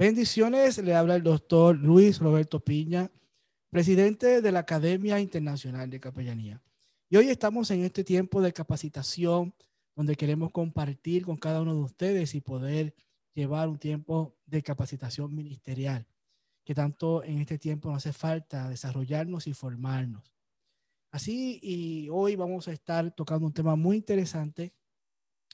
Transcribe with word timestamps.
Bendiciones, 0.00 0.78
le 0.78 0.94
habla 0.94 1.16
el 1.16 1.22
doctor 1.22 1.76
Luis 1.76 2.20
Roberto 2.20 2.58
Piña, 2.64 3.10
presidente 3.68 4.40
de 4.40 4.50
la 4.50 4.60
Academia 4.60 5.20
Internacional 5.20 5.90
de 5.90 6.00
Capellanía. 6.00 6.62
Y 7.10 7.18
hoy 7.18 7.28
estamos 7.28 7.70
en 7.70 7.84
este 7.84 8.02
tiempo 8.02 8.40
de 8.40 8.54
capacitación 8.54 9.54
donde 9.94 10.16
queremos 10.16 10.52
compartir 10.52 11.26
con 11.26 11.36
cada 11.36 11.60
uno 11.60 11.74
de 11.74 11.82
ustedes 11.82 12.34
y 12.34 12.40
poder 12.40 12.94
llevar 13.34 13.68
un 13.68 13.78
tiempo 13.78 14.34
de 14.46 14.62
capacitación 14.62 15.34
ministerial, 15.34 16.06
que 16.64 16.74
tanto 16.74 17.22
en 17.22 17.38
este 17.40 17.58
tiempo 17.58 17.90
nos 17.90 17.98
hace 17.98 18.14
falta 18.14 18.70
desarrollarnos 18.70 19.46
y 19.48 19.52
formarnos. 19.52 20.32
Así, 21.10 21.60
y 21.62 22.08
hoy 22.08 22.36
vamos 22.36 22.68
a 22.68 22.72
estar 22.72 23.14
tocando 23.14 23.46
un 23.46 23.52
tema 23.52 23.76
muy 23.76 23.98
interesante 23.98 24.72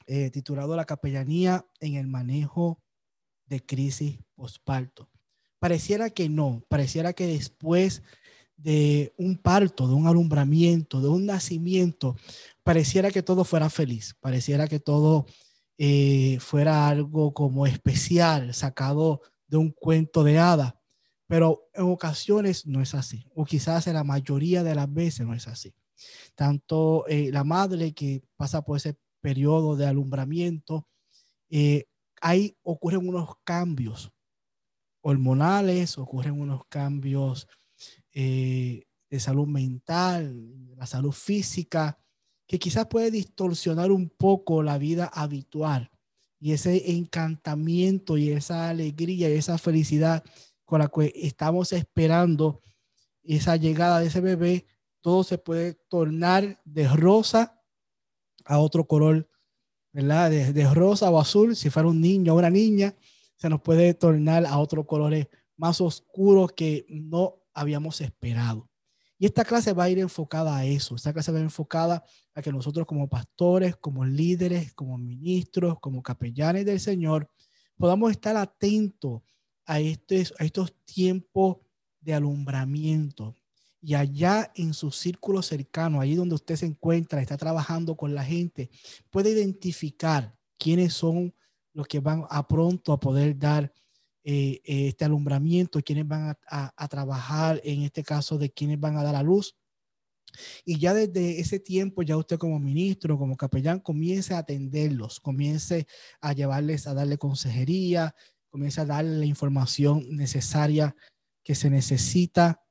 eh, 0.06 0.30
titulado 0.30 0.76
La 0.76 0.84
capellanía 0.84 1.66
en 1.80 1.96
el 1.96 2.06
manejo 2.06 2.80
de 3.46 3.64
crisis 3.64 4.18
posparto. 4.34 5.08
Pareciera 5.58 6.11
que 6.11 6.29
no, 6.29 6.62
pareciera 6.68 7.12
que 7.12 7.26
después 7.26 8.02
de 8.57 9.14
un 9.18 9.36
parto, 9.36 9.86
de 9.86 9.94
un 9.94 10.07
alumbramiento, 10.07 11.00
de 11.00 11.08
un 11.08 11.26
nacimiento, 11.26 12.16
pareciera 12.62 13.11
que 13.11 13.22
todo 13.22 13.44
fuera 13.44 13.71
feliz, 13.71 14.14
pareciera 14.21 14.66
que 14.66 14.80
todo 14.80 15.26
eh, 15.79 16.38
fuera 16.40 16.88
algo 16.88 17.35
como 17.35 17.66
especial, 17.66 18.54
sacado 18.54 19.21
de 19.46 19.58
un 19.58 19.71
cuento 19.71 20.24
de 20.24 20.38
hada, 20.38 20.80
pero 21.26 21.68
en 21.74 21.85
ocasiones 21.85 22.66
no 22.66 22.80
es 22.80 22.94
así, 22.94 23.26
o 23.35 23.44
quizás 23.44 23.86
en 23.86 23.94
la 23.94 24.04
mayoría 24.04 24.63
de 24.63 24.74
las 24.74 24.93
veces 24.93 25.26
no 25.26 25.35
es 25.35 25.46
así. 25.49 25.74
Tanto 26.35 27.07
eh, 27.08 27.30
la 27.32 27.44
madre 27.44 27.93
que 27.93 28.22
pasa 28.36 28.63
por 28.63 28.76
ese 28.76 28.96
periodo 29.21 29.76
de 29.76 29.86
alumbramiento, 29.86 30.88
eh, 31.50 31.86
ahí 32.20 32.56
ocurren 32.62 33.08
unos 33.08 33.36
cambios 33.44 34.12
hormonales, 35.00 35.98
ocurren 35.98 36.41
unos 36.41 36.66
cambios 36.69 37.46
eh, 38.12 38.86
de 39.08 39.20
salud 39.20 39.46
mental, 39.46 40.74
la 40.76 40.86
salud 40.86 41.12
física, 41.12 41.98
que 42.46 42.58
quizás 42.58 42.86
puede 42.86 43.10
distorsionar 43.10 43.91
un 43.91 44.08
poco 44.08 44.62
la 44.62 44.78
vida 44.78 45.06
habitual. 45.12 45.91
Y 46.38 46.52
ese 46.52 46.92
encantamiento 46.92 48.19
y 48.19 48.30
esa 48.30 48.69
alegría 48.69 49.28
y 49.28 49.34
esa 49.34 49.58
felicidad 49.58 50.24
con 50.64 50.80
la 50.80 50.88
que 50.88 51.12
estamos 51.14 51.72
esperando 51.72 52.60
esa 53.22 53.56
llegada 53.56 54.00
de 54.00 54.06
ese 54.06 54.20
bebé, 54.20 54.66
todo 55.00 55.24
se 55.24 55.38
puede 55.38 55.74
tornar 55.88 56.60
de 56.64 56.88
rosa 56.88 57.62
a 58.44 58.58
otro 58.58 58.86
color 58.86 59.28
¿verdad? 59.97 60.30
De, 60.30 60.75
rosa 60.75 61.08
o 61.08 61.19
azul, 61.19 61.56
si 61.56 61.70
fuera 61.70 61.89
un 61.89 62.02
niño 62.02 62.34
o 62.34 62.39
una 62.39 62.50
niña, 62.50 62.94
se 63.34 63.48
nos 63.48 63.62
puede 63.62 63.94
tornar 63.94 64.44
a 64.44 64.58
otros 64.58 64.84
colores 64.84 65.27
más 65.56 65.80
oscuros 65.80 66.53
que 66.53 66.84
no 66.91 67.36
habíamos 67.55 68.03
esperado. 68.03 68.69
Y 69.19 69.25
esta 69.25 69.42
clase 69.42 69.72
va 69.72 69.84
a 69.84 69.88
ir 69.88 69.98
enfocada 69.98 70.55
a 70.55 70.66
eso. 70.66 70.97
Esta 70.97 71.14
clase 71.14 71.33
va 71.33 71.38
a 71.38 71.41
ir 71.41 71.44
enfocada 71.44 72.05
a 72.34 72.42
que 72.42 72.53
nosotros 72.53 72.86
como 72.86 73.08
pastores, 73.08 73.75
como 73.77 74.05
líderes, 74.05 74.75
como 74.75 74.98
ministros, 74.98 75.80
como 75.80 76.03
capellanes 76.03 76.66
del 76.66 76.78
Señor, 76.78 77.31
podamos 77.78 78.10
estar 78.10 78.36
atentos 78.36 79.22
a, 79.64 79.81
este, 79.81 80.27
a 80.38 80.44
estos 80.44 80.75
tiempos 80.84 81.56
de 82.03 82.12
alumbramiento, 82.12 83.34
y 83.86 83.94
allá 83.94 84.50
en 84.56 84.74
su 84.74 84.90
círculo 84.90 85.42
cercano, 85.42 86.00
ahí 86.00 86.16
donde 86.16 86.34
usted 86.34 86.56
se 86.56 86.66
encuentra, 86.66 87.22
está 87.22 87.36
trabajando 87.36 87.96
con 87.96 88.16
la 88.16 88.24
gente, 88.24 88.68
puede 89.10 89.30
identificar 89.30 90.36
quiénes 90.58 90.92
son 90.92 91.32
los 91.72 91.86
que 91.86 92.00
van 92.00 92.24
a 92.28 92.48
pronto 92.48 92.92
a 92.92 92.98
poder 92.98 93.38
dar 93.38 93.72
eh, 94.24 94.60
eh, 94.64 94.88
este 94.88 95.04
alumbramiento, 95.04 95.80
quiénes 95.82 96.08
van 96.08 96.36
a, 96.48 96.88
trabajar, 96.88 97.60
en 97.62 97.82
este 97.82 98.02
caso 98.02 98.38
de 98.38 98.50
quiénes 98.50 98.80
van 98.80 98.96
a 98.96 99.04
dar 99.04 99.14
a 99.14 99.22
luz. 99.22 99.56
Y 100.64 100.80
ya 100.80 100.92
desde 100.92 101.38
ese 101.38 101.60
tiempo, 101.60 102.02
ya 102.02 102.16
usted 102.16 102.38
como 102.38 102.58
ministro, 102.58 103.16
como 103.16 103.36
capellán, 103.36 103.78
comience 103.78 104.34
a 104.34 104.38
atenderlos, 104.38 105.20
comience 105.20 105.86
a 106.20 106.32
llevarles, 106.32 106.88
a 106.88 106.94
darle 106.94 107.19
consejería, 107.19 108.16
comience 108.50 108.80
a 108.80 108.84
darle 108.84 109.19
la 109.19 109.26
información 109.26 110.08
necesaria 110.16 110.96
que 111.44 111.54
se 111.54 111.70
necesita 111.70 112.66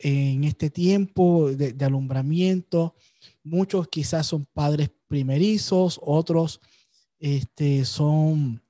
en 0.00 0.44
este 0.44 0.70
tiempo 0.70 1.50
de, 1.52 1.84
alumbramiento. 1.84 2.94
Muchos 3.42 3.88
quizás 3.88 4.26
son 4.26 4.46
padres 4.46 4.90
primerizos, 5.06 6.00
otros 6.02 6.60
este, 7.18 7.84
son 7.84 8.62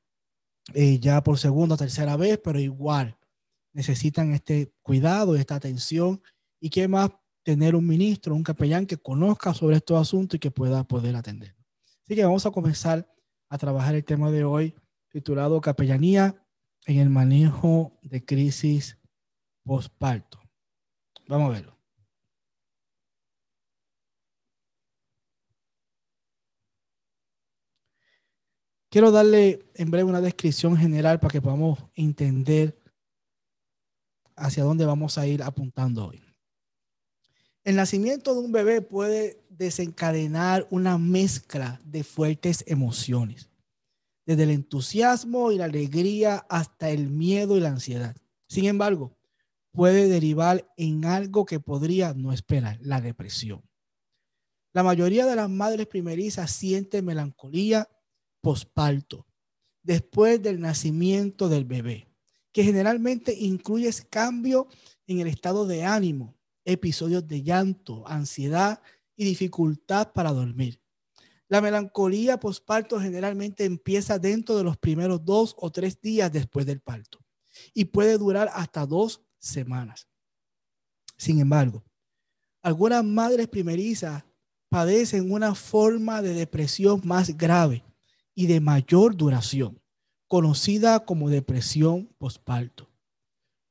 eh, 0.75 0.99
ya 0.99 1.23
por 1.23 1.39
segunda 1.39 1.75
o 1.75 1.79
tercera 1.79 2.17
vez, 2.17 2.39
pero 2.43 2.59
igual 2.59 3.17
necesitan 3.73 4.33
este 4.33 4.73
cuidado, 4.83 5.37
esta 5.37 5.55
atención 5.55 6.21
y 6.61 6.71
que 6.71 6.89
más 6.89 7.11
tener 7.43 7.75
un 7.75 7.87
ministro, 7.87 8.35
un 8.35 8.43
capellán 8.43 8.87
que 8.87 8.97
conozca 8.97 9.55
sobre 9.55 9.77
estos 9.77 10.01
asuntos 10.01 10.37
y 10.37 10.41
que 10.41 10.51
pueda 10.51 10.85
poder 10.85 11.17
atender. 11.17 11.55
Así 12.05 12.15
que 12.15 12.25
vamos 12.25 12.45
a 12.45 12.51
comenzar 12.51 13.09
a 13.49 13.59
trabajar 13.59 13.95
el 13.95 14.05
tema 14.05 14.31
de 14.31 14.45
hoy 14.45 14.75
titulado 15.11 15.61
Capellanía 15.61 16.45
en 16.87 16.99
el 16.99 17.11
manejo 17.11 17.99
de 18.03 18.25
crisis 18.25 18.99
postparto. 19.65 20.40
Vamos 21.31 21.51
a 21.51 21.53
verlo. 21.53 21.77
Quiero 28.89 29.13
darle 29.13 29.65
en 29.75 29.93
breve 29.93 30.11
una 30.11 30.21
descripción 30.21 30.77
general 30.77 31.21
para 31.21 31.31
que 31.31 31.41
podamos 31.41 31.79
entender 31.95 32.77
hacia 34.35 34.65
dónde 34.65 34.85
vamos 34.85 35.19
a 35.19 35.27
ir 35.29 35.45
apuntando 35.45 36.09
hoy. 36.09 36.21
El 37.63 37.77
nacimiento 37.77 38.35
de 38.35 38.41
un 38.41 38.51
bebé 38.51 38.83
puede 38.83 39.41
desencadenar 39.51 40.67
una 40.71 40.99
mezcla 40.99 41.81
de 41.85 42.03
fuertes 42.03 42.65
emociones, 42.67 43.51
desde 44.27 44.43
el 44.43 44.51
entusiasmo 44.51 45.53
y 45.53 45.59
la 45.59 45.67
alegría 45.67 46.45
hasta 46.49 46.91
el 46.91 47.09
miedo 47.09 47.57
y 47.57 47.61
la 47.61 47.69
ansiedad. 47.69 48.17
Sin 48.49 48.65
embargo, 48.65 49.17
puede 49.73 50.09
derivar 50.09 50.71
en 50.77 51.05
algo 51.05 51.45
que 51.45 51.61
podría 51.61 52.15
no 52.15 52.33
esperar, 52.33 52.79
la 52.83 53.01
depresión. 53.01 53.63
La 54.73 54.83
mayoría 54.83 55.27
de 55.27 55.37
las 55.37 55.51
madres 55.51 55.87
primerizas 55.87 56.51
sienten 56.51 57.05
melancolía 57.05 57.89
posparto, 58.41 59.27
después 59.83 60.43
del 60.43 60.61
nacimiento 60.61 61.49
del 61.49 61.65
bebé, 61.65 62.09
que 62.53 62.65
generalmente 62.65 63.35
incluye 63.37 63.91
cambio 64.09 64.69
en 65.07 65.21
el 65.21 65.27
estado 65.27 65.67
de 65.67 65.85
ánimo, 65.85 66.37
episodios 66.65 67.27
de 67.27 67.43
llanto, 67.43 68.07
ansiedad 68.07 68.81
y 69.17 69.25
dificultad 69.25 70.13
para 70.13 70.33
dormir. 70.33 70.81
La 71.49 71.61
melancolía 71.61 72.39
posparto 72.39 73.01
generalmente 73.01 73.65
empieza 73.65 74.21
dentro 74.21 74.57
de 74.57 74.63
los 74.63 74.77
primeros 74.77 75.25
dos 75.25 75.57
o 75.59 75.73
tres 75.73 76.01
días 76.01 76.31
después 76.31 76.65
del 76.65 76.81
parto 76.81 77.19
y 77.75 77.87
puede 77.87 78.19
durar 78.19 78.49
hasta 78.55 78.87
dos 78.87 79.23
semanas. 79.41 80.07
Sin 81.17 81.41
embargo, 81.41 81.83
algunas 82.63 83.05
madres 83.05 83.49
primerizas 83.49 84.25
padecen 84.69 85.33
una 85.33 85.55
forma 85.55 86.23
de 86.23 86.33
depresión 86.33 87.01
más 87.05 87.37
grave 87.37 87.85
y 88.35 88.47
de 88.47 88.61
mayor 88.61 89.17
duración, 89.17 89.83
conocida 90.29 91.05
como 91.05 91.29
depresión 91.29 92.07
postparto. 92.19 92.89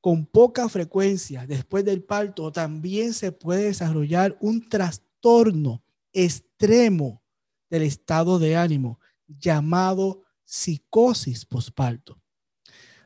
Con 0.02 0.26
poca 0.26 0.68
frecuencia 0.70 1.46
después 1.48 1.86
del 1.86 2.04
parto 2.04 2.52
también 2.52 3.14
se 3.14 3.32
puede 3.32 3.66
desarrollar 3.66 4.38
un 4.42 4.68
trastorno 4.68 5.84
extremo 6.14 7.22
del 7.70 7.84
estado 7.84 8.40
de 8.40 8.56
ánimo 8.56 9.00
llamado 9.28 10.24
psicosis 10.44 11.46
postparto. 11.46 12.19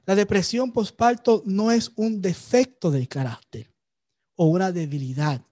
La 0.05 0.15
depresión 0.15 0.73
postparto 0.73 1.43
no 1.45 1.71
es 1.71 1.91
un 1.95 2.21
defecto 2.21 2.91
del 2.91 3.07
carácter 3.07 3.73
o 4.35 4.47
una 4.47 4.71
debilidad. 4.71 5.45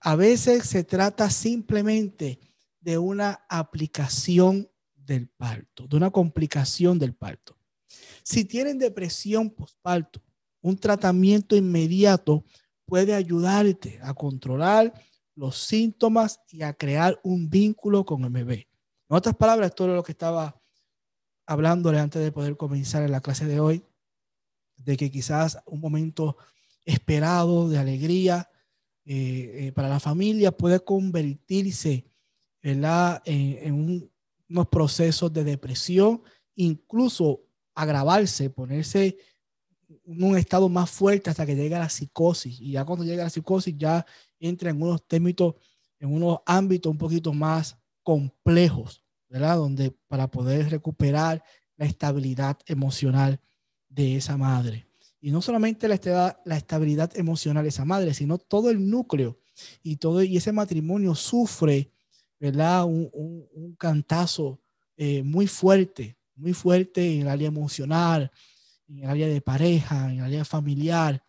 A 0.00 0.16
veces 0.16 0.66
se 0.66 0.82
trata 0.82 1.30
simplemente 1.30 2.40
de 2.80 2.98
una 2.98 3.44
aplicación 3.48 4.68
del 4.96 5.28
parto, 5.28 5.86
de 5.86 5.96
una 5.96 6.10
complicación 6.10 6.98
del 6.98 7.14
parto. 7.14 7.56
Si 8.22 8.44
tienen 8.44 8.78
depresión 8.78 9.50
postparto, 9.50 10.20
un 10.60 10.76
tratamiento 10.76 11.54
inmediato 11.54 12.44
puede 12.86 13.14
ayudarte 13.14 14.00
a 14.02 14.12
controlar 14.12 14.92
los 15.36 15.56
síntomas 15.58 16.40
y 16.48 16.62
a 16.62 16.72
crear 16.74 17.20
un 17.22 17.48
vínculo 17.48 18.04
con 18.04 18.24
el 18.24 18.30
bebé. 18.30 18.68
En 19.08 19.16
otras 19.16 19.36
palabras, 19.36 19.72
es 19.78 19.86
lo 19.86 20.02
que 20.02 20.12
estaba 20.12 20.60
hablándole 21.46 21.98
antes 21.98 22.22
de 22.22 22.32
poder 22.32 22.56
comenzar 22.56 23.02
en 23.02 23.12
la 23.12 23.20
clase 23.20 23.46
de 23.46 23.60
hoy, 23.60 23.84
de 24.76 24.96
que 24.96 25.10
quizás 25.10 25.58
un 25.66 25.80
momento 25.80 26.36
esperado 26.84 27.68
de 27.68 27.78
alegría 27.78 28.50
eh, 29.04 29.66
eh, 29.66 29.72
para 29.72 29.88
la 29.88 30.00
familia 30.00 30.52
puede 30.52 30.80
convertirse 30.80 32.06
en, 32.62 32.84
en 33.24 34.10
unos 34.48 34.68
procesos 34.68 35.32
de 35.32 35.44
depresión, 35.44 36.22
incluso 36.54 37.42
agravarse, 37.74 38.48
ponerse 38.50 39.18
un 40.06 40.36
estado 40.36 40.68
más 40.68 40.90
fuerte 40.90 41.30
hasta 41.30 41.46
que 41.46 41.56
llega 41.56 41.78
la 41.78 41.88
psicosis. 41.88 42.60
Y 42.60 42.72
ya 42.72 42.84
cuando 42.84 43.04
llega 43.04 43.24
la 43.24 43.30
psicosis 43.30 43.74
ya 43.76 44.04
entra 44.38 44.70
en 44.70 44.80
unos 44.80 45.06
términos, 45.06 45.54
en 45.98 46.12
unos 46.12 46.38
ámbitos 46.46 46.90
un 46.90 46.98
poquito 46.98 47.32
más 47.32 47.76
complejos, 48.02 49.03
¿verdad? 49.28 49.56
Donde 49.56 49.90
para 50.08 50.28
poder 50.30 50.70
recuperar 50.70 51.42
la 51.76 51.86
estabilidad 51.86 52.58
emocional 52.66 53.40
de 53.88 54.16
esa 54.16 54.36
madre. 54.36 54.86
Y 55.20 55.30
no 55.30 55.40
solamente 55.40 55.88
la, 55.88 56.40
la 56.44 56.56
estabilidad 56.56 57.16
emocional 57.16 57.62
de 57.62 57.70
esa 57.70 57.84
madre, 57.84 58.12
sino 58.14 58.38
todo 58.38 58.70
el 58.70 58.90
núcleo 58.90 59.38
y 59.82 59.96
todo 59.96 60.22
y 60.22 60.36
ese 60.36 60.52
matrimonio 60.52 61.14
sufre, 61.14 61.90
¿verdad? 62.38 62.84
Un, 62.84 63.10
un, 63.12 63.74
cantazo 63.76 64.60
eh, 64.96 65.22
muy 65.22 65.46
fuerte, 65.46 66.16
muy 66.36 66.52
fuerte 66.52 67.14
en 67.14 67.22
el 67.22 67.28
área 67.28 67.48
emocional, 67.48 68.30
en 68.88 69.04
el 69.04 69.10
área 69.10 69.28
de 69.28 69.40
pareja, 69.40 70.10
en 70.10 70.18
el 70.18 70.24
área 70.24 70.44
familiar, 70.44 71.22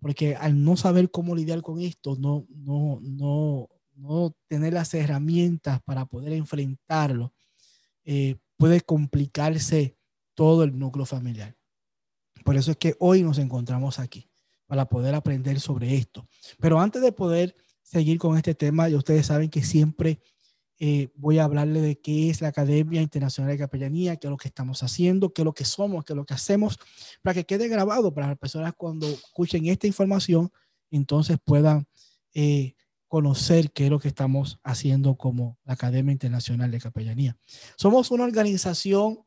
porque 0.00 0.34
al 0.34 0.62
no 0.62 0.76
saber 0.76 1.10
cómo 1.10 1.34
lidiar 1.34 1.62
con 1.62 1.80
esto, 1.80 2.16
no, 2.18 2.46
no, 2.48 3.00
no, 3.02 3.68
no 3.94 4.34
tener 4.48 4.72
las 4.72 4.94
herramientas 4.94 5.80
para 5.82 6.06
poder 6.06 6.32
enfrentarlo, 6.32 7.32
eh, 8.04 8.36
puede 8.56 8.80
complicarse 8.80 9.96
todo 10.34 10.64
el 10.64 10.78
núcleo 10.78 11.06
familiar. 11.06 11.56
Por 12.44 12.56
eso 12.56 12.70
es 12.72 12.76
que 12.76 12.96
hoy 12.98 13.22
nos 13.22 13.38
encontramos 13.38 13.98
aquí, 13.98 14.28
para 14.66 14.86
poder 14.86 15.14
aprender 15.14 15.60
sobre 15.60 15.94
esto. 15.96 16.26
Pero 16.58 16.80
antes 16.80 17.02
de 17.02 17.12
poder 17.12 17.54
seguir 17.82 18.18
con 18.18 18.36
este 18.36 18.54
tema, 18.54 18.88
y 18.88 18.94
ustedes 18.94 19.26
saben 19.26 19.50
que 19.50 19.62
siempre 19.62 20.20
eh, 20.78 21.10
voy 21.14 21.38
a 21.38 21.44
hablarle 21.44 21.80
de 21.80 22.00
qué 22.00 22.30
es 22.30 22.40
la 22.40 22.48
Academia 22.48 23.02
Internacional 23.02 23.52
de 23.52 23.58
Capellanía, 23.58 24.16
qué 24.16 24.26
es 24.26 24.30
lo 24.30 24.36
que 24.36 24.48
estamos 24.48 24.82
haciendo, 24.82 25.32
qué 25.32 25.42
es 25.42 25.44
lo 25.44 25.52
que 25.52 25.64
somos, 25.64 26.04
qué 26.04 26.12
es 26.12 26.16
lo 26.16 26.24
que 26.24 26.34
hacemos, 26.34 26.78
para 27.22 27.34
que 27.34 27.44
quede 27.44 27.68
grabado 27.68 28.12
para 28.12 28.28
las 28.28 28.38
personas 28.38 28.72
cuando 28.76 29.06
escuchen 29.06 29.66
esta 29.66 29.86
información, 29.86 30.50
entonces 30.90 31.38
puedan 31.44 31.86
eh, 32.34 32.74
conocer 33.12 33.72
qué 33.72 33.84
es 33.84 33.90
lo 33.90 33.98
que 33.98 34.08
estamos 34.08 34.58
haciendo 34.64 35.18
como 35.18 35.58
la 35.64 35.74
Academia 35.74 36.12
Internacional 36.12 36.70
de 36.70 36.80
Capellanía. 36.80 37.36
Somos 37.76 38.10
una 38.10 38.24
organización 38.24 39.18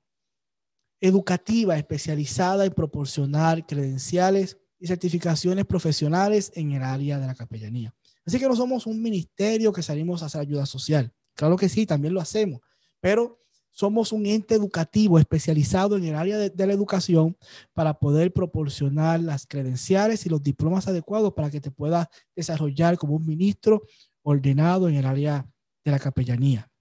educativa 0.99 1.77
especializada 1.77 2.65
en 2.65 2.73
proporcionar 2.73 3.63
credenciales 3.67 4.57
y 4.79 4.87
certificaciones 4.87 5.65
profesionales 5.65 6.51
en 6.55 6.71
el 6.71 6.81
área 6.81 7.19
de 7.19 7.27
la 7.27 7.35
capellanía. 7.35 7.93
Así 8.25 8.39
que 8.39 8.47
no 8.47 8.55
somos 8.55 8.87
un 8.87 9.03
ministerio 9.03 9.71
que 9.71 9.83
salimos 9.83 10.23
a 10.23 10.25
hacer 10.25 10.41
ayuda 10.41 10.65
social. 10.65 11.13
Claro 11.35 11.55
que 11.55 11.69
sí, 11.69 11.85
también 11.85 12.15
lo 12.15 12.21
hacemos, 12.21 12.61
pero 12.99 13.44
somos 13.75 14.13
un 14.13 14.25
ente 14.25 14.55
educativo 14.55 15.19
especializado 15.19 15.97
en 15.97 16.05
el 16.05 16.15
área 16.15 16.37
de, 16.37 16.65
la 16.65 16.71
educación 16.71 17.37
para 17.73 17.93
poder 17.99 18.31
proporcionar 18.31 19.19
las 19.19 19.45
credenciales 19.45 20.25
y 20.25 20.29
los 20.29 20.41
diplomas 20.41 20.87
adecuados 20.87 21.33
para 21.33 21.51
que 21.51 21.59
te 21.59 21.71
puedas 21.71 22.07
desarrollar 22.37 22.97
como 22.97 23.15
un 23.15 23.27
ministro 23.27 23.83
ordenado 24.23 24.87
en 24.87 24.95
el 24.95 25.05
área 25.05 25.45
de 25.83 25.91
la 25.91 25.99
capellanía. 25.99 26.71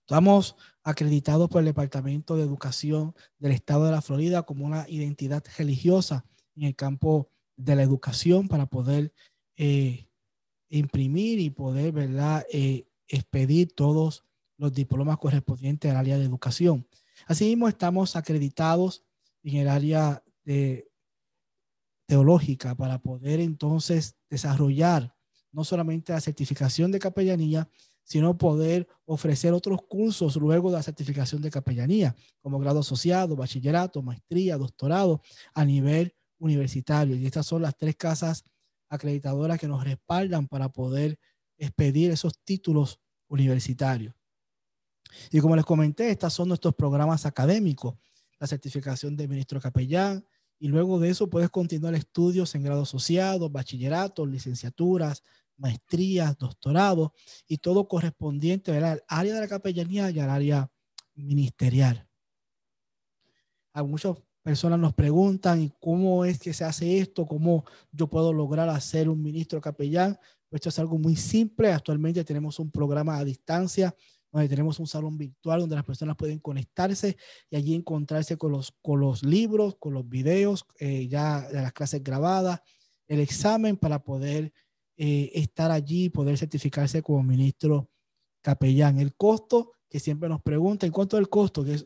Estamos 0.00 0.56
acreditados 0.82 1.50
por 1.50 1.60
el 1.60 1.66
Departamento 1.66 2.36
de 2.36 2.42
Educación 2.42 3.14
del 3.38 3.52
Estado 3.52 3.84
de 3.84 3.92
la 3.92 4.00
Florida 4.00 4.44
como 4.44 4.64
una 4.64 4.88
identidad 4.88 5.44
religiosa 5.58 6.24
en 6.56 6.62
el 6.64 6.74
campo 6.74 7.28
de 7.56 7.76
la 7.76 7.82
educación 7.82 8.48
para 8.48 8.64
poder 8.64 9.12
eh, 9.56 10.08
imprimir 10.70 11.38
y 11.38 11.50
poder, 11.50 11.92
¿verdad? 11.92 12.46
Eh, 12.50 12.86
expedir 13.08 13.74
todos 13.74 14.24
los 14.60 14.72
diplomas 14.74 15.16
correspondientes 15.16 15.90
al 15.90 15.96
área 15.96 16.18
de 16.18 16.24
educación. 16.24 16.86
Asimismo, 17.26 17.66
estamos 17.66 18.14
acreditados 18.14 19.02
en 19.42 19.56
el 19.56 19.68
área 19.68 20.22
de 20.44 20.86
teológica 22.06 22.74
para 22.74 23.00
poder 23.00 23.40
entonces 23.40 24.16
desarrollar 24.28 25.16
no 25.50 25.64
solamente 25.64 26.12
la 26.12 26.20
certificación 26.20 26.92
de 26.92 26.98
capellanía, 26.98 27.68
sino 28.04 28.36
poder 28.36 28.86
ofrecer 29.06 29.54
otros 29.54 29.80
cursos 29.88 30.36
luego 30.36 30.70
de 30.70 30.76
la 30.76 30.82
certificación 30.82 31.40
de 31.40 31.50
capellanía, 31.50 32.14
como 32.40 32.58
grado 32.58 32.80
asociado, 32.80 33.36
bachillerato, 33.36 34.02
maestría, 34.02 34.58
doctorado 34.58 35.22
a 35.54 35.64
nivel 35.64 36.14
universitario. 36.38 37.16
Y 37.16 37.24
estas 37.24 37.46
son 37.46 37.62
las 37.62 37.76
tres 37.76 37.96
casas 37.96 38.44
acreditadoras 38.88 39.58
que 39.58 39.68
nos 39.68 39.82
respaldan 39.82 40.48
para 40.48 40.68
poder 40.68 41.18
expedir 41.56 42.10
esos 42.10 42.38
títulos 42.44 43.00
universitarios. 43.28 44.19
Y 45.30 45.40
como 45.40 45.56
les 45.56 45.64
comenté, 45.64 46.10
estos 46.10 46.32
son 46.32 46.48
nuestros 46.48 46.74
programas 46.74 47.26
académicos, 47.26 47.94
la 48.38 48.46
certificación 48.46 49.16
de 49.16 49.28
ministro 49.28 49.60
capellán, 49.60 50.24
y 50.58 50.68
luego 50.68 50.98
de 51.00 51.08
eso 51.08 51.28
puedes 51.30 51.48
continuar 51.48 51.94
estudios 51.94 52.54
en 52.54 52.62
grado 52.62 52.82
asociado, 52.82 53.48
bachillerato, 53.48 54.26
licenciaturas, 54.26 55.22
maestrías, 55.56 56.36
doctorados 56.36 57.10
y 57.46 57.58
todo 57.58 57.88
correspondiente 57.88 58.76
al 58.76 59.02
área 59.08 59.34
de 59.34 59.40
la 59.40 59.48
capellanía 59.48 60.10
y 60.10 60.20
al 60.20 60.30
área 60.30 60.70
ministerial. 61.14 62.06
A 63.72 63.82
muchas 63.82 64.16
personas 64.42 64.78
nos 64.78 64.94
preguntan, 64.94 65.72
cómo 65.80 66.24
es 66.24 66.38
que 66.38 66.52
se 66.52 66.64
hace 66.64 66.98
esto? 66.98 67.26
¿Cómo 67.26 67.64
yo 67.92 68.08
puedo 68.08 68.32
lograr 68.32 68.68
hacer 68.68 69.08
un 69.08 69.22
ministro 69.22 69.60
capellán? 69.60 70.18
Esto 70.50 70.68
es 70.68 70.78
algo 70.78 70.98
muy 70.98 71.16
simple. 71.16 71.72
Actualmente 71.72 72.24
tenemos 72.24 72.58
un 72.58 72.70
programa 72.70 73.16
a 73.16 73.24
distancia 73.24 73.94
donde 74.32 74.48
tenemos 74.48 74.78
un 74.78 74.86
salón 74.86 75.18
virtual 75.18 75.60
donde 75.60 75.76
las 75.76 75.84
personas 75.84 76.16
pueden 76.16 76.38
conectarse 76.38 77.16
y 77.50 77.56
allí 77.56 77.74
encontrarse 77.74 78.36
con 78.36 78.52
los, 78.52 78.72
con 78.82 79.00
los 79.00 79.22
libros, 79.24 79.76
con 79.78 79.94
los 79.94 80.08
videos, 80.08 80.64
eh, 80.78 81.08
ya 81.08 81.48
de 81.48 81.62
las 81.62 81.72
clases 81.72 82.02
grabadas, 82.02 82.60
el 83.08 83.20
examen 83.20 83.76
para 83.76 84.02
poder 84.02 84.52
eh, 84.96 85.32
estar 85.34 85.70
allí 85.70 86.04
y 86.04 86.10
poder 86.10 86.38
certificarse 86.38 87.02
como 87.02 87.22
ministro 87.22 87.90
capellán. 88.42 89.00
El 89.00 89.14
costo, 89.14 89.72
que 89.88 89.98
siempre 89.98 90.28
nos 90.28 90.42
preguntan, 90.42 90.90
¿cuánto 90.90 91.16
es 91.16 91.20
el 91.20 91.28
costo? 91.28 91.64
Que 91.64 91.82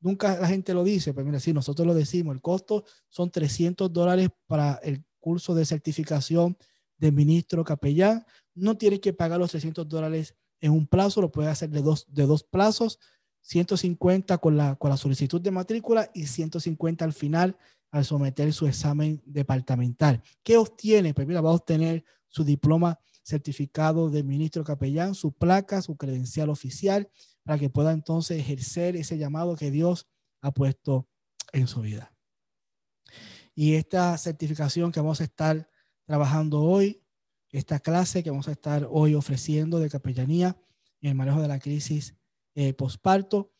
nunca 0.00 0.38
la 0.38 0.48
gente 0.48 0.72
lo 0.72 0.82
dice, 0.82 1.12
pero 1.12 1.26
mira, 1.26 1.40
sí, 1.40 1.52
nosotros 1.52 1.86
lo 1.86 1.92
decimos, 1.92 2.34
el 2.34 2.40
costo 2.40 2.84
son 3.08 3.30
300 3.30 3.92
dólares 3.92 4.30
para 4.46 4.76
el 4.76 5.04
curso 5.18 5.54
de 5.54 5.66
certificación 5.66 6.56
de 6.96 7.12
ministro 7.12 7.64
capellán. 7.64 8.24
No 8.54 8.78
tiene 8.78 9.00
que 9.00 9.12
pagar 9.12 9.38
los 9.38 9.50
300 9.50 9.86
dólares 9.86 10.34
en 10.60 10.72
un 10.72 10.86
plazo, 10.86 11.20
lo 11.20 11.32
puede 11.32 11.48
hacer 11.48 11.70
de 11.70 11.82
dos, 11.82 12.06
de 12.08 12.26
dos 12.26 12.42
plazos, 12.44 12.98
150 13.42 14.38
con 14.38 14.56
la, 14.56 14.76
con 14.76 14.90
la 14.90 14.96
solicitud 14.96 15.40
de 15.40 15.50
matrícula 15.50 16.10
y 16.14 16.26
150 16.26 17.04
al 17.04 17.12
final 17.12 17.56
al 17.90 18.04
someter 18.04 18.52
su 18.52 18.66
examen 18.66 19.22
departamental. 19.24 20.22
¿Qué 20.42 20.56
obtiene? 20.56 21.14
Pues 21.14 21.28
va 21.28 21.38
a 21.38 21.54
obtener 21.54 22.04
su 22.28 22.44
diploma 22.44 22.98
certificado 23.22 24.10
de 24.10 24.22
ministro 24.22 24.64
capellán, 24.64 25.14
su 25.14 25.32
placa, 25.32 25.82
su 25.82 25.96
credencial 25.96 26.48
oficial, 26.48 27.08
para 27.42 27.58
que 27.58 27.70
pueda 27.70 27.92
entonces 27.92 28.38
ejercer 28.38 28.96
ese 28.96 29.18
llamado 29.18 29.56
que 29.56 29.70
Dios 29.70 30.06
ha 30.42 30.52
puesto 30.52 31.08
en 31.52 31.66
su 31.66 31.80
vida. 31.80 32.12
Y 33.54 33.74
esta 33.74 34.16
certificación 34.18 34.92
que 34.92 35.00
vamos 35.00 35.20
a 35.20 35.24
estar 35.24 35.68
trabajando 36.04 36.60
hoy, 36.62 37.02
esta 37.50 37.78
clase 37.78 38.22
que 38.22 38.30
vamos 38.30 38.48
a 38.48 38.52
estar 38.52 38.86
hoy 38.90 39.14
ofreciendo 39.14 39.78
de 39.78 39.88
capellanía 39.88 40.56
en 41.00 41.10
el 41.10 41.14
manejo 41.14 41.40
de 41.40 41.48
la 41.48 41.58
crisis 41.58 42.14
eh, 42.54 42.72
posparto. 42.72 43.52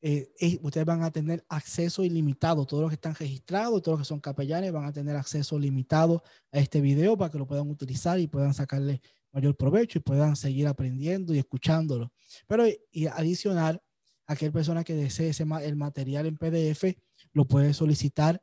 Eh, 0.00 0.58
ustedes 0.60 0.84
van 0.84 1.02
a 1.02 1.10
tener 1.10 1.44
acceso 1.48 2.04
ilimitado, 2.04 2.66
todos 2.66 2.82
los 2.82 2.90
que 2.90 2.96
están 2.96 3.14
registrados, 3.14 3.80
todos 3.80 3.98
los 3.98 4.06
que 4.06 4.08
son 4.08 4.20
capellanes 4.20 4.70
van 4.70 4.84
a 4.84 4.92
tener 4.92 5.16
acceso 5.16 5.58
limitado 5.58 6.22
a 6.52 6.58
este 6.58 6.80
video 6.80 7.16
para 7.16 7.30
que 7.30 7.38
lo 7.38 7.46
puedan 7.46 7.70
utilizar 7.70 8.20
y 8.20 8.26
puedan 8.26 8.52
sacarle 8.52 9.00
mayor 9.32 9.56
provecho 9.56 9.98
y 9.98 10.02
puedan 10.02 10.36
seguir 10.36 10.66
aprendiendo 10.66 11.34
y 11.34 11.38
escuchándolo. 11.38 12.12
Pero 12.46 12.64
y 12.92 13.06
adicional, 13.06 13.82
aquel 14.26 14.52
persona 14.52 14.84
que 14.84 14.94
desee 14.94 15.30
ese, 15.30 15.44
el 15.62 15.76
material 15.76 16.26
en 16.26 16.36
PDF 16.36 16.96
lo 17.32 17.46
puede 17.46 17.74
solicitar 17.74 18.42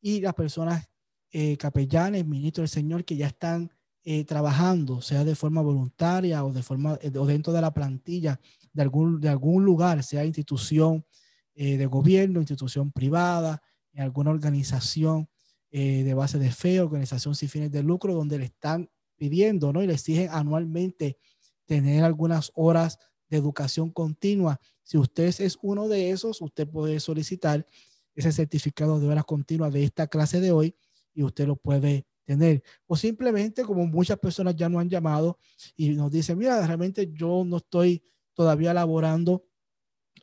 y 0.00 0.20
las 0.20 0.34
personas 0.34 0.88
eh, 1.32 1.56
capellanes, 1.56 2.26
ministros 2.26 2.70
del 2.70 2.82
Señor 2.82 3.04
que 3.04 3.16
ya 3.16 3.26
están 3.26 3.70
eh, 4.12 4.24
trabajando, 4.24 5.00
sea 5.00 5.24
de 5.24 5.36
forma 5.36 5.62
voluntaria 5.62 6.44
o 6.44 6.52
de 6.52 6.64
forma 6.64 6.98
eh, 7.00 7.16
o 7.16 7.26
dentro 7.26 7.52
de 7.52 7.60
la 7.60 7.72
plantilla 7.72 8.40
de 8.72 8.82
algún, 8.82 9.20
de 9.20 9.28
algún 9.28 9.64
lugar, 9.64 10.02
sea 10.02 10.24
institución 10.24 11.06
de 11.54 11.84
gobierno, 11.86 12.40
institución 12.40 12.90
privada, 12.90 13.60
en 13.92 14.02
alguna 14.02 14.30
organización 14.30 15.28
de 15.70 16.14
base 16.14 16.38
de 16.38 16.50
fe, 16.50 16.80
organización 16.80 17.34
sin 17.34 17.50
fines 17.50 17.70
de 17.70 17.82
lucro, 17.82 18.14
donde 18.14 18.38
le 18.38 18.46
están 18.46 18.88
pidiendo, 19.16 19.70
¿no? 19.70 19.82
Y 19.82 19.86
le 19.86 19.92
exigen 19.92 20.30
anualmente 20.32 21.18
tener 21.66 22.02
algunas 22.02 22.50
horas 22.54 22.98
de 23.28 23.36
educación 23.36 23.90
continua. 23.90 24.58
Si 24.82 24.96
usted 24.96 25.32
es 25.38 25.58
uno 25.60 25.86
de 25.86 26.10
esos, 26.10 26.40
usted 26.40 26.66
puede 26.66 26.98
solicitar 26.98 27.66
ese 28.14 28.32
certificado 28.32 28.98
de 28.98 29.08
horas 29.08 29.24
continuas 29.24 29.72
de 29.72 29.84
esta 29.84 30.06
clase 30.06 30.40
de 30.40 30.52
hoy 30.52 30.74
y 31.14 31.22
usted 31.22 31.46
lo 31.46 31.56
puede 31.56 32.06
tener. 32.30 32.62
O 32.86 32.94
simplemente, 32.94 33.64
como 33.64 33.86
muchas 33.86 34.16
personas 34.18 34.54
ya 34.54 34.68
nos 34.68 34.80
han 34.80 34.88
llamado 34.88 35.38
y 35.76 35.90
nos 35.90 36.12
dicen, 36.12 36.38
mira, 36.38 36.64
realmente 36.64 37.10
yo 37.12 37.42
no 37.44 37.56
estoy 37.56 38.04
todavía 38.34 38.72
laborando 38.72 39.44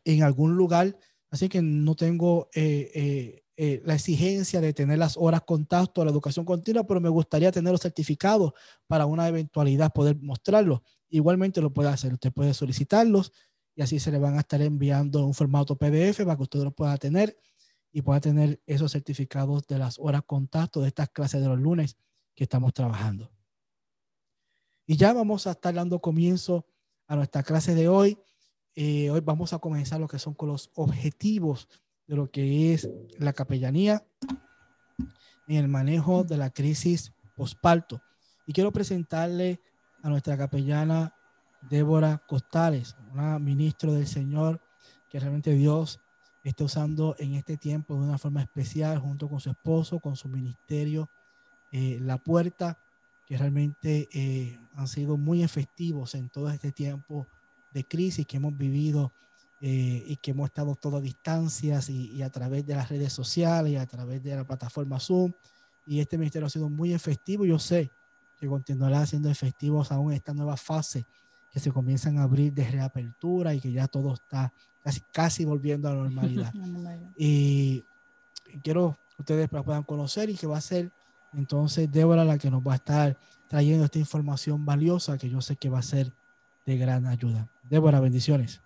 en 0.06 0.24
algún 0.24 0.56
lugar, 0.56 0.98
así 1.30 1.50
que 1.50 1.62
no 1.62 1.96
tengo 1.96 2.50
eh, 2.56 2.92
eh, 2.96 3.44
eh, 3.58 3.82
la 3.84 3.96
exigencia 3.96 4.62
de 4.62 4.72
tener 4.72 5.00
las 5.00 5.18
horas 5.18 5.42
contacto, 5.42 6.06
la 6.06 6.12
educación 6.12 6.46
continua, 6.46 6.88
pero 6.88 7.02
me 7.02 7.10
gustaría 7.10 7.52
tener 7.52 7.74
los 7.74 7.82
certificados 7.82 8.54
para 8.88 9.06
una 9.06 9.28
eventualidad, 9.28 9.92
poder 9.92 10.16
mostrarlos. 10.22 10.80
Igualmente 11.10 11.60
lo 11.60 11.74
puede 11.74 11.90
hacer, 11.90 12.14
usted 12.14 12.32
puede 12.32 12.54
solicitarlos 12.54 13.34
y 13.76 13.82
así 13.82 14.00
se 14.00 14.12
le 14.12 14.18
van 14.18 14.36
a 14.36 14.40
estar 14.40 14.62
enviando 14.62 15.26
un 15.26 15.34
formato 15.34 15.76
PDF 15.76 16.24
para 16.24 16.38
que 16.38 16.44
usted 16.44 16.64
lo 16.64 16.72
pueda 16.72 16.98
tener 16.98 17.38
y 17.98 18.04
pueda 18.04 18.22
tener 18.22 18.62
esos 18.68 18.92
certificados 18.92 19.66
de 19.66 19.80
las 19.80 19.98
horas 19.98 20.22
contacto 20.24 20.82
de 20.82 20.90
estas 20.90 21.10
clases 21.10 21.42
de 21.42 21.48
los 21.48 21.58
lunes 21.58 21.98
que 22.36 22.44
estamos 22.44 22.72
trabajando. 22.72 23.32
Y 24.86 24.98
ya 24.98 25.14
vamos 25.14 25.48
a 25.48 25.52
estar 25.54 25.74
dando 25.74 26.00
comienzo 26.00 26.68
a 27.08 27.16
nuestra 27.16 27.42
clase 27.42 27.74
de 27.74 27.88
hoy. 27.88 28.20
Eh, 28.76 29.10
hoy 29.10 29.22
vamos 29.22 29.52
a 29.52 29.58
comenzar 29.58 30.00
lo 30.00 30.08
que 30.08 30.20
son 30.20 30.36
con 30.36 30.50
los 30.50 30.70
objetivos 30.76 31.68
de 32.06 32.16
lo 32.16 32.30
que 32.30 32.72
es 32.72 32.88
la 33.18 33.34
capellanía 33.34 34.06
en 35.48 35.56
el 35.56 35.68
manejo 35.68 36.24
de 36.24 36.38
la 36.38 36.52
crisis 36.52 37.14
posparto. 37.36 38.00
Y 38.46 38.54
quiero 38.54 38.72
presentarle 38.72 39.60
a 40.04 40.10
nuestra 40.10 40.38
capellana 40.38 41.16
Débora 41.64 42.22
Costales, 42.28 42.96
una 43.12 43.40
ministro 43.40 43.92
del 43.92 44.06
Señor 44.06 44.62
que 45.10 45.20
realmente 45.20 45.56
Dios 45.56 46.00
está 46.50 46.64
usando 46.64 47.16
en 47.20 47.34
este 47.34 47.58
tiempo 47.58 47.96
de 47.96 48.02
una 48.02 48.18
forma 48.18 48.42
especial 48.42 49.00
junto 49.00 49.28
con 49.28 49.40
su 49.40 49.50
esposo, 49.50 50.00
con 50.00 50.16
su 50.16 50.30
ministerio, 50.30 51.10
eh, 51.72 52.00
La 52.02 52.18
Puerta, 52.18 52.78
que 53.26 53.38
realmente 53.38 54.08
eh, 54.14 54.60
han 54.76 54.88
sido 54.88 55.18
muy 55.18 55.44
efectivos 55.44 56.16
en 56.16 56.30
todo 56.30 56.50
este 56.50 56.72
tiempo 56.72 57.28
de 57.74 57.84
crisis 57.84 58.26
que 58.26 58.38
hemos 58.38 58.58
vivido 58.58 59.12
eh, 59.60 60.04
y 60.08 60.16
que 60.18 60.32
hemos 60.32 60.48
estado 60.48 60.76
todas 60.76 61.02
distancias 61.02 61.90
y, 61.90 62.12
y, 62.12 62.22
a 62.22 62.30
través 62.30 62.66
de 62.66 62.76
las 62.76 62.90
redes 62.90 63.12
sociales 63.12 63.74
y 63.74 63.76
a 63.76 63.86
través 63.86 64.24
de 64.24 64.36
la 64.36 64.46
plataforma 64.46 65.00
Zoom. 65.00 65.34
Y 65.86 66.00
este 66.00 66.18
ministerio 66.18 66.46
ha 66.46 66.50
sido 66.50 66.70
muy 66.70 66.94
efectivo. 66.94 67.46
Yo 67.46 67.60
sé 67.60 67.92
que 68.40 68.48
continuará 68.48 69.06
siendo 69.06 69.30
efectivo 69.30 69.84
aún 69.90 70.12
en 70.12 70.18
esta 70.18 70.34
nueva 70.34 70.56
fase 70.56 71.06
que 71.52 71.60
se 71.60 71.72
comienzan 71.72 72.20
a 72.20 72.24
abrir 72.24 72.54
de 72.54 72.70
reapertura 72.70 73.54
y 73.54 73.60
que 73.60 73.72
ya 73.72 73.88
todo 73.88 74.14
está 74.14 74.54
casi, 74.88 75.02
casi 75.12 75.46
volviendo 75.46 75.90
a 75.90 75.94
la 75.94 76.04
normalidad. 76.04 76.54
y 77.18 77.84
quiero 78.64 78.98
que 79.16 79.22
ustedes 79.22 79.50
puedan 79.50 79.84
conocer 79.84 80.30
y 80.30 80.36
que 80.36 80.48
va 80.48 80.58
a 80.58 80.62
ser 80.62 80.92
entonces 81.34 81.92
Débora 81.92 82.24
la 82.24 82.38
que 82.38 82.50
nos 82.50 82.66
va 82.66 82.74
a 82.74 82.76
estar 82.78 83.18
trayendo 83.50 83.84
esta 83.84 84.00
información 84.00 84.66
valiosa 84.66 85.18
que 85.18 85.30
yo 85.30 85.42
sé 85.42 85.58
que 85.58 85.70
va 85.70 85.80
a 85.80 85.84
ser 85.84 86.12
de 86.66 86.78
gran 86.78 87.06
ayuda. 87.06 87.50
Débora, 87.70 88.00
bendiciones. 88.00 88.62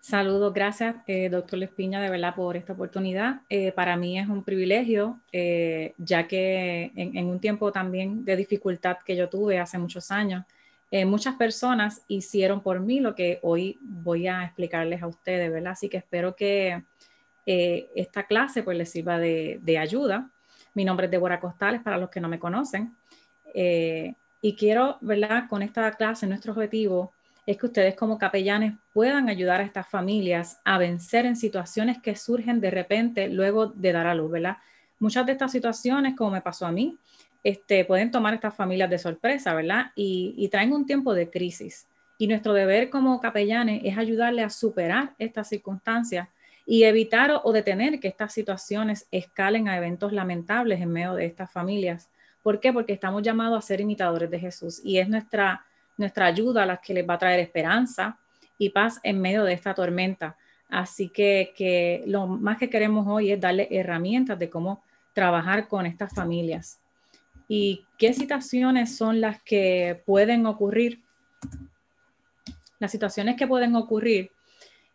Saludos, 0.00 0.52
gracias, 0.54 0.96
eh, 1.06 1.28
doctor 1.28 1.58
Lespiña, 1.58 2.00
de 2.00 2.08
verdad, 2.08 2.34
por 2.34 2.56
esta 2.56 2.72
oportunidad. 2.72 3.42
Eh, 3.50 3.72
para 3.72 3.96
mí 3.96 4.18
es 4.18 4.28
un 4.28 4.44
privilegio, 4.44 5.20
eh, 5.32 5.94
ya 5.98 6.26
que 6.26 6.90
en, 6.94 7.16
en, 7.16 7.26
un 7.26 7.38
tiempo 7.38 7.70
también 7.70 8.24
de 8.24 8.36
dificultad 8.36 8.98
que 9.04 9.14
yo 9.14 9.28
tuve 9.28 9.58
hace 9.58 9.76
muchos 9.78 10.10
años, 10.10 10.44
eh, 10.90 11.04
muchas 11.04 11.36
personas 11.36 12.02
hicieron 12.08 12.62
por 12.62 12.80
mí 12.80 12.98
lo 12.98 13.14
que 13.14 13.38
hoy 13.42 13.78
voy 13.80 14.26
a 14.26 14.44
explicarles 14.44 15.02
a 15.02 15.06
ustedes, 15.06 15.52
¿verdad? 15.52 15.72
Así 15.72 15.88
que 15.88 15.98
espero 15.98 16.34
que 16.34 16.82
eh, 17.46 17.88
esta 17.94 18.24
clase 18.24 18.64
pues 18.64 18.76
les 18.76 18.90
sirva 18.90 19.18
de, 19.18 19.78
ayuda. 19.78 20.30
Mi 20.74 20.84
nombre 20.84 21.06
es 21.06 21.10
Débora 21.10 21.40
Costales, 21.40 21.82
para 21.82 21.96
los 21.96 22.10
que 22.10 22.20
no 22.20 22.28
me 22.28 22.40
conocen. 22.40 22.96
Eh, 23.54 24.14
y 24.42 24.56
quiero, 24.56 24.98
¿verdad? 25.00 25.44
Con 25.48 25.62
esta 25.62 25.92
clase, 25.92 26.26
nuestro 26.26 26.52
objetivo 26.52 27.12
es 27.46 27.56
que 27.56 27.66
ustedes 27.66 27.94
como 27.94 28.18
capellanes 28.18 28.74
puedan 28.92 29.28
ayudar 29.28 29.60
a 29.60 29.64
estas 29.64 29.88
familias 29.88 30.60
a 30.64 30.78
vencer 30.78 31.24
en 31.24 31.36
situaciones 31.36 31.98
que 32.02 32.16
surgen 32.16 32.60
de 32.60 32.70
repente 32.70 33.28
luego 33.28 33.66
de 33.66 33.92
dar 33.92 34.06
a 34.06 34.14
luz, 34.14 34.30
¿verdad? 34.30 34.56
Muchas 34.98 35.24
de 35.24 35.32
estas 35.32 35.52
situaciones, 35.52 36.16
como 36.16 36.32
me 36.32 36.42
pasó 36.42 36.66
a 36.66 36.72
mí, 36.72 36.98
este, 37.42 37.84
pueden 37.84 38.10
tomar 38.10 38.34
estas 38.34 38.54
familias 38.54 38.90
de 38.90 38.98
sorpresa, 38.98 39.54
¿verdad? 39.54 39.92
Y, 39.94 40.48
traen 40.48 40.72
un 40.72 40.86
tiempo 40.86 41.14
de 41.14 41.30
crisis. 41.30 41.86
Y 42.18 42.26
nuestro 42.26 42.52
deber 42.52 42.90
como 42.90 43.20
capellanes 43.20 43.80
es 43.84 43.96
ayudarle 43.96 44.42
a 44.42 44.50
superar 44.50 45.14
estas 45.18 45.48
circunstancias 45.48 46.28
y 46.66 46.84
evitar 46.84 47.40
o, 47.42 47.52
detener 47.52 47.98
que 47.98 48.08
estas 48.08 48.34
situaciones 48.34 49.06
escalen 49.10 49.68
a 49.68 49.76
eventos 49.76 50.12
lamentables 50.12 50.80
en 50.80 50.92
medio 50.92 51.14
de 51.14 51.24
estas 51.24 51.50
familias. 51.50 52.10
¿Por 52.42 52.60
qué? 52.60 52.72
Porque 52.72 52.92
estamos 52.92 53.22
llamados 53.22 53.58
a 53.58 53.66
ser 53.66 53.80
imitadores 53.80 54.30
de 54.30 54.38
Jesús 54.38 54.80
y 54.84 54.98
es 54.98 55.08
nuestra, 55.08 55.64
nuestra 55.96 56.26
ayuda 56.26 56.64
a 56.64 56.66
la 56.66 56.76
que 56.76 56.94
les 56.94 57.08
va 57.08 57.14
a 57.14 57.18
traer 57.18 57.40
esperanza 57.40 58.18
y 58.58 58.68
paz 58.68 59.00
en 59.02 59.20
medio 59.20 59.44
de 59.44 59.54
esta 59.54 59.72
tormenta. 59.72 60.36
Así 60.68 61.08
que 61.08 62.04
lo 62.06 62.26
más 62.26 62.58
que 62.58 62.68
queremos 62.68 63.06
hoy 63.08 63.32
es 63.32 63.40
darle 63.40 63.66
herramientas 63.70 64.38
de 64.38 64.50
cómo 64.50 64.82
trabajar 65.14 65.68
con 65.68 65.86
estas 65.86 66.14
familias 66.14 66.80
y 67.52 67.84
qué 67.98 68.14
situaciones 68.14 68.96
son 68.96 69.20
las 69.20 69.42
que 69.42 70.00
pueden 70.06 70.46
ocurrir, 70.46 71.02
las 72.78 72.92
situaciones 72.92 73.34
que 73.34 73.48
pueden 73.48 73.74
ocurrir, 73.74 74.30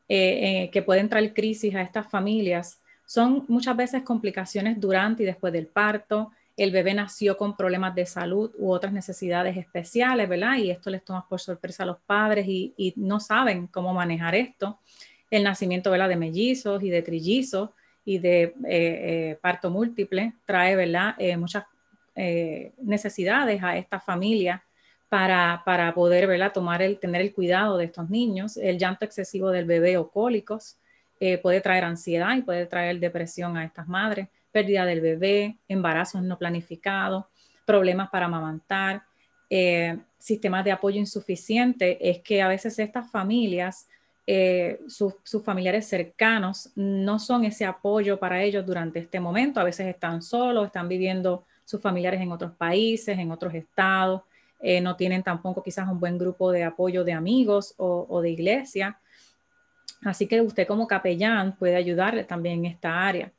eh, 0.07 0.63
eh, 0.63 0.69
que 0.71 0.81
pueden 0.81 1.09
traer 1.09 1.33
crisis 1.33 1.75
a 1.75 1.81
estas 1.81 2.09
familias, 2.09 2.79
son 3.05 3.43
muchas 3.49 3.75
veces 3.75 4.03
complicaciones 4.03 4.79
durante 4.79 5.23
y 5.23 5.25
después 5.25 5.51
del 5.51 5.67
parto, 5.67 6.31
el 6.55 6.71
bebé 6.71 6.93
nació 6.93 7.35
con 7.35 7.57
problemas 7.57 7.93
de 7.93 8.05
salud 8.05 8.49
u 8.57 8.71
otras 8.71 8.93
necesidades 8.93 9.57
especiales, 9.57 10.29
¿verdad? 10.29 10.55
Y 10.55 10.71
esto 10.71 10.89
les 10.89 11.03
toma 11.03 11.27
por 11.27 11.41
sorpresa 11.41 11.83
a 11.83 11.87
los 11.87 11.99
padres 11.99 12.47
y, 12.47 12.93
no 12.95 13.19
saben 13.19 13.67
cómo 13.67 13.93
manejar 13.93 14.33
esto. 14.33 14.79
El 15.29 15.43
nacimiento, 15.43 15.91
¿verdad? 15.91 16.07
De 16.07 16.15
mellizos 16.15 16.81
y 16.83 16.89
de 16.89 17.01
trillizos 17.01 17.71
y 18.05 18.19
de 18.19 18.55
eh, 18.65 19.37
parto 19.41 19.69
múltiple 19.69 20.35
trae, 20.45 20.77
¿verdad? 20.77 21.17
muchas 21.37 21.65
eh, 22.17 22.71
necesidades 22.81 23.61
a 23.61 23.75
esta 23.75 23.99
familia 23.99 24.63
para, 25.09 25.63
para 25.65 25.93
poder 25.93 26.27
¿verdad? 26.27 26.53
Tomar 26.53 26.81
el, 26.81 26.97
tener 26.97 27.21
el 27.21 27.33
cuidado 27.33 27.77
de 27.77 27.85
estos 27.85 28.09
niños. 28.09 28.55
El 28.55 28.77
llanto 28.77 29.03
excesivo 29.03 29.51
del 29.51 29.65
bebé 29.65 29.97
o 29.97 30.09
cólicos 30.09 30.77
eh, 31.19 31.37
puede 31.37 31.59
traer 31.59 31.83
ansiedad 31.83 32.35
y 32.37 32.41
puede 32.41 32.67
traer 32.67 32.99
depresión 32.99 33.57
a 33.57 33.65
estas 33.65 33.89
madres, 33.89 34.29
pérdida 34.53 34.85
del 34.85 35.01
bebé, 35.01 35.57
embarazos 35.67 36.21
no 36.21 36.37
planificados, 36.37 37.25
problemas 37.65 38.09
para 38.09 38.27
amamantar, 38.27 39.03
eh, 39.49 39.97
sistemas 40.17 40.63
de 40.63 40.71
apoyo 40.71 40.99
insuficiente. 40.99 42.09
Es 42.09 42.19
que 42.19 42.41
a 42.41 42.47
veces 42.47 42.79
estas 42.79 43.11
familias 43.11 43.89
sus, 44.87 45.13
sus, 45.21 45.43
familiares 45.43 45.87
cercanos 45.87 46.71
no 46.73 47.19
son 47.19 47.45
ese 47.45 47.63
apoyo 47.63 48.17
para 48.17 48.41
ellos 48.41 48.65
durante 48.65 48.97
este 48.97 49.19
momento. 49.19 49.59
A 49.59 49.63
veces 49.63 49.85
están 49.85 50.23
solos, 50.23 50.65
están 50.65 50.87
viviendo 50.89 51.45
sus 51.65 51.81
familiares 51.81 52.21
en 52.21 52.31
otros 52.31 52.51
países, 52.53 53.17
en 53.17 53.31
otros 53.31 53.53
estados, 53.53 54.21
eh, 54.61 54.79
no 54.81 54.95
tienen 54.95 55.23
tampoco 55.23 55.61
quizás 55.61 55.87
un 55.87 55.99
buen 55.99 56.17
grupo 56.17 56.51
de 56.51 56.63
apoyo 56.63 57.03
de 57.03 57.13
amigos 57.13 57.73
o, 57.77 58.21
de 58.21 58.29
iglesia. 58.29 58.99
Así 60.03 60.27
que 60.27 60.41
usted 60.41 60.67
como 60.67 60.87
capellán 60.87 61.55
puede 61.55 61.75
ayudarle 61.75 62.23
también 62.23 62.59
en 62.59 62.71
esta 62.71 63.05
área. 63.07 63.31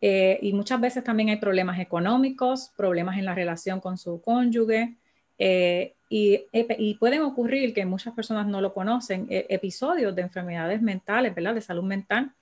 Eh, 0.00 0.38
y 0.42 0.52
muchas 0.52 0.80
veces 0.80 1.02
también 1.04 1.30
hay 1.30 1.36
problemas 1.36 1.78
económicos, 1.78 2.72
problemas 2.76 3.18
en 3.18 3.24
la 3.24 3.34
relación 3.34 3.80
con 3.80 3.96
su 3.98 4.20
cónyuge. 4.20 4.96
Eh, 5.38 5.94
y, 6.08 6.44
y, 6.52 6.94
pueden 6.94 7.22
ocurrir, 7.22 7.72
que 7.72 7.86
muchas 7.86 8.12
personas 8.12 8.46
no 8.46 8.60
lo 8.60 8.74
conocen, 8.74 9.26
episodios 9.30 10.14
de 10.14 10.22
enfermedades 10.22 10.82
mentales, 10.82 11.34
¿verdad? 11.34 11.54
De 11.54 11.62
salud 11.62 11.84
mental, 11.84 12.32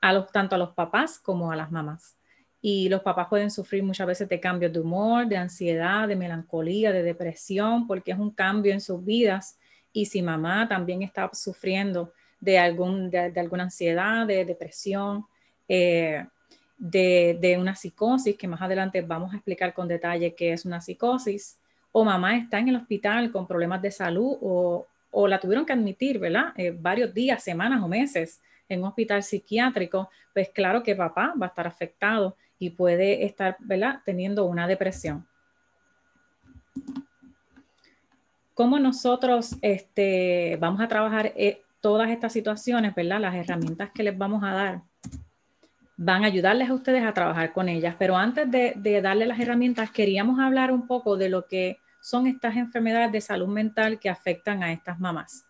a 0.00 0.12
los, 0.12 0.30
tanto 0.30 0.54
a 0.54 0.58
los 0.58 0.70
papás 0.70 1.18
como 1.18 1.50
a 1.50 1.56
las 1.56 1.72
mamás 1.72 2.17
y 2.60 2.88
los 2.88 3.02
papás 3.02 3.28
pueden 3.28 3.50
sufrir 3.50 3.82
muchas 3.82 4.06
veces 4.06 4.28
de 4.28 4.40
cambios 4.40 4.72
de 4.72 4.80
humor, 4.80 5.26
de 5.26 5.36
ansiedad, 5.36 6.08
de 6.08 6.16
melancolía, 6.16 6.92
de 6.92 7.02
depresión, 7.02 7.86
porque 7.86 8.10
es 8.12 8.18
un 8.18 8.30
cambio 8.30 8.72
en 8.72 8.80
sus 8.80 9.04
vidas. 9.04 9.58
Y 9.92 10.06
si 10.06 10.22
mamá 10.22 10.68
también 10.68 11.02
está 11.02 11.30
sufriendo 11.32 12.12
de, 12.40 12.58
algún, 12.58 13.10
de, 13.10 13.32
alguna 13.36 13.64
ansiedad, 13.64 14.26
de 14.26 14.44
depresión, 14.44 15.26
eh, 15.68 16.26
de, 16.76 17.56
una 17.60 17.76
psicosis, 17.76 18.36
que 18.36 18.48
más 18.48 18.60
adelante 18.60 19.02
vamos 19.02 19.32
a 19.32 19.36
explicar 19.36 19.72
con 19.72 19.86
detalle 19.86 20.34
qué 20.34 20.52
es 20.52 20.64
una 20.64 20.80
psicosis, 20.80 21.58
o 21.92 22.04
mamá 22.04 22.36
está 22.36 22.58
en 22.58 22.68
el 22.68 22.76
hospital 22.76 23.30
con 23.30 23.46
problemas 23.46 23.82
de 23.82 23.90
salud 23.90 24.36
o, 24.40 24.86
o 25.10 25.28
la 25.28 25.40
tuvieron 25.40 25.64
que 25.64 25.72
admitir, 25.72 26.18
¿verdad? 26.18 26.52
Eh, 26.56 26.76
varios 26.76 27.14
días, 27.14 27.42
semanas 27.42 27.82
o 27.82 27.88
meses 27.88 28.40
en 28.68 28.80
un 28.80 28.88
hospital 28.88 29.22
psiquiátrico, 29.22 30.10
pues 30.34 30.50
claro 30.50 30.82
que 30.82 30.94
papá 30.94 31.34
va 31.40 31.46
a 31.46 31.48
estar 31.48 31.66
afectado 31.66 32.36
y 32.58 32.70
puede 32.70 33.24
estar 33.24 33.56
¿verdad? 33.60 34.00
teniendo 34.04 34.44
una 34.44 34.66
depresión. 34.66 35.26
¿Cómo 38.54 38.78
nosotros 38.78 39.56
este, 39.62 40.56
vamos 40.60 40.80
a 40.80 40.88
trabajar 40.88 41.32
eh, 41.36 41.62
todas 41.80 42.10
estas 42.10 42.32
situaciones, 42.32 42.94
¿verdad? 42.94 43.20
Las 43.20 43.34
herramientas 43.34 43.90
que 43.94 44.02
les 44.02 44.18
vamos 44.18 44.42
a 44.42 44.52
dar 44.52 44.82
van 45.96 46.22
a 46.22 46.28
ayudarles 46.28 46.70
a 46.70 46.74
ustedes 46.74 47.04
a 47.04 47.12
trabajar 47.12 47.52
con 47.52 47.68
ellas. 47.68 47.96
Pero 47.98 48.16
antes 48.16 48.50
de, 48.50 49.00
darles 49.02 49.28
las 49.28 49.40
herramientas, 49.40 49.90
queríamos 49.90 50.38
hablar 50.38 50.72
un 50.72 50.86
poco 50.86 51.16
de 51.16 51.28
lo 51.28 51.46
que 51.46 51.78
son 52.00 52.26
estas 52.26 52.56
enfermedades 52.56 53.12
de 53.12 53.20
salud 53.20 53.48
mental 53.48 53.98
que 53.98 54.08
afectan 54.08 54.62
a 54.62 54.72
estas 54.72 54.98
mamás. 54.98 55.44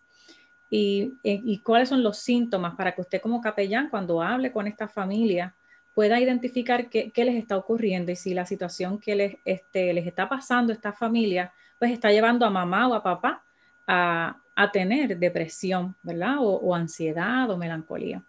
Y, 0.71 1.13
y, 1.23 1.59
cuáles 1.61 1.89
son 1.89 2.03
los 2.03 2.19
síntomas 2.19 2.75
para 2.75 2.93
que 2.93 3.01
usted 3.01 3.21
como 3.21 3.41
capellán, 3.41 3.89
cuando 3.89 4.21
hable 4.21 4.51
con 4.51 4.67
esta 4.67 4.87
familia, 4.87 5.55
pueda 5.99 6.17
identificar 6.17 6.89
qué, 6.89 7.11
les 7.13 7.35
está 7.35 7.57
ocurriendo 7.57 8.09
y 8.09 8.15
si 8.15 8.33
la 8.33 8.45
situación 8.45 8.99
que 8.99 9.17
les, 9.17 9.35
este, 9.43 9.99
está 9.99 10.29
pasando 10.29 10.71
a 10.71 10.73
esta 10.73 10.93
familia, 10.93 11.51
pues 11.77 11.91
está 11.91 12.09
llevando 12.09 12.45
a 12.45 12.49
mamá 12.49 12.87
o 12.87 12.93
a 12.93 13.03
papá 13.03 13.43
a, 13.85 14.37
tener 14.71 15.19
depresión, 15.19 15.93
¿verdad? 16.01 16.37
O, 16.39 16.73
ansiedad 16.73 17.49
o 17.49 17.57
melancolía. 17.57 18.23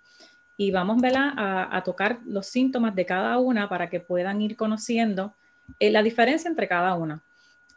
Y 0.57 0.73
vamos. 0.73 1.01
A, 1.15 1.81
tocar 1.85 2.19
los 2.27 2.47
síntomas 2.47 2.93
de 2.97 3.07
cada 3.07 3.39
una 3.39 3.69
para 3.69 3.89
que 3.89 4.01
puedan 4.01 4.43
ir 4.43 4.57
conociendo 4.57 5.33
eh, 5.79 5.93
la 5.93 6.03
diferencia 6.03 6.49
entre 6.49 6.67
cada 6.67 6.97
una. 6.97 7.23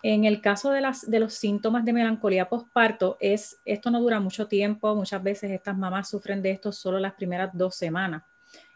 En 0.02 0.26
el 0.26 0.42
caso 0.42 0.72
de, 0.72 0.82
de 1.06 1.20
los 1.20 1.36
síntomas 1.36 1.86
de 1.86 1.94
melancolía 1.94 2.50
postparto, 2.50 3.16
es, 3.20 3.60
esto 3.64 3.92
no 3.92 4.02
dura 4.02 4.20
mucho 4.20 4.48
tiempo, 4.48 4.96
muchas 4.96 5.22
veces 5.22 5.52
estas 5.52 5.78
mamás 5.78 6.10
sufren 6.10 6.42
de 6.42 6.50
esto 6.50 6.72
solo 6.72 6.98
las 6.98 7.14
primeras 7.14 7.52
dos 7.54 7.76
semanas. 7.76 8.24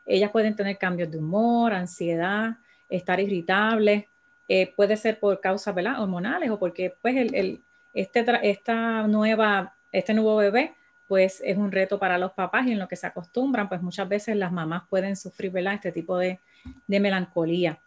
Ellas 0.08 0.32
pueden 0.32 0.56
tener 0.56 0.78
cambios 0.78 1.12
de 1.12 1.18
humor, 1.18 1.74
ansiedad, 1.74 2.58
estar 2.90 3.20
irritables, 3.20 4.06
eh, 4.48 4.74
puede 4.76 4.98
ser 4.98 5.20
por 5.20 5.40
causas 5.42 5.76
hormonales 5.76 6.50
o 6.50 6.58
porque 6.58 6.94
pues 7.02 7.16
el, 7.16 7.62
este, 7.94 8.26
esta 8.44 9.06
nueva, 9.08 9.76
este 9.92 10.14
nuevo 10.14 10.38
bebé 10.38 10.74
pues 11.08 11.42
es 11.44 11.58
un 11.58 11.72
reto 11.72 12.00
para 12.00 12.18
los 12.18 12.34
papás 12.34 12.68
y 12.68 12.72
en 12.72 12.80
lo 12.80 12.88
que 12.88 12.96
se 12.96 13.08
acostumbran, 13.08 13.70
pues 13.70 13.82
muchas 13.82 14.08
veces 14.10 14.36
las 14.36 14.52
mamás 14.52 14.84
pueden 14.90 15.16
sufrir 15.16 15.52
¿verdad? 15.52 15.76
este 15.76 15.92
tipo 15.92 16.18
de, 16.18 16.40
de 16.86 17.00
melancolía. 17.00 17.80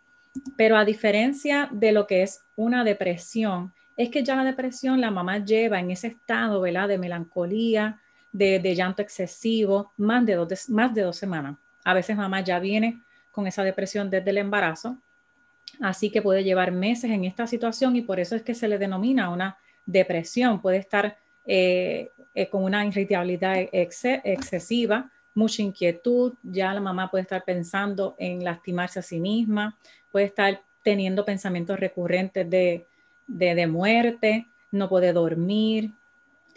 Pero 0.57 0.77
a 0.77 0.85
diferencia 0.85 1.69
de 1.73 1.93
lo 1.93 2.07
que 2.07 2.23
es 2.23 2.43
una 2.57 2.85
depresión, 2.85 3.73
es 3.97 4.09
que 4.09 4.23
ya 4.23 4.37
la 4.37 4.45
depresión 4.45 5.01
la 5.01 5.11
mamá 5.11 5.45
lleva 5.45 5.79
en 5.81 5.91
ese 5.91 6.07
estado, 6.07 6.63
¿verdad? 6.63 6.89
De 6.89 6.97
melancolía, 6.97 8.01
de, 8.33 8.75
llanto 8.75 9.03
excesivo, 9.03 9.93
más 9.99 10.25
de, 10.25 10.35
dos, 10.37 10.71
más 10.71 10.95
de 10.95 11.03
dos 11.03 11.17
semanas. 11.17 11.57
A 11.85 11.95
veces 11.95 12.17
mamá 12.17 12.41
ya 12.41 12.59
viene 12.59 13.01
con 13.31 13.47
esa 13.47 13.63
depresión 13.63 14.11
desde 14.11 14.31
el 14.31 14.39
embarazo, 14.39 14.99
así 15.81 16.11
que 16.11 16.23
puede 16.23 16.45
llevar 16.45 16.73
meses 16.73 17.11
en 17.11 17.25
esta 17.25 17.47
situación 17.47 17.97
y 17.97 18.03
por 18.03 18.21
eso 18.21 18.37
es 18.37 18.43
que 18.43 18.55
se 18.55 18.69
le 18.69 18.79
denomina 18.79 19.31
una 19.31 19.59
depresión. 19.87 20.61
Puede 20.61 20.79
estar 20.79 21.17
eh, 21.47 22.11
eh, 22.35 22.49
con 22.49 22.65
una 22.65 22.85
irritabilidad 22.85 23.57
excesiva, 23.73 25.11
mucha 25.35 25.63
inquietud, 25.63 26.35
ya 26.43 26.73
la 26.75 26.81
mamá 26.81 27.11
puede 27.11 27.23
estar 27.23 27.45
pensando 27.45 28.15
en 28.19 28.45
lastimarse 28.45 28.99
a 28.99 29.03
sí 29.03 29.21
misma, 29.21 29.77
puede 30.11 30.27
estar 30.27 30.63
teniendo 30.83 31.25
pensamientos 31.25 31.79
recurrentes 31.79 32.49
de, 32.49 33.67
muerte, 33.69 34.47
no 34.71 34.89
puede 34.89 35.13
dormir, 35.13 35.91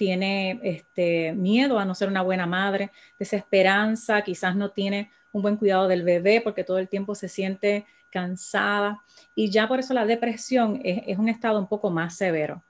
tiene 0.03 0.59
este, 0.63 1.31
miedo 1.31 1.79
a 1.79 1.85
no 1.85 1.95
ser 1.95 2.09
una 2.09 2.21
buena 2.21 2.45
madre, 2.45 2.91
desesperanza, 3.17 4.21
quizás 4.21 4.53
no 4.53 4.69
tiene 4.69 5.09
un 5.31 5.41
buen 5.41 5.55
cuidado 5.55 5.87
del 5.87 6.03
bebé 6.03 6.41
porque 6.41 6.65
todo 6.65 6.77
el 6.77 6.89
tiempo 6.89 7.15
se 7.15 7.29
siente 7.29 7.85
cansada 8.09 9.01
y 9.33 9.49
ya 9.49 9.65
por 9.65 9.79
eso 9.79 9.93
la 9.93 10.05
depresión 10.05 10.81
es, 10.83 11.17
un 11.17 11.29
estado 11.29 11.57
un 11.57 11.67
poco 11.67 11.89
más 11.89 12.17
severo. 12.17 12.61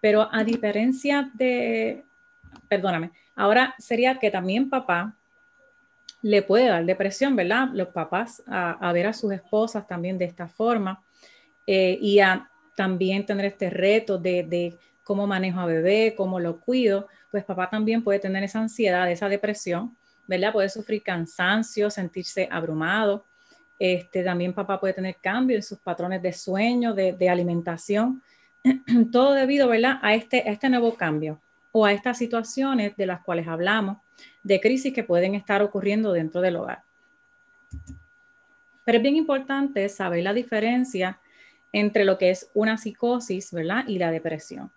Pero 0.00 0.28
a 0.30 0.44
diferencia 0.44 1.28
de, 1.34 2.04
perdóname, 2.68 3.10
ahora 3.34 3.74
sería 3.78 4.20
que 4.20 4.30
también 4.30 4.70
papá 4.70 5.16
le 6.22 6.42
puede 6.42 6.68
dar 6.68 6.84
depresión, 6.84 7.34
¿verdad? 7.34 7.70
Los 7.72 7.88
papás 7.88 8.44
a, 8.46 8.92
ver 8.92 9.08
a 9.08 9.12
sus 9.12 9.32
esposas 9.32 9.88
también 9.88 10.18
de 10.18 10.26
esta 10.26 10.46
forma 10.46 11.02
eh, 11.66 11.98
y 12.00 12.20
a 12.20 12.48
también 12.76 13.26
tener 13.26 13.46
este 13.46 13.70
reto 13.70 14.18
de, 14.18 14.78
cómo 15.06 15.28
manejo 15.28 15.60
a 15.60 15.66
bebé, 15.66 16.14
cómo 16.16 16.40
lo 16.40 16.58
cuido, 16.58 17.06
pues 17.30 17.44
papá 17.44 17.70
también 17.70 18.02
puede 18.02 18.18
tener 18.18 18.42
esa 18.42 18.58
ansiedad, 18.58 19.08
esa 19.08 19.28
depresión, 19.28 19.96
¿verdad? 20.26 20.52
Puede 20.52 20.68
sufrir 20.68 21.00
cansancio, 21.04 21.90
sentirse 21.90 22.48
abrumado. 22.50 23.24
Este, 23.78 24.24
también 24.24 24.52
papá 24.52 24.80
puede 24.80 24.94
tener 24.94 25.14
cambios 25.20 25.58
en 25.58 25.62
sus 25.62 25.78
patrones 25.78 26.20
de 26.22 26.32
sueño, 26.32 26.92
de, 26.92 27.30
alimentación, 27.30 28.20
todo 29.12 29.34
debido, 29.34 29.68
¿verdad? 29.68 30.00
A 30.02 30.16
este, 30.16 30.38
a 30.38 30.50
este 30.50 30.68
nuevo 30.68 30.96
cambio 30.96 31.40
o 31.70 31.86
a 31.86 31.92
estas 31.92 32.18
situaciones 32.18 32.96
de 32.96 33.06
las 33.06 33.22
cuales 33.22 33.46
hablamos 33.46 33.98
de 34.42 34.60
crisis 34.60 34.92
que 34.92 35.04
pueden 35.04 35.36
estar 35.36 35.62
ocurriendo 35.62 36.12
dentro 36.12 36.40
del 36.40 36.56
hogar. 36.56 36.82
Pero 38.84 38.98
es 38.98 39.02
bien 39.02 39.14
importante 39.14 39.88
saber 39.88 40.24
la 40.24 40.32
diferencia 40.32 41.20
entre 41.72 42.04
lo 42.04 42.18
que 42.18 42.30
es 42.30 42.50
una 42.54 42.76
psicosis, 42.76 43.52
¿verdad? 43.52 43.84
Y 43.86 43.98
la 43.98 44.10
depresión. 44.10 44.72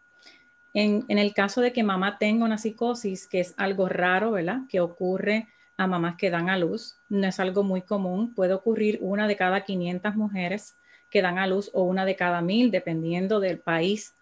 En, 0.74 1.06
el 1.08 1.34
caso 1.34 1.62
de 1.62 1.74
que 1.74 1.84
mamá 1.84 2.18
tenga 2.20 2.46
una 2.46 2.58
psicosis, 2.58 3.28
que 3.28 3.40
es 3.40 3.54
algo 3.58 3.90
raro, 3.90 4.32
¿verdad? 4.32 4.62
Que 4.70 4.80
ocurre 4.80 5.48
a 5.78 5.88
mamás 5.88 6.16
que 6.16 6.30
dan 6.30 6.50
a 6.50 6.58
luz, 6.58 6.98
no 7.08 7.28
es 7.28 7.40
algo 7.40 7.64
muy 7.64 7.82
común, 7.82 8.34
puede 8.36 8.54
ocurrir 8.54 9.00
una 9.02 9.28
de 9.28 9.36
cada 9.36 9.64
500 9.64 10.16
mujeres 10.16 10.76
que 11.10 11.22
dan 11.22 11.40
a 11.40 11.48
luz 11.48 11.72
o 11.74 11.84
una 11.84 12.06
de 12.06 12.16
cada 12.16 12.42
mil, 12.42 12.70
dependiendo 12.70 13.40
del 13.40 13.60
país, 13.60 14.14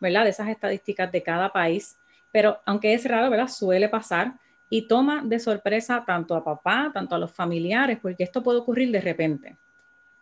¿verdad? 0.00 0.24
De 0.24 0.30
esas 0.30 0.48
estadísticas 0.48 1.10
de 1.10 1.22
cada 1.22 1.52
país. 1.52 1.96
Pero 2.32 2.60
aunque 2.66 2.92
es 2.92 3.04
raro, 3.08 3.30
¿verdad? 3.30 3.48
Suele 3.48 3.88
pasar 3.88 4.34
y 4.68 4.82
toma 4.82 5.22
de 5.24 5.38
sorpresa 5.38 6.04
tanto 6.04 6.34
a 6.34 6.44
papá, 6.44 6.90
tanto 6.92 7.14
a 7.14 7.18
los 7.18 7.32
familiares, 7.32 7.98
porque 8.02 8.24
esto 8.24 8.42
puede 8.42 8.58
ocurrir 8.58 8.90
de 8.90 9.00
repente. 9.00 9.56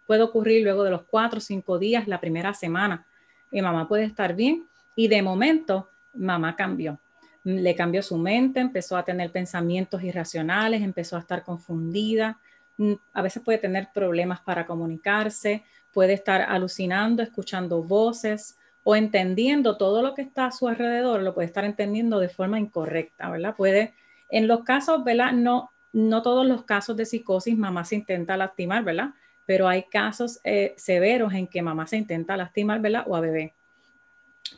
Puede 0.06 0.22
ocurrir 0.22 0.62
luego 0.62 0.84
de 0.84 0.90
los 0.90 1.02
cuatro 1.04 1.38
o 1.38 1.40
cinco 1.40 1.78
días, 1.78 2.06
la 2.06 2.20
primera 2.20 2.52
semana. 2.54 3.06
Y 3.50 3.62
mamá 3.62 3.88
puede 3.88 4.04
estar 4.04 4.34
bien 4.34 4.66
y 4.94 5.08
de 5.08 5.22
momento 5.22 5.88
mamá 6.14 6.56
cambió. 6.56 6.98
Le 7.44 7.74
cambió 7.74 8.02
su 8.02 8.18
mente, 8.18 8.60
empezó 8.60 8.96
a 8.96 9.04
tener 9.04 9.30
pensamientos 9.30 10.02
irracionales, 10.02 10.82
empezó 10.82 11.16
a 11.16 11.20
estar 11.20 11.42
confundida. 11.42 12.38
Mm, 12.76 12.92
a 13.12 13.22
veces 13.22 13.42
puede 13.42 13.58
tener 13.58 13.88
problemas 13.92 14.40
para 14.40 14.66
comunicarse, 14.66 15.64
puede 15.92 16.12
estar 16.12 16.42
alucinando, 16.42 17.22
escuchando 17.22 17.82
voces 17.82 18.56
o 18.84 18.96
entendiendo 18.96 19.76
todo 19.76 20.02
lo 20.02 20.14
que 20.14 20.22
está 20.22 20.46
a 20.46 20.52
su 20.52 20.68
alrededor, 20.68 21.22
lo 21.22 21.34
puede 21.34 21.46
estar 21.46 21.64
entendiendo 21.64 22.18
de 22.18 22.28
forma 22.28 22.58
incorrecta, 22.58 23.30
¿verdad? 23.30 23.54
Puede 23.56 23.94
en 24.28 24.48
los 24.48 24.64
casos, 24.64 25.04
¿verdad? 25.04 25.32
No, 25.32 25.70
no 25.92 26.22
todos 26.22 26.46
los 26.46 26.64
casos 26.64 26.96
de 26.96 27.06
psicosis 27.06 27.56
mamá 27.56 27.84
se 27.84 27.96
intenta 27.96 28.36
lastimar, 28.36 28.82
¿verdad? 28.82 29.10
Pero 29.46 29.68
hay 29.68 29.84
casos 29.84 30.40
eh, 30.42 30.74
severos 30.76 31.32
en 31.34 31.46
que 31.46 31.62
mamá 31.62 31.86
se 31.86 31.96
intenta 31.96 32.36
lastimar, 32.36 32.80
¿verdad? 32.80 33.04
O 33.06 33.14
a 33.14 33.20
bebé. 33.20 33.54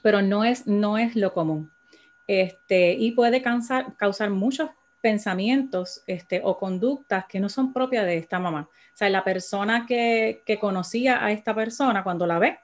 Pero 0.04 0.20
no 0.20 0.44
es, 0.44 0.66
no 0.66 0.98
es 0.98 1.16
lo 1.16 1.32
común. 1.32 1.72
Este, 2.26 2.92
y 2.92 3.12
puede 3.12 3.40
causar, 3.40 3.96
causar 3.96 4.28
muchos 4.28 4.68
pensamientos 5.00 6.02
este, 6.06 6.40
o 6.44 6.58
conductas 6.58 7.24
que 7.26 7.40
no 7.40 7.48
son 7.48 7.72
propias 7.72 8.04
de 8.04 8.18
esta 8.18 8.38
mamá. 8.38 8.68
O 8.70 8.96
sea, 8.96 9.08
la 9.08 9.24
persona 9.24 9.86
que, 9.86 10.42
que 10.46 10.58
conocía 10.58 11.24
a 11.24 11.32
esta 11.32 11.54
persona, 11.54 12.04
cuando 12.04 12.26
la 12.26 12.38
ve, 12.38 12.58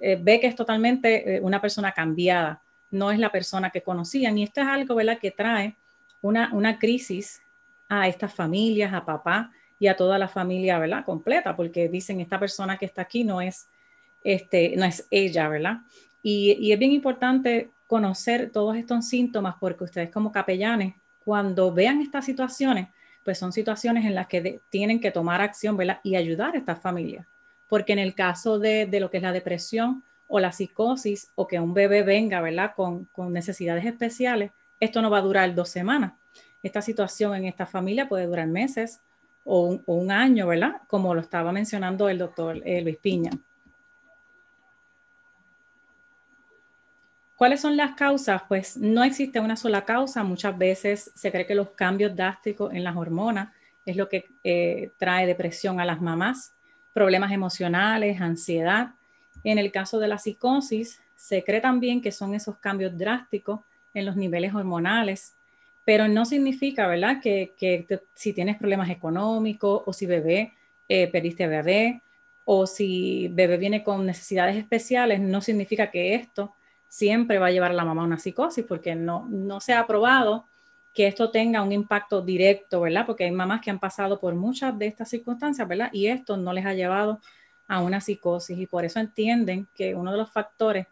eh, 0.00 0.18
ve 0.20 0.40
que 0.40 0.46
es 0.46 0.56
totalmente 0.56 1.36
eh, 1.36 1.40
una 1.40 1.60
persona 1.60 1.92
cambiada, 1.92 2.62
no 2.90 3.10
es 3.10 3.18
la 3.18 3.32
persona 3.32 3.70
que 3.70 3.82
conocían. 3.82 4.36
Y 4.36 4.42
esto 4.42 4.60
es 4.60 4.66
algo, 4.66 4.94
¿verdad?, 4.94 5.18
que 5.18 5.30
trae 5.30 5.76
una, 6.22 6.78
crisis 6.78 7.42
a 7.88 8.08
estas 8.08 8.32
familias, 8.32 8.92
a 8.92 9.04
papá 9.04 9.50
y 9.78 9.88
a 9.88 9.96
toda 9.96 10.18
la 10.18 10.28
familia, 10.28 10.78
¿verdad? 10.78 11.04
Completa, 11.04 11.54
porque 11.56 11.88
dicen, 11.88 12.20
esta 12.20 12.38
persona 12.38 12.78
que 12.78 12.86
está 12.86 13.02
aquí 13.02 13.24
no 13.24 13.40
es, 13.40 13.68
este, 14.22 14.74
no 14.76 14.84
es 14.84 15.06
ella, 15.10 15.48
¿verdad? 15.48 15.78
Y, 16.26 16.72
es 16.72 16.78
bien 16.78 16.92
importante 16.92 17.70
conocer 17.86 18.50
todos 18.50 18.76
estos 18.76 19.06
síntomas 19.06 19.56
porque 19.60 19.84
ustedes 19.84 20.10
como 20.10 20.32
capellanes, 20.32 20.94
cuando 21.22 21.70
vean 21.70 22.00
estas 22.00 22.24
situaciones, 22.24 22.88
pues 23.22 23.38
son 23.38 23.52
situaciones 23.52 24.06
en 24.06 24.14
las 24.14 24.26
que 24.26 24.60
tienen 24.70 25.00
que 25.00 25.10
tomar 25.10 25.42
acción, 25.42 25.76
¿verdad? 25.76 26.00
Y 26.02 26.16
ayudar 26.16 26.54
a 26.54 26.58
estas 26.58 26.80
familias. 26.80 27.26
Porque 27.68 27.92
en 27.92 27.98
el 27.98 28.14
caso 28.14 28.58
de, 28.58 28.88
lo 28.98 29.10
que 29.10 29.18
es 29.18 29.22
la 29.22 29.32
depresión 29.32 30.02
o 30.26 30.40
la 30.40 30.50
psicosis 30.50 31.30
o 31.34 31.46
que 31.46 31.60
un 31.60 31.74
bebé 31.74 32.02
venga, 32.02 32.40
¿verdad? 32.40 32.72
Con, 32.74 33.04
con 33.12 33.30
necesidades 33.32 33.84
especiales, 33.84 34.50
esto 34.80 35.02
no 35.02 35.10
va 35.10 35.18
a 35.18 35.22
durar 35.22 35.54
dos 35.54 35.68
semanas. 35.68 36.14
Esta 36.62 36.80
situación 36.80 37.34
en 37.34 37.44
esta 37.44 37.66
familia 37.66 38.08
puede 38.08 38.26
durar 38.26 38.46
meses 38.46 39.02
o 39.44 39.78
un, 39.84 40.10
año, 40.10 40.46
¿verdad? 40.46 40.80
Como 40.88 41.14
lo 41.14 41.20
estaba 41.20 41.52
mencionando 41.52 42.08
el 42.08 42.16
doctor 42.16 42.62
eh, 42.64 42.80
Luis 42.80 42.96
Piña. 42.96 43.30
¿Cuáles 47.36 47.60
son 47.60 47.76
las 47.76 47.94
causas? 47.94 48.42
Pues 48.48 48.76
no 48.76 49.02
existe 49.02 49.40
una 49.40 49.56
sola 49.56 49.84
causa. 49.84 50.22
Muchas 50.22 50.56
veces 50.56 51.10
se 51.14 51.32
cree 51.32 51.46
que 51.46 51.54
los 51.54 51.70
cambios 51.70 52.14
drásticos 52.14 52.72
en 52.72 52.84
las 52.84 52.96
hormonas 52.96 53.48
es 53.84 53.96
lo 53.96 54.08
que 54.08 54.26
eh, 54.44 54.90
trae 54.98 55.26
depresión 55.26 55.80
a 55.80 55.84
las 55.84 56.00
mamás, 56.00 56.54
problemas 56.92 57.32
emocionales, 57.32 58.20
ansiedad. 58.20 58.92
En 59.42 59.58
el 59.58 59.72
caso 59.72 59.98
de 59.98 60.08
la 60.08 60.18
psicosis, 60.18 61.00
se 61.16 61.42
cree 61.42 61.60
también 61.60 62.00
que 62.00 62.12
son 62.12 62.34
esos 62.34 62.56
cambios 62.58 62.96
drásticos 62.96 63.60
en 63.94 64.06
los 64.06 64.16
niveles 64.16 64.54
hormonales, 64.54 65.34
pero 65.84 66.08
no 66.08 66.24
significa, 66.24 66.86
¿verdad?, 66.86 67.20
que, 67.20 67.52
si 68.14 68.32
tienes 68.32 68.56
problemas 68.56 68.90
económicos 68.90 69.82
o 69.84 69.92
si 69.92 70.06
bebé, 70.06 70.52
eh, 70.88 71.08
perdiste 71.08 71.46
bebé 71.46 72.00
o 72.44 72.66
si 72.66 73.28
bebé 73.32 73.56
viene 73.56 73.82
con 73.82 74.06
necesidades 74.06 74.56
especiales, 74.56 75.20
no 75.20 75.40
significa 75.40 75.90
que 75.90 76.14
esto 76.14 76.54
siempre 76.94 77.40
va 77.40 77.46
a 77.46 77.50
llevar 77.50 77.72
a 77.72 77.74
la 77.74 77.84
mamá 77.84 78.02
a 78.02 78.04
una 78.04 78.20
psicosis, 78.20 78.64
porque 78.64 78.94
no, 78.94 79.26
no 79.28 79.60
se 79.60 79.72
ha 79.74 79.84
probado 79.84 80.44
que 80.94 81.08
esto 81.08 81.32
tenga 81.32 81.60
un 81.60 81.72
impacto 81.72 82.22
directo, 82.22 82.82
¿verdad? 82.82 83.04
Porque 83.04 83.24
hay 83.24 83.32
mamás 83.32 83.62
que 83.62 83.70
han 83.70 83.80
pasado 83.80 84.20
por 84.20 84.36
muchas 84.36 84.78
de 84.78 84.86
estas 84.86 85.10
circunstancias, 85.10 85.66
¿verdad? 85.66 85.90
Y 85.92 86.06
esto 86.06 86.36
no 86.36 86.52
les 86.52 86.64
ha 86.64 86.72
llevado 86.72 87.18
a 87.66 87.80
una 87.80 88.00
psicosis 88.00 88.56
y 88.56 88.68
por 88.68 88.84
eso 88.84 89.00
entienden 89.00 89.66
que 89.74 89.96
uno 89.96 90.12
de 90.12 90.18
los 90.18 90.30
factores 90.30 90.86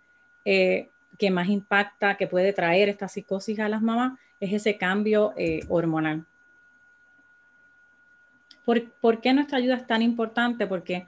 eh, 0.44 0.88
que 1.20 1.30
más 1.30 1.48
impacta, 1.48 2.16
que 2.16 2.26
puede 2.26 2.52
traer 2.52 2.88
esta 2.88 3.06
psicosis 3.06 3.60
a 3.60 3.68
las 3.68 3.80
mamás, 3.80 4.18
es 4.40 4.52
ese 4.52 4.76
cambio 4.76 5.34
eh, 5.36 5.60
hormonal. 5.68 6.24
¿Por, 8.64 8.90
¿Por, 9.00 9.20
qué 9.20 9.32
nuestra 9.32 9.58
ayuda 9.58 9.76
es 9.76 9.86
tan 9.86 10.02
importante? 10.02 10.66
Porque 10.66 11.06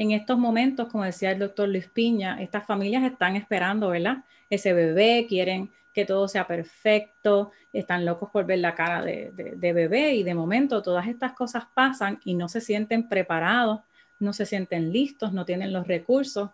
en 0.00 0.12
estos 0.12 0.38
momentos, 0.38 0.88
como 0.88 1.04
decía 1.04 1.30
el 1.30 1.38
doctor 1.38 1.68
Luis 1.68 1.86
Piña, 1.86 2.40
estas 2.40 2.64
familias 2.64 3.04
están 3.04 3.36
esperando, 3.36 3.90
¿verdad? 3.90 4.24
Ese 4.48 4.72
bebé, 4.72 5.26
quieren 5.28 5.70
que 5.92 6.06
todo 6.06 6.26
sea 6.26 6.46
perfecto, 6.46 7.50
están 7.70 8.06
locos 8.06 8.30
por 8.30 8.46
ver 8.46 8.60
la 8.60 8.74
cara 8.74 9.02
de, 9.02 9.30
bebé 9.58 10.14
y 10.14 10.22
de 10.22 10.32
momento 10.32 10.80
todas 10.80 11.06
estas 11.06 11.34
cosas 11.34 11.64
pasan 11.74 12.18
y 12.24 12.32
no 12.32 12.48
se 12.48 12.62
sienten 12.62 13.10
preparados, 13.10 13.80
no 14.18 14.32
se 14.32 14.46
sienten 14.46 14.90
listos, 14.90 15.34
no 15.34 15.44
tienen 15.44 15.70
los 15.70 15.86
recursos 15.86 16.48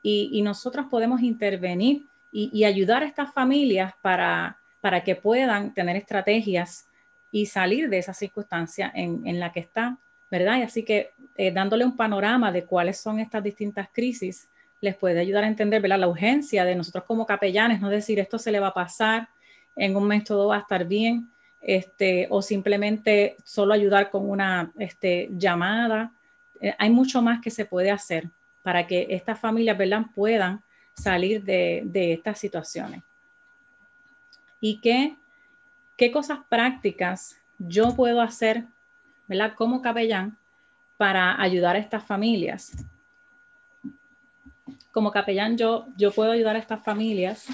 y, 0.00 0.40
nosotros 0.42 0.86
podemos 0.88 1.22
intervenir 1.22 2.06
y, 2.30 2.62
ayudar 2.62 3.02
a 3.02 3.06
estas 3.06 3.34
familias 3.34 3.94
para, 4.00 4.58
para 4.80 5.02
que 5.02 5.16
puedan 5.16 5.74
tener 5.74 5.96
estrategias 5.96 6.86
y 7.32 7.46
salir 7.46 7.88
de 7.90 7.98
esa 7.98 8.14
circunstancia 8.14 8.92
en, 8.94 9.26
en 9.26 9.40
la 9.40 9.50
que 9.50 9.58
están, 9.58 9.98
¿verdad? 10.32 10.60
Y 10.60 10.62
así 10.62 10.82
que 10.82 11.10
eh, 11.36 11.50
dándole 11.50 11.84
un 11.84 11.94
panorama 11.94 12.50
de 12.50 12.64
cuáles 12.64 12.96
son 12.96 13.20
estas 13.20 13.42
distintas 13.42 13.90
crisis 13.92 14.48
les 14.80 14.96
puede 14.96 15.20
ayudar 15.20 15.44
a 15.44 15.46
entender 15.46 15.82
¿verdad? 15.82 15.98
la 15.98 16.08
urgencia 16.08 16.64
de 16.64 16.74
nosotros 16.74 17.04
como 17.04 17.26
capellanes, 17.26 17.82
no 17.82 17.90
decir 17.90 18.18
esto 18.18 18.38
se 18.38 18.50
le 18.50 18.58
va 18.58 18.68
a 18.68 18.74
pasar, 18.74 19.28
en 19.76 19.94
un 19.94 20.08
mes 20.08 20.24
todo 20.24 20.48
va 20.48 20.56
a 20.56 20.60
estar 20.60 20.86
bien, 20.86 21.30
este, 21.60 22.28
o 22.30 22.40
simplemente 22.40 23.36
solo 23.44 23.74
ayudar 23.74 24.08
con 24.10 24.28
una 24.28 24.72
este, 24.78 25.28
llamada. 25.32 26.10
Eh, 26.62 26.74
hay 26.78 26.88
mucho 26.88 27.20
más 27.20 27.42
que 27.42 27.50
se 27.50 27.66
puede 27.66 27.90
hacer 27.90 28.30
para 28.62 28.86
que 28.86 29.08
estas 29.10 29.38
familias 29.38 29.76
puedan 30.14 30.62
salir 30.94 31.44
de, 31.44 31.82
de 31.84 32.14
estas 32.14 32.38
situaciones. 32.38 33.02
¿Y 34.62 34.80
qué, 34.80 35.14
qué 35.98 36.10
cosas 36.10 36.38
prácticas 36.48 37.36
yo 37.58 37.94
puedo 37.94 38.22
hacer 38.22 38.64
¿verdad? 39.32 39.54
como 39.56 39.82
capellán 39.82 40.38
para 40.96 41.40
ayudar 41.40 41.76
a 41.76 41.78
estas 41.78 42.04
familias? 42.04 42.86
como 44.92 45.10
capellán 45.10 45.56
yo, 45.56 45.86
yo 45.96 46.12
puedo 46.12 46.30
ayudar 46.30 46.54
a 46.54 46.58
estas 46.58 46.84
familias. 46.84 47.46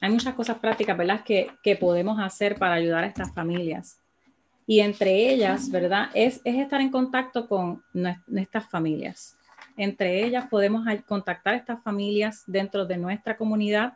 Hay 0.00 0.10
muchas 0.10 0.34
cosas 0.34 0.58
prácticas, 0.58 0.98
¿verdad?, 0.98 1.22
que, 1.24 1.50
que 1.62 1.76
podemos 1.76 2.20
hacer 2.20 2.56
para 2.58 2.74
ayudar 2.74 3.04
a 3.04 3.06
estas 3.06 3.32
familias. 3.32 3.98
Y 4.66 4.80
entre 4.80 5.30
ellas, 5.32 5.70
¿verdad?, 5.70 6.10
es, 6.12 6.42
es 6.44 6.56
estar 6.56 6.80
en 6.80 6.90
contacto 6.90 7.48
con 7.48 7.82
nuestras 8.26 8.68
familias. 8.68 9.38
Entre 9.76 10.24
ellas 10.24 10.46
podemos 10.50 10.86
contactar 11.06 11.54
a 11.54 11.56
estas 11.56 11.82
familias 11.82 12.42
dentro 12.46 12.84
de 12.84 12.98
nuestra 12.98 13.36
comunidad, 13.36 13.94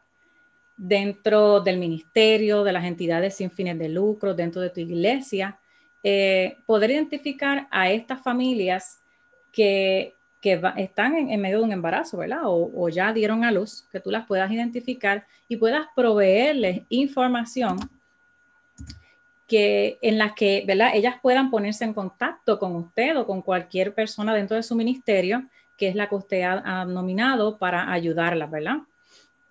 dentro 0.78 1.60
del 1.60 1.78
ministerio, 1.78 2.62
de 2.62 2.72
las 2.72 2.84
entidades 2.84 3.34
sin 3.34 3.50
fines 3.50 3.78
de 3.78 3.88
lucro, 3.88 4.32
dentro 4.32 4.62
de 4.62 4.70
tu 4.70 4.80
iglesia, 4.80 5.58
eh, 6.04 6.56
poder 6.64 6.92
identificar 6.92 7.66
a 7.70 7.90
estas 7.90 8.22
familias 8.22 9.02
que, 9.52 10.14
que 10.40 10.60
están 10.76 11.16
en, 11.16 11.40
medio 11.40 11.58
de 11.58 11.64
un 11.64 11.72
embarazo, 11.72 12.18
¿verdad? 12.18 12.42
O, 12.44 12.88
ya 12.88 13.12
dieron 13.12 13.44
a 13.44 13.50
luz, 13.50 13.86
que 13.90 13.98
tú 13.98 14.12
las 14.12 14.24
puedas 14.26 14.50
identificar 14.52 15.26
y 15.48 15.56
puedas 15.56 15.86
proveerles 15.96 16.82
información 16.88 17.78
que, 19.48 19.98
en 20.00 20.16
la 20.16 20.34
que, 20.34 20.62
¿verdad? 20.64 20.90
Ellas 20.94 21.16
puedan 21.20 21.50
ponerse 21.50 21.84
en 21.84 21.92
contacto 21.92 22.60
con 22.60 22.76
usted 22.76 23.18
o 23.18 23.26
con 23.26 23.42
cualquier 23.42 23.94
persona 23.94 24.32
dentro 24.32 24.56
de 24.56 24.62
su 24.62 24.76
ministerio, 24.76 25.44
que 25.76 25.88
es 25.88 25.96
la 25.96 26.08
que 26.08 26.14
usted 26.14 26.42
ha, 26.42 26.80
ha 26.82 26.84
nominado 26.84 27.58
para 27.58 27.90
ayudarlas, 27.92 28.48
¿verdad? 28.48 28.78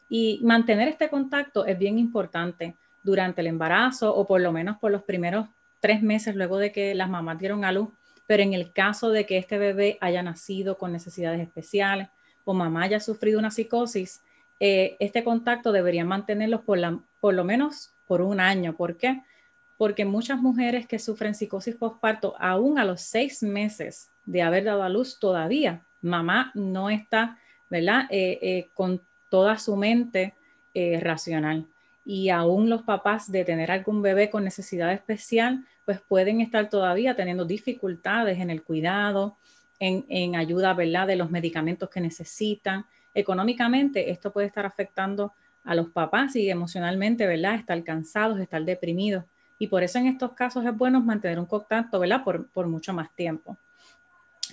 Y 0.09 0.39
mantener 0.43 0.87
este 0.87 1.09
contacto 1.09 1.65
es 1.65 1.77
bien 1.77 1.99
importante 1.99 2.75
durante 3.03 3.41
el 3.41 3.47
embarazo 3.47 4.15
o 4.15 4.25
por 4.25 4.41
lo 4.41 4.51
menos 4.51 4.77
por 4.77 4.91
los 4.91 5.03
primeros 5.03 5.47
tres 5.79 6.01
meses 6.01 6.35
luego 6.35 6.57
de 6.57 6.71
que 6.71 6.95
las 6.95 7.09
mamás 7.09 7.39
dieron 7.39 7.63
a 7.65 7.71
luz, 7.71 7.89
pero 8.25 8.43
en 8.43 8.53
el 8.53 8.71
caso 8.73 9.09
de 9.09 9.25
que 9.25 9.37
este 9.37 9.57
bebé 9.57 9.97
haya 10.01 10.23
nacido 10.23 10.77
con 10.77 10.91
necesidades 10.91 11.39
especiales 11.39 12.09
o 12.45 12.53
mamá 12.53 12.83
haya 12.83 12.99
sufrido 12.99 13.39
una 13.39 13.51
psicosis, 13.51 14.21
eh, 14.59 14.95
este 14.99 15.23
contacto 15.23 15.71
debería 15.71 16.03
mantenerlo 16.03 16.61
por, 16.63 16.79
por 17.19 17.33
lo 17.33 17.43
menos 17.43 17.91
por 18.07 18.21
un 18.21 18.39
año. 18.39 18.75
¿Por 18.75 18.97
qué? 18.97 19.21
Porque 19.77 20.05
muchas 20.05 20.39
mujeres 20.39 20.87
que 20.87 20.99
sufren 20.99 21.35
psicosis 21.35 21.75
postparto, 21.75 22.35
aún 22.39 22.79
a 22.79 22.85
los 22.85 23.01
seis 23.01 23.43
meses 23.43 24.09
de 24.25 24.41
haber 24.41 24.63
dado 24.63 24.83
a 24.83 24.89
luz, 24.89 25.19
todavía 25.19 25.85
mamá 26.01 26.51
no 26.55 26.89
está, 26.89 27.37
¿verdad? 27.69 28.05
Eh, 28.09 28.39
eh, 28.41 28.69
toda 29.29 29.57
su 29.57 29.75
mente 29.75 30.33
racional 31.01 31.65
y 32.07 32.29
aún 32.29 32.69
los 32.69 32.83
papás 32.83 33.29
de 33.29 33.43
tener 33.43 33.69
algún 33.69 34.01
bebé 34.01 34.29
con 34.29 34.45
necesidad 34.45 34.93
especial, 34.93 35.65
pues 35.83 35.99
pueden 35.99 36.39
estar 36.39 36.69
todavía 36.69 37.17
teniendo 37.17 37.43
dificultades 37.43 38.39
en 38.39 38.49
el 38.49 38.63
cuidado, 38.63 39.35
en, 39.77 40.35
ayuda, 40.37 40.73
¿verdad?, 40.73 41.05
de 41.05 41.17
los 41.17 41.29
medicamentos 41.29 41.89
que 41.89 41.99
necesitan. 41.99 42.85
Económicamente, 43.13 44.09
esto 44.09 44.31
puede 44.31 44.47
estar 44.47 44.65
afectando 44.65 45.33
a 45.65 45.75
los 45.75 45.89
papás 45.89 46.37
y 46.37 46.49
emocionalmente, 46.49 47.27
¿verdad?, 47.27 47.55
estar 47.55 47.83
cansados, 47.83 48.39
estar 48.39 48.63
deprimidos. 48.63 49.25
Y 49.59 49.67
por 49.67 49.83
eso 49.83 49.99
en 49.99 50.07
estos 50.07 50.31
casos 50.31 50.65
es 50.65 50.75
bueno 50.77 51.01
mantener 51.01 51.39
un 51.39 51.45
contacto, 51.45 51.99
¿verdad?, 51.99 52.23
por, 52.23 52.47
por 52.51 52.67
mucho 52.67 52.93
más 52.93 53.13
tiempo. 53.15 53.57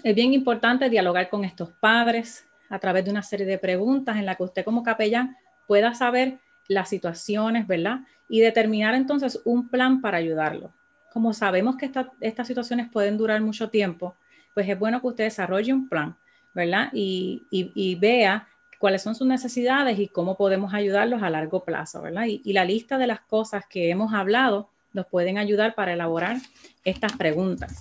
Es 0.02 0.12
bien 0.12 0.34
importante 0.34 0.90
dialogar 0.90 1.30
con 1.30 1.44
estos 1.44 1.70
padres 1.70 2.48
a 2.68 2.79
través 2.79 3.05
de 3.05 3.11
una 3.11 3.22
serie 3.22 3.46
de 3.46 3.59
preguntas 3.59 4.16
en 4.16 4.27
la 4.27 4.35
que 4.35 4.42
usted 4.42 4.64
como 4.64 4.83
capellán 4.83 5.37
pueda 5.66 5.94
saber 5.94 6.38
las 6.68 6.88
situaciones, 6.88 7.66
¿verdad? 7.66 8.00
Y 8.29 8.40
determinar 8.40 8.94
entonces 8.94 9.40
un 9.44 9.68
plan 9.68 10.00
para 10.00 10.18
ayudarlo. 10.18 10.72
Como 11.12 11.33
sabemos 11.33 11.77
que 11.77 11.90
estas 12.20 12.46
situaciones 12.46 12.88
pueden 12.90 13.16
durar 13.16 13.40
mucho 13.40 13.70
tiempo, 13.70 14.16
pues 14.55 14.68
es 14.68 14.79
bueno 14.79 15.00
que 15.00 15.09
usted 15.09 15.24
desarrolle 15.24 15.72
un 15.72 15.88
plan, 15.88 16.16
¿verdad? 16.55 16.90
Y, 16.92 17.96
vea 18.00 18.48
cuáles 18.79 19.03
son 19.03 19.14
sus 19.14 19.27
necesidades 19.27 19.98
y 19.98 20.09
cómo 20.09 20.37
podemos 20.37 20.74
ayudarlos 20.74 21.22
a 21.22 21.31
largo 21.31 21.64
plazo, 21.64 22.03
¿verdad? 22.03 22.27
Y, 22.27 22.53
la 22.53 22.64
lista 22.64 22.98
de 22.98 23.07
las 23.07 23.20
cosas 23.20 23.64
que 23.68 23.90
hemos 23.90 24.12
hablado 24.12 24.70
nos 24.92 25.07
pueden 25.07 25.38
ayudar 25.38 25.74
para 25.74 25.92
elaborar 25.92 26.38
estas 26.85 27.12
preguntas. 27.12 27.81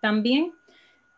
También 0.00 0.52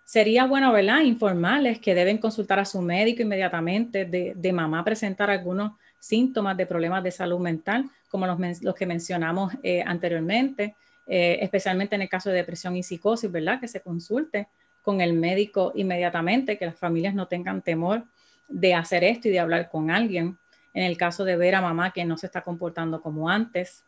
sería 0.05 0.47
bueno, 0.47 0.73
¿verdad? 0.73 1.01
Informarles 1.01 1.79
que 1.79 1.95
deben 1.95 2.19
consultar 2.19 2.59
a 2.59 2.64
su 2.64 2.81
médico 2.83 3.23
inmediatamente 3.23 4.05
de, 4.05 4.35
de 4.37 4.53
mamá 4.53 4.85
presentar 4.85 5.31
algunos 5.31 5.73
síntomas 5.99 6.57
de 6.57 6.67
problemas 6.67 7.03
de 7.03 7.11
salud 7.11 7.40
mental, 7.40 7.90
como 8.11 8.27
los, 8.27 8.62
los 8.62 8.75
que 8.75 8.85
mencionamos 8.85 9.55
eh, 9.62 9.83
anteriormente, 9.85 10.77
eh, 11.07 11.38
especialmente 11.40 11.97
en 11.97 12.03
el 12.03 12.09
caso 12.09 12.29
de 12.29 12.37
depresión 12.37 12.77
y 12.77 12.83
psicosis, 12.83 13.31
¿verdad? 13.33 13.59
Que 13.59 13.69
se 13.69 13.81
consulte 13.81 14.49
con 14.83 15.01
el 15.01 15.14
médico 15.14 15.73
inmediatamente, 15.75 16.59
que 16.59 16.67
las 16.67 16.79
familias 16.79 17.14
no 17.14 17.27
tengan 17.27 17.62
temor 17.62 18.05
de 18.49 18.75
hacer 18.75 19.03
esto 19.03 19.29
y 19.29 19.31
de 19.33 19.40
hablar 19.40 19.71
con 19.71 19.90
alguien. 19.90 20.38
En 20.75 20.85
el 20.85 20.99
caso 20.99 21.25
de 21.25 21.37
ver 21.37 21.55
a 21.55 21.62
mamá 21.62 21.93
que 21.93 22.05
no 22.05 22.19
se 22.19 22.27
está 22.27 22.43
comportando 22.43 23.01
como 23.01 23.31
antes. 23.31 23.85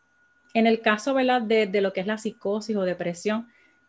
En 0.55 0.65
el 0.65 0.81
caso, 0.81 1.13
¿verdad? 1.13 1.43
De, 1.43 1.67
de 1.67 1.81
lo 1.81 1.93
que 1.93 2.01
es 2.01 2.07
la 2.07 2.17
psicosis 2.17 2.75
o 2.75 2.81
depresión, 2.81 3.47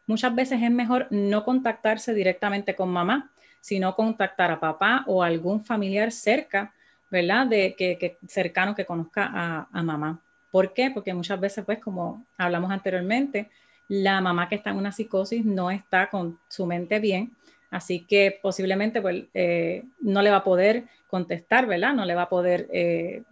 muchas 0.09 0.35
veces 0.35 0.61
es 0.61 0.71
mejor 0.73 1.07
no 1.11 1.45
contactarse 1.45 2.13
directamente 2.13 2.75
con 2.75 2.89
mamá, 2.89 3.31
sino 3.61 3.95
contactar 3.95 4.51
a 4.51 4.59
papá 4.59 5.05
o 5.07 5.23
algún 5.23 5.65
familiar 5.65 6.11
cerca 6.11 6.73
¿verdad? 7.11 7.47
De 7.47 7.75
que, 7.77 8.19
cercano 8.27 8.75
que 8.75 8.85
conozca 8.85 9.67
a, 9.73 9.83
mamá. 9.83 10.21
¿Por 10.51 10.73
qué? 10.73 10.91
Porque 10.91 11.15
muchas 11.15 11.41
veces, 11.41 11.65
pues, 11.65 11.79
como 11.79 12.25
hablamos 12.37 12.71
anteriormente, 12.71 13.51
la 13.89 14.21
mamá 14.21 14.49
que 14.49 14.57
está 14.57 14.71
en 14.71 14.77
una 14.77 14.93
psicosis 14.93 15.45
no 15.45 15.71
está 15.71 16.11
con 16.11 16.39
su 16.49 16.67
mente 16.67 16.99
bien, 16.99 17.33
así 17.71 18.05
que 18.05 18.39
posiblemente 18.43 19.01
pues, 19.01 19.25
eh, 19.33 19.85
no 20.01 20.21
le 20.21 20.31
va 20.31 20.39
a 20.39 20.45
poder 20.45 20.85
contestar, 21.07 21.67
¿verdad? 21.67 21.95
No 21.95 22.05
le 22.05 22.15
va 22.15 22.23
a 22.23 22.29
poder 22.29 22.69
eh, 22.71 23.23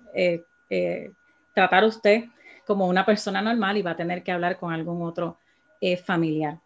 eh, 0.71 1.11
tratar 1.53 1.85
a 1.85 1.87
usted 1.87 2.25
como 2.67 2.87
una 2.87 3.05
persona 3.05 3.43
normal 3.43 3.77
y 3.77 3.83
va 3.83 3.93
a 3.93 3.97
tener 3.97 4.23
que 4.23 4.33
hablar 4.33 4.59
con 4.59 4.73
algún 4.73 5.03
otro 5.03 5.39
familiar. 6.05 6.59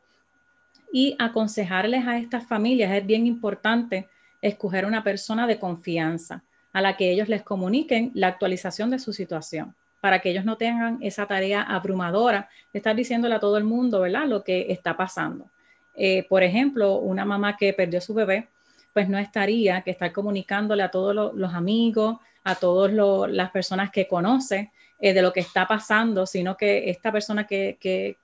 Y 0.92 1.16
aconsejarles 1.18 2.06
a 2.06 2.18
estas 2.18 2.46
familias 2.46 2.92
es 2.92 3.06
bien 3.06 3.26
importante 3.26 4.08
escoger 4.42 4.86
una 4.86 5.04
persona 5.04 5.46
de 5.46 5.58
confianza 5.58 6.42
a 6.72 6.80
la 6.80 6.96
que 6.96 7.10
ellos 7.10 7.28
les 7.28 7.42
comuniquen 7.42 8.10
la 8.14 8.28
actualización 8.28 8.90
de 8.90 8.98
su 8.98 9.12
situación, 9.12 9.74
para 10.00 10.20
que 10.20 10.30
ellos 10.30 10.44
no 10.44 10.56
tengan 10.56 10.98
esa 11.02 11.26
tarea 11.26 11.62
abrumadora 11.62 12.48
de 12.72 12.78
estar 12.78 12.94
diciéndole 12.94 13.34
a 13.34 13.40
todo 13.40 13.56
el 13.58 13.64
mundo, 13.64 14.00
¿verdad?, 14.00 14.26
lo 14.26 14.42
que 14.44 14.66
está 14.70 14.96
pasando. 14.96 15.50
Eh, 15.94 16.24
por 16.28 16.42
ejemplo, 16.42 16.96
una 16.96 17.24
mamá 17.24 17.56
que 17.56 17.72
perdió 17.72 18.00
su 18.00 18.14
bebé, 18.14 18.48
pues 18.92 19.08
no 19.08 19.18
estaría 19.18 19.82
que 19.82 19.90
estar 19.90 20.12
comunicándole 20.12 20.82
a 20.82 20.90
todos 20.90 21.34
los, 21.34 21.54
amigos, 21.54 22.16
a 22.44 22.54
todas 22.54 22.92
las 23.30 23.50
personas 23.50 23.90
que 23.90 24.08
conoce 24.08 24.72
eh, 24.98 25.12
de 25.12 25.22
lo 25.22 25.32
que 25.32 25.40
está 25.40 25.66
pasando, 25.66 26.26
sino 26.26 26.56
que 26.56 26.90
esta 26.90 27.12
persona 27.12 27.46
que, 27.46 27.76
que, 27.80 28.16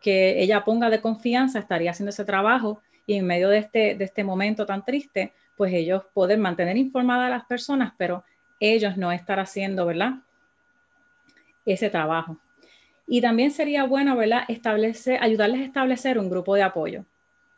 que, 0.00 0.42
ella 0.42 0.64
ponga 0.64 0.90
de 0.90 1.00
confianza 1.00 1.58
estaría 1.58 1.90
haciendo 1.90 2.10
ese 2.10 2.24
trabajo 2.24 2.82
y 3.06 3.14
en 3.14 3.26
medio 3.26 3.48
de 3.48 3.58
este, 3.58 3.94
de 3.94 4.04
este 4.04 4.24
momento 4.24 4.66
tan 4.66 4.84
triste, 4.84 5.32
pues 5.56 5.72
ellos 5.72 6.04
pueden 6.14 6.40
mantener 6.40 6.76
informadas 6.76 7.26
a 7.26 7.30
las 7.30 7.44
personas, 7.44 7.92
pero 7.96 8.24
ellos 8.60 8.96
no 8.96 9.10
estar 9.12 9.40
haciendo, 9.40 9.86
¿verdad? 9.86 10.14
Ese 11.64 11.90
trabajo. 11.90 12.38
Y 13.06 13.20
también 13.20 13.50
sería 13.50 13.84
bueno, 13.84 14.16
¿verdad? 14.16 14.44
Establecer, 14.48 15.18
ayudarles 15.20 15.60
a 15.60 15.64
establecer 15.64 16.18
un 16.18 16.30
grupo 16.30 16.54
de 16.54 16.62
apoyo. 16.62 17.04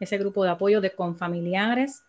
Ese 0.00 0.16
grupo 0.16 0.44
de 0.44 0.50
apoyo 0.50 0.80
de 0.80 0.90
con 0.90 1.16
familiares, 1.16 2.04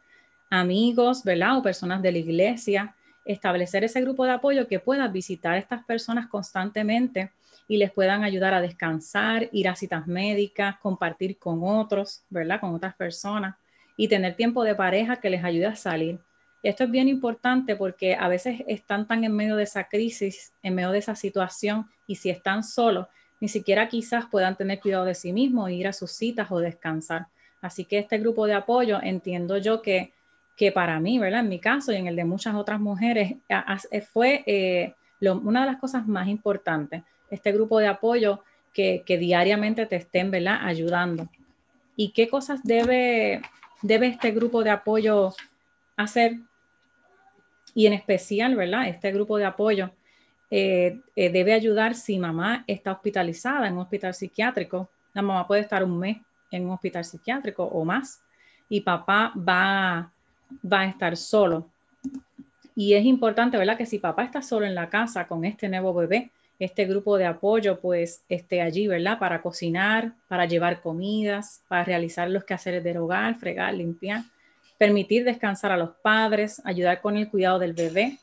amigos, 0.50 1.24
¿verdad? 1.24 1.58
O 1.58 1.62
personas 1.62 2.02
de 2.02 2.12
la 2.12 2.20
iglesia. 2.20 2.96
Establecer 3.26 3.84
ese 3.84 4.00
grupo 4.02 4.26
de 4.26 4.32
apoyo 4.32 4.68
que 4.68 4.80
pueda 4.80 5.08
visitar 5.10 5.54
a 5.54 5.58
estas 5.58 5.84
personas 5.84 6.28
constantemente 6.28 7.32
y 7.68 7.78
les 7.78 7.92
puedan 7.92 8.24
ayudar 8.24 8.54
a 8.54 8.62
descansar, 8.62 9.50
ir 9.52 9.68
a 9.68 9.76
citas 9.76 10.08
médicas, 10.08 10.78
compartir 10.80 11.38
con 11.38 11.62
otros, 11.64 12.24
¿verdad? 12.30 12.60
Con 12.60 12.74
otras 12.76 12.96
personas 12.96 13.56
y 13.96 14.08
tener 14.08 14.36
tiempo 14.36 14.64
de 14.64 14.76
pareja 14.76 15.18
que 15.18 15.30
les 15.30 15.44
ayude 15.44 15.68
a 15.68 15.76
salir. 15.76 16.20
Esto 16.64 16.86
es 16.86 16.92
bien 16.92 17.10
importante 17.10 17.76
porque 17.76 18.16
a 18.16 18.28
veces 18.28 18.62
están 18.68 19.08
tan 19.08 19.24
en 19.24 19.36
medio 19.36 19.56
de 19.56 19.64
esa 19.64 19.84
crisis, 19.86 20.54
en 20.64 20.76
medio 20.76 20.92
de 20.92 21.00
esa 21.00 21.16
situación 21.16 21.88
y 22.08 22.16
si 22.16 22.30
están 22.30 22.64
solos, 22.64 23.08
ni 23.42 23.50
siquiera 23.50 23.90
quizás 23.90 24.26
puedan 24.28 24.56
tener 24.56 24.80
cuidado 24.80 25.04
de 25.04 25.16
sí 25.16 25.34
mismos, 25.34 25.70
ir 25.72 25.88
a 25.88 25.94
sus 25.94 26.14
citas 26.14 26.50
o 26.52 26.60
descansar. 26.60 27.28
Así 27.62 27.86
que 27.86 28.00
este 28.00 28.18
grupo 28.18 28.46
de 28.46 28.54
apoyo 28.54 29.02
entiendo 29.02 29.58
yo 29.58 29.82
que, 29.82 30.14
que 30.56 30.72
para 30.72 31.00
mí, 31.00 31.20
¿verdad? 31.20 31.42
En 31.42 31.50
mi 31.50 31.60
caso 31.60 31.92
y 31.92 31.98
en 31.98 32.08
el 32.08 32.16
de 32.16 32.26
muchas 32.26 32.56
otras 32.56 32.80
mujeres, 32.80 33.36
fue 34.12 34.44
eh, 34.46 34.96
una 35.22 35.62
de 35.62 35.72
las 35.72 35.80
cosas 35.80 36.08
más 36.08 36.28
importantes, 36.28 37.04
este 37.34 37.52
grupo 37.52 37.80
de 37.80 37.88
apoyo 37.88 38.44
que, 38.74 39.04
diariamente 39.08 39.86
te 39.86 39.96
estén, 39.96 40.32
¿verdad? 40.32 40.60
Ayudando. 40.62 41.30
¿Y 41.96 42.12
qué 42.12 42.28
cosas 42.28 42.64
debe, 42.64 43.42
debe 43.82 44.08
este 44.08 44.32
grupo 44.32 44.64
de 44.64 44.72
apoyo 44.72 45.34
hacer? 45.96 46.38
Y 47.76 47.88
en 47.88 47.94
especial, 47.94 48.56
¿verdad? 48.56 48.88
Este 48.88 49.12
grupo 49.12 49.38
de 49.38 49.46
apoyo 49.46 49.92
eh, 50.52 51.00
eh, 51.16 51.32
debe 51.32 51.54
ayudar 51.54 51.96
si 51.96 52.20
mamá 52.20 52.64
está 52.68 52.92
hospitalizada 52.92 53.68
en 53.68 53.74
un 53.74 53.80
hospital 53.80 54.14
psiquiátrico. 54.14 54.90
La 55.14 55.22
mamá 55.22 55.48
puede 55.48 55.62
estar 55.62 55.84
un 55.84 55.98
mes 55.98 56.18
en 56.52 56.66
un 56.66 56.72
hospital 56.72 57.04
psiquiátrico 57.04 57.64
o 57.64 57.84
más 57.84 58.24
y 58.70 58.82
papá 58.82 59.34
va, 59.36 60.12
va 60.72 60.80
a 60.82 60.86
estar 60.86 61.18
solo. 61.18 61.68
Y 62.76 62.94
es 62.94 63.06
importante, 63.06 63.58
¿verdad? 63.58 63.78
Que 63.78 63.86
si 63.86 64.00
papá 64.00 64.24
está 64.24 64.42
solo 64.42 64.66
en 64.66 64.76
la 64.76 64.90
casa 64.90 65.28
con 65.28 65.46
este 65.46 65.70
nuevo 65.70 65.94
bebé, 65.94 66.32
este 66.60 66.86
grupo 66.86 67.18
de 67.18 67.26
apoyo 67.26 67.80
pues 67.80 68.24
esté 68.30 68.62
allí, 68.62 68.88
¿verdad? 68.88 69.20
Para 69.20 69.42
cocinar, 69.42 70.14
para 70.28 70.46
llevar 70.46 70.82
comidas, 70.82 71.64
para 71.68 71.84
realizar 71.84 72.30
los 72.30 72.44
quehaceres 72.44 72.84
del 72.84 72.98
hogar, 72.98 73.36
fregar, 73.36 73.74
limpiar, 73.74 74.24
permitir 74.78 75.24
descansar 75.24 75.72
a 75.72 75.78
los 75.78 75.92
padres, 76.02 76.62
ayudar 76.66 77.02
con 77.02 77.18
el 77.18 77.30
cuidado 77.30 77.60
del 77.60 77.74
bebé, 77.74 78.20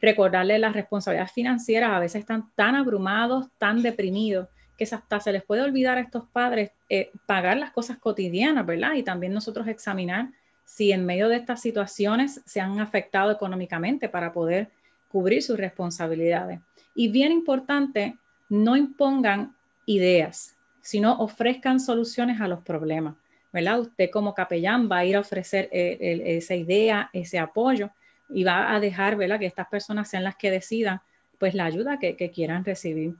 recordarle 0.00 0.58
las 0.58 0.74
responsabilidades 0.74 1.32
financieras, 1.32 1.90
a 1.92 1.98
veces 1.98 2.20
están 2.20 2.50
tan 2.54 2.74
abrumados, 2.74 3.46
tan 3.58 3.82
deprimidos, 3.82 4.48
que 4.76 4.84
hasta 4.84 5.20
se 5.20 5.32
les 5.32 5.44
puede 5.44 5.62
olvidar 5.62 5.98
a 5.98 6.00
estos 6.00 6.24
padres 6.32 6.72
eh, 6.88 7.12
pagar 7.26 7.56
las 7.56 7.70
cosas 7.70 7.98
cotidianas, 7.98 8.66
¿verdad? 8.66 8.94
Y 8.94 9.02
también 9.02 9.32
nosotros 9.32 9.68
examinar 9.68 10.30
si 10.64 10.92
en 10.92 11.06
medio 11.06 11.28
de 11.28 11.36
estas 11.36 11.60
situaciones 11.60 12.42
se 12.44 12.60
han 12.60 12.80
afectado 12.80 13.30
económicamente 13.30 14.08
para 14.08 14.32
poder 14.32 14.70
cubrir 15.14 15.44
sus 15.44 15.56
responsabilidades. 15.56 16.58
Y 16.92 17.06
bien 17.06 17.30
importante, 17.30 18.18
no 18.48 18.76
impongan 18.76 19.54
ideas, 19.86 20.56
sino 20.80 21.12
ofrezcan 21.20 21.78
soluciones 21.78 22.40
a 22.40 22.48
los 22.48 22.62
problemas, 22.62 23.14
¿verdad? 23.52 23.78
Usted 23.78 24.10
como 24.10 24.34
capellán 24.34 24.90
va 24.90 24.98
a 24.98 25.04
ir 25.04 25.14
a 25.14 25.20
ofrecer 25.20 25.68
eh, 25.70 26.20
esa 26.36 26.56
idea, 26.56 27.10
ese 27.12 27.38
apoyo, 27.38 27.90
y 28.28 28.42
va 28.42 28.74
a 28.74 28.80
dejar 28.80 29.14
¿verdad? 29.14 29.38
que 29.38 29.46
estas 29.46 29.68
personas 29.68 30.10
sean 30.10 30.24
las 30.24 30.34
que 30.34 30.50
decidan 30.50 31.00
pues 31.38 31.54
la 31.54 31.66
ayuda 31.66 32.00
que, 32.00 32.30
quieran 32.34 32.64
recibir. 32.64 33.14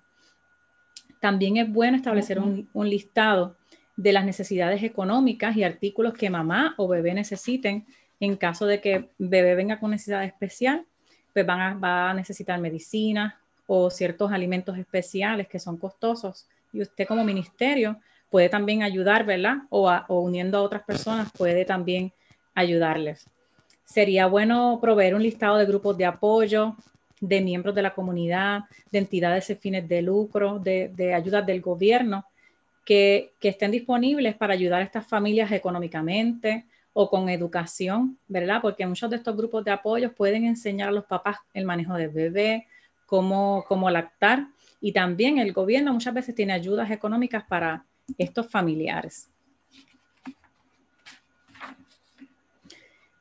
También 1.20 1.58
es 1.58 1.72
bueno 1.72 1.96
establecer 1.96 2.40
un, 2.40 2.68
listado 2.74 3.56
de 3.94 4.12
las 4.12 4.24
necesidades 4.24 4.82
económicas 4.82 5.56
y 5.56 5.62
artículos 5.62 6.14
que 6.14 6.28
mamá 6.28 6.74
o 6.76 6.88
bebé 6.88 7.14
necesiten 7.14 7.86
en 8.18 8.34
caso 8.36 8.66
de 8.66 8.80
que 8.80 9.10
bebé 9.18 9.54
venga 9.54 9.78
con 9.78 9.92
necesidad 9.92 10.24
especial, 10.24 10.86
pues 11.34 11.44
van 11.44 11.84
a, 11.84 12.14
necesitar 12.14 12.58
medicina 12.58 13.38
o 13.66 13.90
ciertos 13.90 14.32
alimentos 14.32 14.78
especiales 14.78 15.48
que 15.48 15.58
son 15.58 15.76
costosos 15.76 16.46
y 16.72 16.80
usted 16.80 17.06
como 17.06 17.24
ministerio 17.24 17.98
puede 18.30 18.48
también 18.48 18.82
ayudar, 18.82 19.26
¿verdad? 19.26 19.58
O, 19.68 19.90
o 20.08 20.20
uniendo 20.20 20.56
a 20.56 20.62
otras 20.62 20.82
personas 20.82 21.30
puede 21.36 21.66
también 21.66 22.12
ayudarles. 22.54 23.28
Sería 23.84 24.26
bueno 24.26 24.78
proveer 24.80 25.14
un 25.14 25.22
listado 25.22 25.58
de 25.58 25.66
grupos 25.66 25.98
de 25.98 26.06
apoyo, 26.06 26.76
de 27.20 27.40
miembros 27.40 27.74
de 27.74 27.82
la 27.82 27.94
comunidad, 27.94 28.62
de 28.90 28.98
entidades 28.98 29.44
sin 29.44 29.58
fines 29.58 29.88
de 29.88 30.02
lucro, 30.02 30.58
de, 30.58 30.90
de 30.94 31.14
ayudas 31.14 31.44
del 31.44 31.60
gobierno, 31.60 32.24
que, 32.84 33.32
estén 33.40 33.70
disponibles 33.70 34.36
para 34.36 34.54
ayudar 34.54 34.80
a 34.80 34.84
estas 34.84 35.06
familias 35.06 35.50
económicamente 35.52 36.66
o 36.94 37.10
con 37.10 37.28
educación, 37.28 38.18
¿verdad? 38.28 38.60
Porque 38.62 38.86
muchos 38.86 39.10
de 39.10 39.16
estos 39.16 39.36
grupos 39.36 39.64
de 39.64 39.72
apoyo 39.72 40.14
pueden 40.14 40.46
enseñar 40.46 40.88
a 40.88 40.92
los 40.92 41.04
papás 41.04 41.38
el 41.52 41.64
manejo 41.64 41.94
del 41.94 42.08
bebé, 42.08 42.68
cómo, 43.04 43.64
cómo 43.68 43.90
lactar, 43.90 44.46
y 44.80 44.92
también 44.92 45.38
el 45.38 45.52
gobierno 45.52 45.92
muchas 45.92 46.14
veces 46.14 46.34
tiene 46.34 46.52
ayudas 46.52 46.90
económicas 46.90 47.44
para 47.44 47.84
estos 48.16 48.48
familiares. 48.48 49.28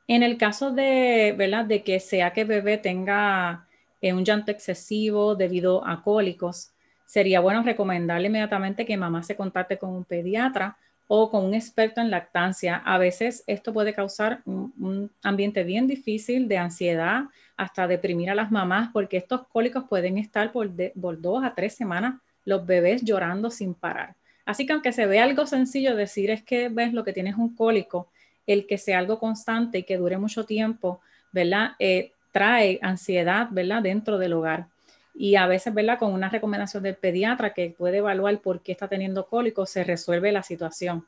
En 0.06 0.22
el 0.22 0.38
caso 0.38 0.70
de, 0.70 1.34
¿verdad? 1.36 1.64
de 1.64 1.82
que 1.82 1.98
sea 1.98 2.32
que 2.32 2.44
bebé 2.44 2.78
tenga 2.78 3.66
eh, 4.00 4.12
un 4.12 4.24
llanto 4.24 4.52
excesivo 4.52 5.34
debido 5.34 5.84
a 5.86 6.02
cólicos, 6.02 6.72
sería 7.06 7.40
bueno 7.40 7.62
recomendarle 7.62 8.28
inmediatamente 8.28 8.86
que 8.86 8.96
mamá 8.96 9.22
se 9.22 9.34
contacte 9.34 9.78
con 9.78 9.90
un 9.90 10.04
pediatra 10.04 10.76
o 11.06 11.30
con 11.30 11.44
un 11.44 11.54
experto 11.54 12.00
en 12.00 12.10
lactancia. 12.10 12.76
A 12.76 12.98
veces 12.98 13.44
esto 13.46 13.72
puede 13.72 13.92
causar 13.92 14.42
un, 14.46 15.10
ambiente 15.22 15.64
bien 15.64 15.86
difícil 15.86 16.48
de 16.48 16.58
ansiedad, 16.58 17.24
hasta 17.56 17.86
deprimir 17.86 18.30
a 18.30 18.34
las 18.34 18.50
mamás, 18.50 18.90
porque 18.92 19.16
estos 19.16 19.46
cólicos 19.48 19.84
pueden 19.88 20.18
estar 20.18 20.50
por, 20.50 20.70
por 21.00 21.20
dos 21.20 21.44
a 21.44 21.54
tres 21.54 21.74
semanas 21.74 22.16
los 22.44 22.66
bebés 22.66 23.02
llorando 23.02 23.50
sin 23.50 23.74
parar. 23.74 24.16
Así 24.44 24.66
que 24.66 24.72
aunque 24.72 24.92
se 24.92 25.06
ve 25.06 25.20
algo 25.20 25.46
sencillo 25.46 25.96
decir 25.96 26.30
es 26.30 26.42
que 26.42 26.68
ves 26.68 26.92
lo 26.92 27.04
que 27.04 27.12
tienes 27.12 27.36
un 27.36 27.54
cólico, 27.54 28.10
el 28.46 28.66
que 28.66 28.76
sea 28.76 28.98
algo 28.98 29.18
constante 29.18 29.78
y 29.78 29.82
que 29.84 29.96
dure 29.96 30.18
mucho 30.18 30.44
tiempo, 30.44 31.00
¿verdad? 31.32 31.72
Eh, 31.78 32.12
trae 32.32 32.78
ansiedad, 32.82 33.48
¿verdad? 33.50 33.82
Dentro 33.82 34.18
del 34.18 34.34
hogar. 34.34 34.66
Y 35.14 35.36
a 35.36 35.46
veces, 35.46 35.72
¿verdad? 35.72 35.98
Con 35.98 36.12
una 36.12 36.28
recomendación 36.28 36.82
del 36.82 36.96
pediatra 36.96 37.54
que 37.54 37.70
puede 37.70 37.98
evaluar 37.98 38.40
por 38.40 38.60
qué 38.60 38.72
está 38.72 38.88
teniendo 38.88 39.26
cólico, 39.26 39.64
se 39.64 39.84
resuelve 39.84 40.32
la 40.32 40.42
situación. 40.42 41.06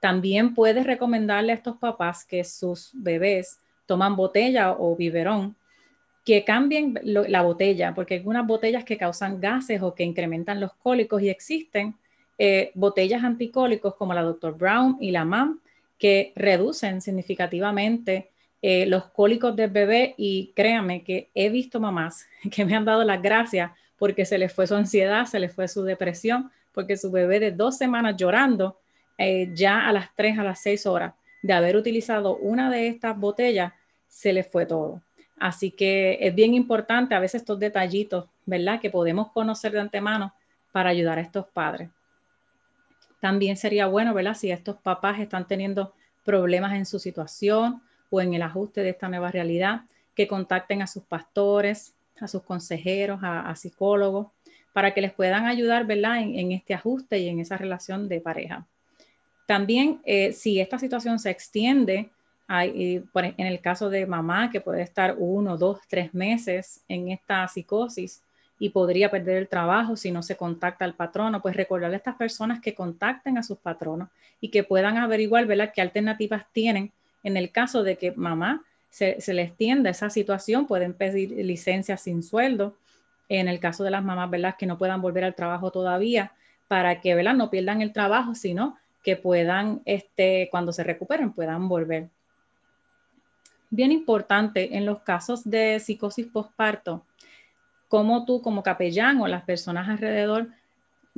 También 0.00 0.54
puedes 0.54 0.84
recomendarle 0.84 1.52
a 1.52 1.54
estos 1.54 1.76
papás 1.78 2.24
que 2.24 2.44
sus 2.44 2.90
bebés 2.92 3.60
toman 3.86 4.16
botella 4.16 4.72
o 4.72 4.96
biberón, 4.96 5.56
que 6.24 6.44
cambien 6.44 6.98
la 7.02 7.42
botella, 7.42 7.94
porque 7.94 8.14
hay 8.14 8.18
algunas 8.18 8.46
botellas 8.46 8.84
que 8.84 8.98
causan 8.98 9.40
gases 9.40 9.80
o 9.80 9.94
que 9.94 10.02
incrementan 10.02 10.60
los 10.60 10.72
cólicos 10.74 11.22
y 11.22 11.28
existen 11.28 11.94
eh, 12.36 12.72
botellas 12.74 13.22
anticólicos 13.22 13.94
como 13.94 14.12
la 14.12 14.22
Dr. 14.22 14.56
Brown 14.56 14.98
y 15.00 15.12
la 15.12 15.24
MAM, 15.24 15.60
que 15.98 16.32
reducen 16.34 17.00
significativamente 17.00 18.30
eh, 18.68 18.84
los 18.84 19.04
cólicos 19.04 19.54
del 19.54 19.70
bebé 19.70 20.16
y 20.18 20.50
créanme 20.56 21.04
que 21.04 21.30
he 21.36 21.50
visto 21.50 21.78
mamás 21.78 22.26
que 22.50 22.64
me 22.64 22.74
han 22.74 22.84
dado 22.84 23.04
las 23.04 23.22
gracias 23.22 23.70
porque 23.96 24.24
se 24.24 24.38
les 24.38 24.52
fue 24.52 24.66
su 24.66 24.74
ansiedad, 24.74 25.24
se 25.26 25.38
les 25.38 25.54
fue 25.54 25.68
su 25.68 25.84
depresión, 25.84 26.50
porque 26.72 26.96
su 26.96 27.12
bebé 27.12 27.38
de 27.38 27.52
dos 27.52 27.78
semanas 27.78 28.16
llorando, 28.16 28.76
eh, 29.18 29.52
ya 29.54 29.86
a 29.86 29.92
las 29.92 30.12
tres, 30.16 30.36
a 30.36 30.42
las 30.42 30.60
seis 30.60 30.84
horas 30.84 31.14
de 31.42 31.52
haber 31.52 31.76
utilizado 31.76 32.38
una 32.38 32.68
de 32.68 32.88
estas 32.88 33.16
botellas, 33.16 33.72
se 34.08 34.32
les 34.32 34.48
fue 34.48 34.66
todo. 34.66 35.00
Así 35.38 35.70
que 35.70 36.18
es 36.20 36.34
bien 36.34 36.52
importante 36.52 37.14
a 37.14 37.20
veces 37.20 37.42
estos 37.42 37.60
detallitos, 37.60 38.24
¿verdad? 38.46 38.80
Que 38.80 38.90
podemos 38.90 39.30
conocer 39.30 39.70
de 39.70 39.78
antemano 39.78 40.34
para 40.72 40.90
ayudar 40.90 41.18
a 41.18 41.22
estos 41.22 41.46
padres. 41.46 41.88
También 43.20 43.56
sería 43.56 43.86
bueno, 43.86 44.12
¿verdad? 44.12 44.34
Si 44.34 44.50
estos 44.50 44.76
papás 44.78 45.20
están 45.20 45.46
teniendo 45.46 45.94
problemas 46.24 46.74
en 46.74 46.84
su 46.84 46.98
situación 46.98 47.85
o 48.10 48.20
en 48.20 48.34
el 48.34 48.42
ajuste 48.42 48.82
de 48.82 48.90
esta 48.90 49.08
nueva 49.08 49.30
realidad, 49.30 49.82
que 50.14 50.26
contacten 50.26 50.82
a 50.82 50.86
sus 50.86 51.04
pastores, 51.04 51.94
a 52.20 52.28
sus 52.28 52.42
consejeros, 52.42 53.20
a, 53.22 53.54
psicólogos, 53.54 54.28
para 54.72 54.92
que 54.94 55.00
les 55.00 55.12
puedan 55.12 55.46
ayudar, 55.46 55.86
¿verdad? 55.86 56.20
En, 56.20 56.52
este 56.52 56.74
ajuste 56.74 57.18
y 57.18 57.28
en 57.28 57.40
esa 57.40 57.56
relación 57.56 58.08
de 58.08 58.20
pareja. 58.20 58.66
También, 59.46 60.00
eh, 60.04 60.32
si 60.32 60.60
esta 60.60 60.78
situación 60.78 61.18
se 61.18 61.30
extiende 61.30 62.10
Hay, 62.48 63.02
en 63.14 63.46
el 63.46 63.60
caso 63.60 63.90
de 63.90 64.06
mamá, 64.06 64.50
que 64.50 64.60
puede 64.60 64.82
estar 64.82 65.16
uno, 65.18 65.56
dos, 65.56 65.80
tres 65.88 66.14
meses 66.14 66.80
en 66.88 67.10
esta 67.10 67.46
psicosis 67.48 68.22
y 68.58 68.70
podría 68.70 69.10
perder 69.10 69.36
el 69.38 69.48
trabajo 69.48 69.96
si 69.96 70.10
no 70.10 70.22
se 70.22 70.36
contacta 70.36 70.84
al 70.84 70.94
patrono, 70.94 71.42
pues 71.42 71.56
recordarle 71.56 71.96
a 71.96 71.98
estas 71.98 72.16
personas 72.16 72.60
que 72.60 72.74
contacten 72.74 73.36
a 73.36 73.42
sus 73.42 73.58
patronos 73.58 74.08
y 74.40 74.48
que 74.48 74.62
puedan 74.62 74.96
averiguar 74.96 75.46
¿verdad? 75.46 75.72
qué 75.74 75.82
alternativas 75.82 76.46
tienen 76.52 76.92
en 77.26 77.36
el 77.36 77.50
caso 77.50 77.82
de 77.82 77.96
que 77.96 78.12
mamá 78.12 78.62
se, 78.88 79.20
se 79.20 79.34
le 79.34 79.42
extienda 79.42 79.90
esa 79.90 80.10
situación, 80.10 80.68
pueden 80.68 80.94
pedir 80.94 81.32
licencia 81.44 81.96
sin 81.96 82.22
sueldo. 82.22 82.76
En 83.28 83.48
el 83.48 83.58
caso 83.58 83.82
de 83.82 83.90
las 83.90 84.04
mamás, 84.04 84.30
¿verdad? 84.30 84.54
Que 84.56 84.66
no 84.66 84.78
puedan 84.78 85.02
volver 85.02 85.24
al 85.24 85.34
trabajo 85.34 85.72
todavía, 85.72 86.32
para 86.68 87.00
que, 87.00 87.16
¿verdad? 87.16 87.34
No 87.34 87.50
pierdan 87.50 87.82
el 87.82 87.92
trabajo, 87.92 88.36
sino 88.36 88.78
que 89.02 89.16
puedan, 89.16 89.82
este, 89.86 90.46
cuando 90.52 90.72
se 90.72 90.84
recuperen, 90.84 91.32
puedan 91.32 91.68
volver. 91.68 92.10
Bien 93.70 93.90
importante 93.90 94.76
en 94.76 94.86
los 94.86 95.00
casos 95.00 95.42
de 95.50 95.80
psicosis 95.80 96.28
postparto, 96.28 97.04
cómo 97.88 98.24
tú 98.24 98.40
como 98.40 98.62
capellán 98.62 99.20
o 99.20 99.26
las 99.26 99.42
personas 99.42 99.88
alrededor 99.88 100.46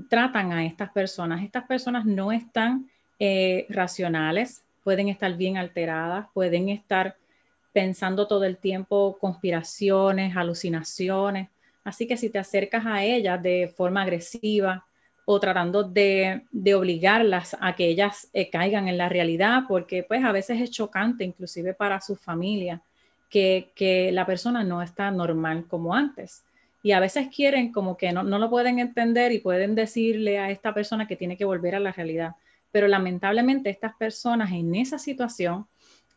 tratan 0.08 0.52
a 0.52 0.64
estas 0.64 0.90
personas. 0.90 1.42
Estas 1.42 1.64
personas 1.64 2.06
no 2.06 2.32
están 2.32 2.88
eh, 3.18 3.66
racionales, 3.68 4.64
pueden 4.88 5.10
estar 5.10 5.36
bien 5.36 5.58
alteradas, 5.58 6.28
pueden 6.32 6.70
estar 6.70 7.14
pensando 7.74 8.26
todo 8.26 8.44
el 8.44 8.56
tiempo 8.56 9.18
conspiraciones, 9.20 10.34
alucinaciones. 10.34 11.50
Así 11.84 12.06
que 12.06 12.16
si 12.16 12.30
te 12.30 12.38
acercas 12.38 12.86
a 12.86 13.04
ellas 13.04 13.42
de 13.42 13.70
forma 13.76 14.00
agresiva 14.00 14.86
o 15.26 15.38
tratando 15.38 15.84
de, 15.84 16.46
obligarlas 16.74 17.54
a 17.60 17.76
que 17.76 17.88
ellas 17.88 18.30
eh, 18.32 18.48
caigan 18.48 18.88
en 18.88 18.96
la 18.96 19.10
realidad, 19.10 19.64
porque 19.68 20.04
pues 20.04 20.24
a 20.24 20.32
veces 20.32 20.58
es 20.58 20.70
chocante, 20.70 21.22
inclusive 21.22 21.74
para 21.74 22.00
su 22.00 22.16
familia, 22.16 22.80
que, 23.28 23.72
que 23.74 24.10
la 24.10 24.24
persona 24.24 24.64
no 24.64 24.80
está 24.80 25.10
normal 25.10 25.66
como 25.68 25.94
antes 25.94 26.46
y 26.82 26.92
a 26.92 27.00
veces 27.00 27.28
quieren 27.28 27.72
como 27.72 27.98
que 27.98 28.10
no, 28.10 28.22
lo 28.22 28.48
pueden 28.48 28.78
entender 28.78 29.32
y 29.32 29.40
pueden 29.40 29.74
decirle 29.74 30.38
a 30.38 30.50
esta 30.50 30.72
persona 30.72 31.06
que 31.06 31.16
tiene 31.16 31.36
que 31.36 31.44
volver 31.44 31.74
a 31.74 31.80
la 31.80 31.92
realidad. 31.92 32.36
Pero 32.70 32.88
lamentablemente 32.88 33.70
estas 33.70 33.94
personas 33.96 34.52
en 34.52 34.74
esa 34.74 34.98
situación 34.98 35.66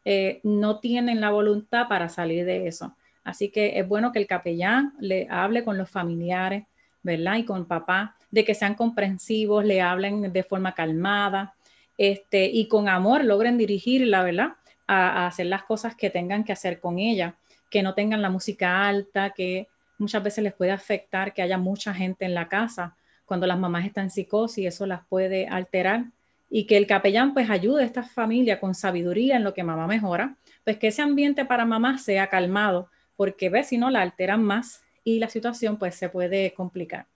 eh, 0.04 0.40
no 0.44 0.80
tienen 0.80 1.22
la 1.22 1.30
voluntad 1.30 1.88
para 1.88 2.10
salir 2.10 2.46
de 2.46 2.68
eso. 2.68 2.96
Así 3.24 3.50
que 3.50 3.80
es 3.80 3.88
bueno 3.88 4.12
que 4.12 4.20
el 4.20 4.28
capellán 4.28 4.94
le 5.00 5.28
hable 5.30 5.64
con 5.64 5.78
los 5.78 5.90
familiares, 5.90 6.66
¿verdad? 7.04 7.38
Y 7.38 7.46
con 7.46 7.66
papá, 7.66 8.16
de 8.32 8.44
que 8.44 8.56
sean 8.56 8.76
comprensivos, 8.76 9.64
le 9.64 9.82
hablen 9.82 10.34
de 10.34 10.44
forma 10.44 10.74
calmada, 10.74 11.54
este, 11.98 12.46
y 12.46 12.68
con 12.68 12.90
amor 12.90 13.24
logren 13.24 13.58
dirigirla, 13.58 14.24
¿verdad? 14.24 14.54
A, 14.88 15.24
a 15.24 15.28
hacer 15.28 15.46
las 15.46 15.64
cosas 15.64 15.96
que 15.96 16.10
tengan 16.10 16.44
que 16.44 16.52
hacer 16.52 16.80
con 16.80 16.98
ella, 16.98 17.36
que 17.70 17.84
no 17.84 17.94
tengan 17.94 18.22
la 18.22 18.30
música 18.30 18.88
alta, 18.88 19.32
que 19.32 19.68
muchas 20.00 20.24
veces 20.24 20.44
les 20.44 20.54
puede 20.54 20.72
afectar 20.72 21.34
que 21.34 21.42
haya 21.42 21.58
mucha 21.58 21.94
gente 21.94 22.26
en 22.26 22.34
la 22.34 22.48
casa. 22.48 22.96
Cuando 23.26 23.48
las 23.48 23.60
mamás 23.60 23.86
están 23.86 24.06
en 24.06 24.10
psicosis, 24.10 24.66
eso 24.66 24.86
las 24.86 25.06
puede 25.08 25.48
alterar. 25.48 26.06
Y 26.52 26.68
que 26.68 26.78
el 26.78 26.86
capellán 26.86 27.34
pues 27.34 27.50
ayude 27.50 27.82
a 27.82 27.86
esta 27.86 28.04
familia 28.04 28.60
con 28.60 28.76
sabiduría 28.76 29.38
en 29.38 29.44
lo 29.44 29.56
que 29.56 29.64
mamá 29.64 29.88
mejora, 29.88 30.36
pues 30.64 30.78
que 30.78 30.90
ese 30.90 31.02
ambiente 31.02 31.46
para 31.46 31.66
mamá 31.66 31.98
sea 31.98 32.28
calmado, 32.28 32.90
porque 33.16 33.50
ve 33.50 33.64
si 33.64 33.80
no 33.80 33.90
la 33.90 34.02
alteran 34.02 34.44
más 34.44 34.84
y 35.04 35.18
la 35.18 35.30
situación 35.30 35.80
pues 35.80 35.96
se 35.96 36.10
puede 36.10 36.54
complicar. 36.54 37.08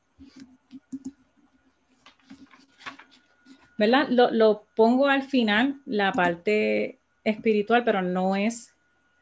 ¿Verdad? 3.77 4.07
Lo, 4.09 4.31
lo 4.31 4.65
pongo 4.75 5.07
al 5.07 5.21
final, 5.21 5.81
la 5.85 6.13
parte 6.13 6.97
espiritual, 7.23 7.83
pero 7.83 8.01
no 8.01 8.35
es 8.35 8.73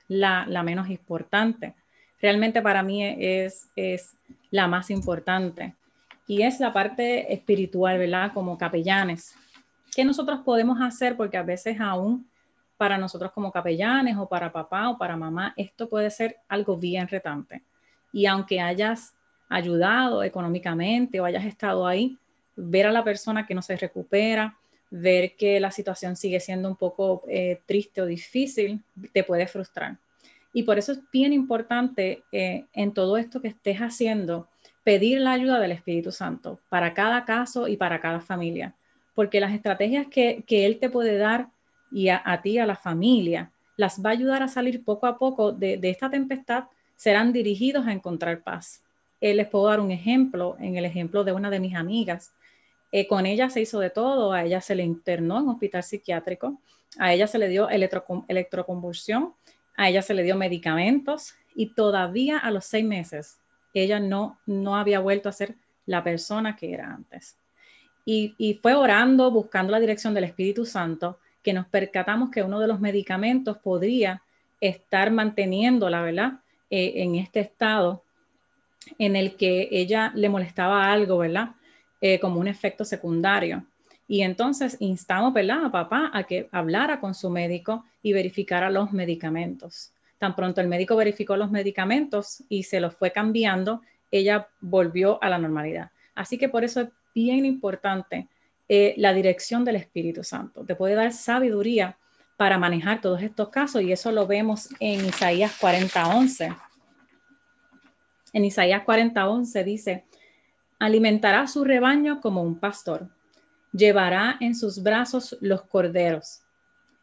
la, 0.07 0.45
la 0.47 0.63
menos 0.63 0.89
importante 0.89 1.73
realmente 2.23 2.61
para 2.61 2.81
mí 2.81 3.03
es, 3.03 3.69
es 3.75 4.17
la 4.49 4.65
más 4.65 4.89
importante. 4.89 5.75
Y 6.25 6.43
es 6.43 6.61
la 6.61 6.71
parte 6.71 7.33
espiritual, 7.33 7.99
¿verdad? 7.99 8.31
Como 8.33 8.57
capellanes. 8.57 9.35
¿Qué 9.95 10.03
nosotros 10.03 10.39
podemos 10.43 10.81
hacer? 10.81 11.15
Porque 11.15 11.37
a 11.37 11.43
veces 11.43 11.79
aún 11.79 12.27
para 12.77 12.97
nosotros 12.97 13.31
como 13.31 13.51
capellanes 13.51 14.17
o 14.17 14.27
para 14.27 14.51
papá 14.51 14.89
o 14.89 14.97
para 14.97 15.15
mamá, 15.15 15.53
esto 15.55 15.87
puede 15.87 16.09
ser 16.09 16.37
algo 16.47 16.75
bien 16.77 17.07
retante. 17.07 17.63
Y 18.11 18.25
aunque 18.25 18.59
hayas 18.59 19.15
ayudado 19.49 20.23
económicamente 20.23 21.19
o 21.19 21.25
hayas 21.25 21.45
estado 21.45 21.87
ahí, 21.87 22.17
ver 22.55 22.87
a 22.87 22.91
la 22.91 23.03
persona 23.03 23.45
que 23.45 23.55
no 23.55 23.61
se 23.61 23.77
recupera, 23.77 24.57
ver 24.89 25.35
que 25.35 25.59
la 25.59 25.71
situación 25.71 26.15
sigue 26.15 26.39
siendo 26.39 26.69
un 26.69 26.75
poco 26.75 27.23
eh, 27.27 27.61
triste 27.65 28.01
o 28.01 28.05
difícil, 28.05 28.83
te 29.11 29.23
puede 29.23 29.47
frustrar. 29.47 29.97
Y 30.53 30.63
por 30.63 30.77
eso 30.77 30.91
es 30.91 30.99
bien 31.11 31.33
importante 31.33 32.23
eh, 32.31 32.65
en 32.73 32.93
todo 32.93 33.17
esto 33.17 33.41
que 33.41 33.47
estés 33.47 33.79
haciendo, 33.79 34.47
pedir 34.83 35.21
la 35.21 35.31
ayuda 35.31 35.59
del 35.59 35.71
Espíritu 35.71 36.11
Santo 36.11 36.59
para 36.69 36.93
cada 36.93 37.25
caso 37.25 37.67
y 37.67 37.77
para 37.77 38.01
cada 38.01 38.19
familia, 38.19 38.75
porque 39.13 39.39
las 39.39 39.53
estrategias 39.53 40.07
que, 40.07 40.43
Él 40.47 40.79
te 40.79 40.89
puede 40.89 41.17
dar 41.17 41.49
y 41.91 42.09
a, 42.09 42.39
ti, 42.41 42.57
a 42.57 42.65
la 42.65 42.75
familia, 42.75 43.51
las 43.77 44.03
va 44.03 44.09
a 44.09 44.13
ayudar 44.13 44.43
a 44.43 44.47
salir 44.47 44.83
poco 44.83 45.07
a 45.07 45.17
poco 45.17 45.51
de, 45.51 45.79
esta 45.83 46.09
tempestad, 46.09 46.65
serán 46.95 47.33
dirigidos 47.33 47.85
a 47.85 47.91
encontrar 47.91 48.41
paz. 48.41 48.83
Eh, 49.21 49.33
les 49.33 49.47
puedo 49.47 49.67
dar 49.67 49.79
un 49.79 49.91
ejemplo, 49.91 50.57
en 50.59 50.77
el 50.77 50.85
ejemplo 50.85 51.23
de 51.23 51.31
una 51.31 51.49
de 51.49 51.59
mis 51.59 51.75
amigas. 51.75 52.33
Eh, 52.91 53.07
con 53.07 53.25
ella 53.25 53.49
se 53.49 53.61
hizo 53.61 53.79
de 53.79 53.89
todo, 53.89 54.33
a 54.33 54.43
ella 54.43 54.61
se 54.61 54.75
le 54.75 54.83
internó 54.83 55.39
en 55.39 55.49
hospital 55.49 55.83
psiquiátrico, 55.83 56.59
a 56.97 57.13
ella 57.13 57.27
se 57.27 57.39
le 57.39 57.47
dio 57.47 57.67
electroconvulsión, 57.69 59.33
a 59.75 59.89
ella 59.89 60.01
se 60.01 60.13
le 60.13 60.23
dio 60.23 60.35
medicamentos 60.35 61.33
y 61.55 61.73
todavía 61.73 62.37
a 62.37 62.51
los 62.51 62.65
seis 62.65 62.85
meses 62.85 63.39
ella 63.73 63.99
no, 63.99 64.39
no 64.45 64.75
había 64.75 64.99
vuelto 64.99 65.29
a 65.29 65.33
ser 65.33 65.55
la 65.85 66.03
persona 66.03 66.55
que 66.55 66.73
era 66.73 66.93
antes. 66.93 67.37
Y, 68.05 68.59
fue 68.61 68.73
orando, 68.75 69.31
buscando 69.31 69.71
la 69.71 69.79
dirección 69.79 70.13
del 70.13 70.25
Espíritu 70.25 70.65
Santo, 70.65 71.19
que 71.41 71.53
nos 71.53 71.67
percatamos 71.67 72.29
que 72.29 72.43
uno 72.43 72.59
de 72.59 72.67
los 72.67 72.79
medicamentos 72.79 73.57
podría 73.57 74.21
estar 74.59 75.11
manteniéndola, 75.11 76.01
¿verdad? 76.01 76.33
Eh, 76.69 76.93
en 76.97 77.15
este 77.15 77.39
estado 77.41 78.03
en 78.97 79.15
el 79.15 79.35
que 79.35 79.69
ella 79.71 80.11
le 80.15 80.29
molestaba 80.29 80.91
algo, 80.91 81.19
¿verdad? 81.19 81.51
Eh, 82.01 82.19
como 82.19 82.39
un 82.39 82.47
efecto 82.47 82.83
secundario. 82.83 83.65
Y 84.07 84.21
entonces 84.21 84.77
instamos 84.79 85.33
a 85.35 85.71
papá 85.71 86.11
a 86.13 86.23
que 86.23 86.49
hablara 86.51 86.99
con 86.99 87.13
su 87.13 87.29
médico 87.29 87.85
y 88.01 88.13
verificara 88.13 88.69
los 88.69 88.91
medicamentos. 88.91 89.91
Tan 90.17 90.35
pronto 90.35 90.61
el 90.61 90.67
médico 90.67 90.95
verificó 90.95 91.37
los 91.37 91.51
medicamentos 91.51 92.43
y 92.49 92.63
se 92.63 92.79
los 92.79 92.93
fue 92.93 93.11
cambiando, 93.11 93.81
ella 94.11 94.47
volvió 94.61 95.21
a 95.23 95.29
la 95.29 95.37
normalidad. 95.37 95.91
Así 96.15 96.37
que 96.37 96.49
por 96.49 96.63
eso 96.63 96.81
es 96.81 96.89
bien 97.13 97.45
importante 97.45 98.27
eh, 98.67 98.93
la 98.97 99.13
dirección 99.13 99.65
del 99.65 99.75
Espíritu 99.77 100.23
Santo. 100.23 100.63
Te 100.65 100.75
puede 100.75 100.95
dar 100.95 101.11
sabiduría 101.13 101.97
para 102.37 102.57
manejar 102.57 103.01
todos 103.01 103.21
estos 103.21 103.49
casos 103.49 103.81
y 103.81 103.91
eso 103.91 104.11
lo 104.11 104.27
vemos 104.27 104.69
en 104.79 105.05
Isaías 105.05 105.59
40:11. 105.59 106.55
En 108.33 108.45
Isaías 108.45 108.83
40:11 108.83 109.63
dice, 109.63 110.05
alimentará 110.79 111.47
su 111.47 111.63
rebaño 111.63 112.19
como 112.21 112.41
un 112.41 112.59
pastor 112.59 113.09
llevará 113.73 114.37
en 114.39 114.55
sus 114.55 114.81
brazos 114.81 115.35
los 115.41 115.63
corderos 115.63 116.41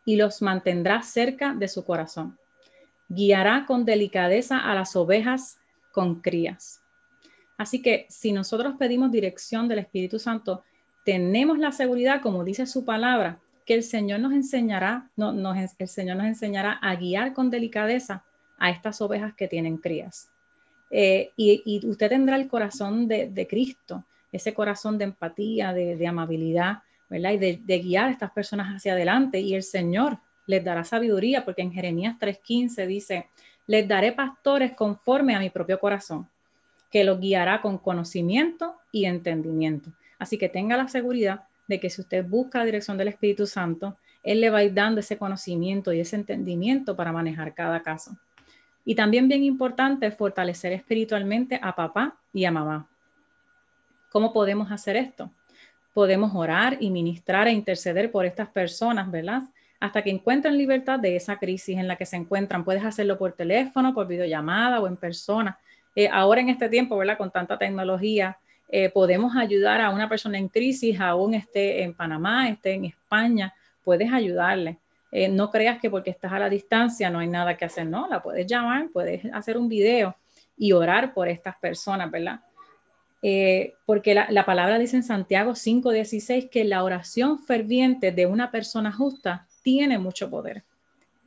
y 0.07 0.17
los 0.17 0.41
mantendrá 0.41 1.03
cerca 1.03 1.53
de 1.53 1.69
su 1.69 1.85
corazón. 1.85 2.39
Guiará 3.09 3.67
con 3.67 3.85
delicadeza 3.85 4.59
a 4.59 4.75
las 4.75 4.97
ovejas 4.97 5.59
con 5.93 6.21
crías. 6.23 6.80
Así 7.61 7.83
que 7.83 8.07
si 8.09 8.33
nosotros 8.33 8.77
pedimos 8.79 9.13
dirección 9.13 9.69
del 9.69 9.81
Espíritu 9.81 10.19
Santo, 10.19 10.63
tenemos 11.05 11.59
la 11.59 11.73
seguridad, 11.73 12.23
como 12.23 12.43
dice 12.43 12.65
su 12.65 12.87
palabra, 12.87 13.39
que 13.67 13.75
el 13.75 13.83
Señor 13.83 14.21
nos 14.21 14.33
enseñará, 14.33 15.11
no, 15.15 15.55
el 15.55 15.89
Señor 15.89 16.17
nos 16.17 16.27
enseñará 16.27 16.79
a 16.81 16.97
guiar 16.97 17.35
con 17.35 17.51
delicadeza 17.51 18.25
a 18.59 18.71
estas 18.71 19.03
ovejas 19.03 19.35
que 19.35 19.47
tienen 19.47 19.77
crías. 19.77 20.31
Eh, 20.91 21.33
y, 21.37 21.87
usted 21.87 22.09
tendrá 22.09 22.37
el 22.37 22.49
corazón 22.49 23.07
de, 23.07 23.29
de 23.29 23.47
Cristo 23.47 24.05
ese 24.33 24.55
corazón 24.55 24.97
de 24.99 25.05
empatía, 25.05 25.75
de, 25.75 26.07
amabilidad, 26.07 26.79
¿verdad? 27.11 27.33
Y 27.33 27.39
de, 27.57 27.79
guiar 27.79 28.07
a 28.07 28.11
estas 28.11 28.31
personas 28.31 28.69
hacia 28.75 28.93
adelante. 28.93 29.41
Y 29.41 29.55
el 29.55 29.63
Señor 29.63 30.19
les 30.47 30.65
dará 30.65 30.85
sabiduría, 30.85 31.45
porque 31.45 31.63
en 31.63 31.73
Jeremías 31.73 32.17
3:15 32.19 32.87
dice, 32.87 33.27
les 33.67 33.87
daré 33.87 34.13
pastores 34.13 34.73
conforme 34.73 35.35
a 35.35 35.41
mi 35.41 35.51
propio 35.51 35.79
corazón, 35.79 36.29
que 36.91 37.05
los 37.05 37.21
guiará 37.21 37.61
con 37.63 37.79
conocimiento 37.79 38.77
y 38.93 39.05
entendimiento. 39.05 39.91
Así 40.19 40.39
que 40.39 40.49
tenga 40.49 40.77
la 40.77 40.89
seguridad 40.89 41.45
de 41.69 41.81
que 41.81 41.91
si 41.91 42.01
usted 42.01 42.27
busca 42.27 42.59
la 42.59 42.65
dirección 42.65 42.99
del 42.99 43.09
Espíritu 43.09 43.47
Santo, 43.47 43.97
Él 44.23 44.41
le 44.41 44.51
va 44.51 44.59
a 44.59 44.65
ir 44.65 44.75
dando 44.75 45.01
ese 45.01 45.17
conocimiento 45.17 45.93
y 45.93 46.01
ese 46.01 46.17
entendimiento 46.17 46.97
para 46.97 47.13
manejar 47.13 47.55
cada 47.55 47.83
caso. 47.83 48.17
Y 48.85 48.95
también 48.95 49.29
bien 49.29 49.45
importante 49.45 50.11
fortalecer 50.11 50.73
espiritualmente 50.73 51.61
a 51.63 51.75
papá 51.75 52.19
y 52.33 52.45
a 52.45 52.51
mamá. 52.51 52.89
¿Cómo 54.11 54.33
podemos 54.33 54.73
hacer 54.73 54.97
esto? 54.97 55.31
Podemos 55.95 56.35
orar 56.35 56.77
y 56.81 56.91
ministrar 56.91 57.47
e 57.47 57.53
interceder 57.53 58.11
por 58.11 58.27
estas 58.27 58.49
personas, 58.49 59.11
¿verdad? 59.11 59.43
hasta 59.81 60.03
que 60.03 60.11
encuentren 60.11 60.59
libertad 60.59 60.99
de 60.99 61.17
esa 61.17 61.39
crisis 61.39 61.79
en 61.79 61.89
la 61.89 61.97
que 61.97 62.05
se 62.05 62.17
encuentran. 62.17 62.65
Puedes 62.65 62.85
hacerlo 62.85 63.19
por 63.19 63.33
teléfono, 63.33 63.95
por 63.95 64.07
videollamada 64.07 64.79
o 64.81 64.87
en 64.87 64.97
persona. 64.97 65.59
Eh, 65.95 66.09
ahora 66.11 66.41
en 66.41 66.49
este 66.49 66.69
tiempo, 66.69 66.97
¿verdad? 66.97 67.19
Con 67.19 67.31
tanta 67.31 67.59
tecnología, 67.59 68.39
eh, 68.69 68.89
podemos 68.91 69.37
ayudar 69.37 69.81
a 69.81 69.91
una 69.91 70.09
persona 70.09 70.39
en 70.39 70.49
crisis, 70.49 71.01
aún 71.01 71.35
esté 71.35 71.83
en 71.83 71.95
Panamá, 71.95 72.49
esté 72.49 72.75
en 72.75 72.85
España, 72.85 73.53
puedes 73.85 74.13
ayudarle. 74.13 74.79
Eh, 75.11 75.29
no 75.29 75.51
creas 75.51 75.81
que 75.81 75.91
porque 75.91 76.11
estás 76.11 76.33
a 76.33 76.39
la 76.39 76.49
distancia 76.49 77.11
no 77.11 77.19
hay 77.19 77.27
nada 77.27 77.57
que 77.57 77.65
hacer, 77.65 77.87
no, 77.87 78.07
la 78.09 78.23
puedes 78.23 78.47
llamar, 78.47 78.89
puedes 78.93 79.25
hacer 79.33 79.59
un 79.59 79.69
video 79.69 80.17
y 80.57 80.71
orar 80.73 81.13
por 81.13 81.29
estas 81.29 81.57
personas, 81.57 82.11
¿verdad? 82.11 82.41
porque 83.85 84.15
la, 84.15 84.29
la, 84.31 84.47
palabra 84.47 84.79
dice 84.79 84.97
en 84.97 85.03
Santiago 85.03 85.51
5:16 85.51 86.49
que 86.49 86.65
la 86.65 86.83
oración 86.83 87.39
ferviente 87.39 88.13
de 88.13 88.25
una 88.25 88.51
persona 88.51 88.91
justa 88.91 89.47
tiene 89.63 89.99
mucho 89.99 90.31
poder 90.31 90.65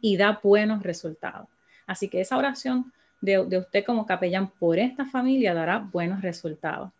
y 0.01 0.17
da 0.17 0.39
buenos 0.41 0.81
resultados. 0.81 1.47
Así 1.85 2.09
que 2.09 2.21
esa 2.21 2.35
oración 2.35 2.91
de, 3.23 3.57
usted 3.57 3.85
como 3.85 4.05
capellán 4.05 4.49
por 4.49 4.77
esta 4.77 5.05
familia 5.05 5.53
dará 5.53 5.79
buenos 5.79 6.21
resultados. 6.21 6.91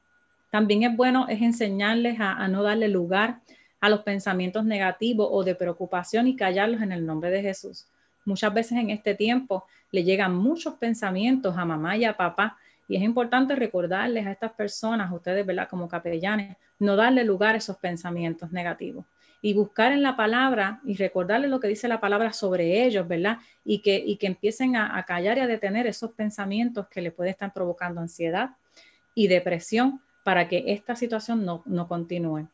También 0.49 0.83
es 0.83 0.95
bueno 0.95 1.27
es 1.27 1.41
enseñarles 1.41 2.17
a, 2.19 2.47
no 2.47 2.63
darle 2.63 2.87
lugar 2.87 3.41
a 3.81 3.89
los 3.89 4.01
pensamientos 4.01 4.63
negativos 4.63 5.27
o 5.29 5.43
de 5.43 5.53
preocupación 5.53 6.27
y 6.27 6.37
callarlos 6.37 6.81
en 6.81 6.93
el 6.93 7.05
nombre 7.05 7.29
de 7.29 7.41
Jesús. 7.41 7.87
Muchas 8.23 8.53
veces 8.53 8.77
en 8.77 8.89
este 8.89 9.15
tiempo 9.15 9.65
le 9.91 10.05
llegan 10.05 10.33
muchos 10.33 10.75
pensamientos 10.75 11.57
a 11.57 11.65
mamá 11.65 11.97
y 11.97 12.05
a 12.05 12.15
papá 12.15 12.57
y 12.87 12.95
es 12.95 13.01
importante 13.01 13.53
recordarles 13.55 14.25
a 14.25 14.31
estas 14.31 14.53
personas, 14.53 15.11
ustedes, 15.11 15.45
¿verdad? 15.45 15.67
Como 15.69 15.89
capellanes, 15.89 16.55
no 16.79 16.95
darle 16.95 17.25
lugar 17.25 17.55
a 17.55 17.57
esos 17.57 17.75
pensamientos 17.77 18.51
negativos 18.51 19.03
y 19.45 19.53
buscar 19.53 19.91
en 19.91 20.01
la 20.03 20.15
palabra 20.15 20.79
y 20.85 20.95
recordarles 20.95 21.51
lo 21.51 21.59
que 21.59 21.67
dice 21.67 21.89
la 21.89 21.99
palabra 21.99 22.31
sobre 22.31 22.85
ellos, 22.85 23.05
¿verdad? 23.05 23.39
Y 23.65 23.79
que, 23.79 23.97
y 23.97 24.15
que 24.15 24.27
empiecen 24.27 24.77
a, 24.77 25.03
callar 25.03 25.37
y 25.37 25.41
a 25.41 25.47
detener 25.47 25.85
esos 25.85 26.13
pensamientos 26.13 26.87
que 26.87 27.01
le 27.01 27.11
pueden 27.11 27.31
estar 27.31 27.51
provocando 27.51 27.99
ansiedad 27.99 28.51
y 29.13 29.27
depresión 29.27 30.01
para 30.23 30.47
que 30.47 30.63
esta 30.67 30.95
situación 30.95 31.43
no, 31.43 31.61
no 31.65 31.89
continúe. 31.89 32.47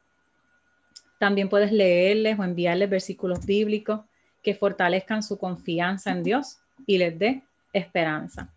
También 1.19 1.47
puedes 1.47 1.71
leerles 1.71 2.39
o 2.39 2.43
enviarles 2.43 2.89
versículos 2.89 3.45
bíblicos 3.45 4.01
que 4.41 4.55
fortalezcan 4.55 5.21
su 5.21 5.37
confianza 5.37 6.09
en 6.09 6.23
Dios 6.23 6.57
y 6.87 6.97
les 6.97 7.19
dé 7.19 7.43
esperanza. 7.71 8.51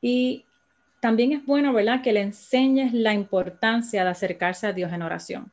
Y 0.00 0.44
también 1.02 1.32
es 1.32 1.44
bueno, 1.44 1.72
¿verdad?, 1.72 2.00
que 2.00 2.12
le 2.12 2.20
enseñes 2.20 2.92
la 2.92 3.12
importancia 3.12 4.04
de 4.04 4.10
acercarse 4.10 4.68
a 4.68 4.72
Dios 4.72 4.92
en 4.92 5.02
oración. 5.02 5.50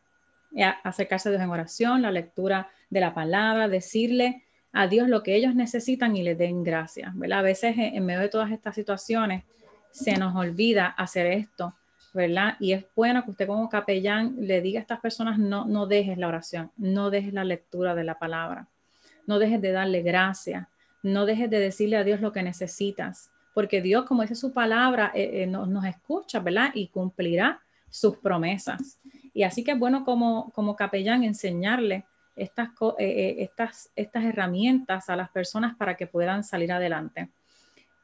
Acercarse 0.84 1.28
a 1.28 1.32
Dios 1.32 1.42
en 1.42 1.50
oración, 1.50 2.04
la 2.04 2.12
lectura 2.12 2.70
de 2.92 3.00
la 3.00 3.16
palabra, 3.16 3.68
decirle 3.68 4.44
a 4.74 4.86
Dios 4.86 5.10
lo 5.10 5.24
que 5.24 5.34
ellos 5.34 5.56
necesitan 5.56 6.16
y 6.16 6.22
le 6.22 6.36
den 6.36 6.64
gracias, 6.64 7.18
¿verdad? 7.18 7.40
A 7.40 7.42
veces 7.42 7.74
en 7.80 8.06
medio 8.06 8.20
de 8.20 8.30
todas 8.30 8.52
estas 8.52 8.76
situaciones 8.76 9.44
se 9.90 10.18
nos 10.18 10.36
olvida 10.36 10.86
hacer 10.86 11.26
esto, 11.26 11.74
¿verdad? 12.14 12.56
Y 12.60 12.74
es 12.74 12.86
bueno 12.96 13.26
que 13.26 13.32
usted 13.32 13.48
como 13.48 13.70
capellán 13.70 14.36
le 14.38 14.62
diga 14.62 14.80
a 14.80 14.82
estas 14.82 15.00
personas, 15.00 15.40
no, 15.40 15.66
no 15.66 15.88
dejes 15.88 16.20
la 16.20 16.28
oración, 16.28 16.72
no 16.78 17.10
dejes 17.10 17.34
la 17.34 17.44
lectura 17.44 17.96
de 17.96 18.04
la 18.04 18.20
palabra, 18.20 18.68
no 19.26 19.40
dejes 19.40 19.60
de 19.62 19.72
darle 19.72 20.04
gracias, 20.04 20.68
no 21.02 21.26
dejes 21.26 21.50
de 21.50 21.60
decirle 21.60 21.98
a 21.98 22.04
Dios 22.04 22.22
lo 22.22 22.32
que 22.32 22.44
necesitas, 22.44 23.32
porque 23.60 23.82
Dios, 23.82 24.06
como 24.06 24.22
dice 24.22 24.36
su 24.36 24.54
palabra, 24.54 25.12
eh, 25.14 25.44
eh, 25.44 25.46
nos, 25.46 25.84
escucha, 25.84 26.40
¿verdad? 26.40 26.72
Y 26.74 26.88
cumplirá 26.88 27.62
sus 27.90 28.16
promesas. 28.16 29.02
Y 29.34 29.44
así 29.44 29.66
que 29.66 29.72
es 29.72 29.78
bueno 29.78 30.06
como, 30.06 30.50
como 30.52 30.78
capellán 30.78 31.26
enseñarle 31.26 32.06
estas, 32.38 32.70
eh, 33.00 33.36
estas, 33.40 33.92
estas 33.98 34.24
herramientas 34.24 35.10
a 35.10 35.18
las 35.18 35.30
personas 35.30 35.76
para 35.76 35.98
que 35.98 36.08
puedan 36.08 36.46
salir 36.46 36.72
adelante. 36.72 37.32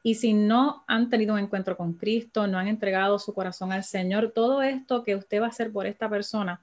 Y 0.02 0.16
si 0.16 0.34
no 0.34 0.84
han 0.86 1.08
tenido 1.08 1.32
un 1.32 1.40
encuentro 1.40 1.74
con 1.74 1.94
Cristo, 1.94 2.46
no 2.46 2.58
han 2.58 2.68
entregado 2.68 3.18
su 3.18 3.32
corazón 3.32 3.72
al 3.72 3.82
Señor, 3.82 4.32
todo 4.34 4.60
esto 4.60 5.02
que 5.02 5.16
usted 5.16 5.40
va 5.40 5.46
a 5.46 5.48
hacer 5.48 5.72
por 5.72 5.86
esta 5.86 6.06
persona 6.10 6.60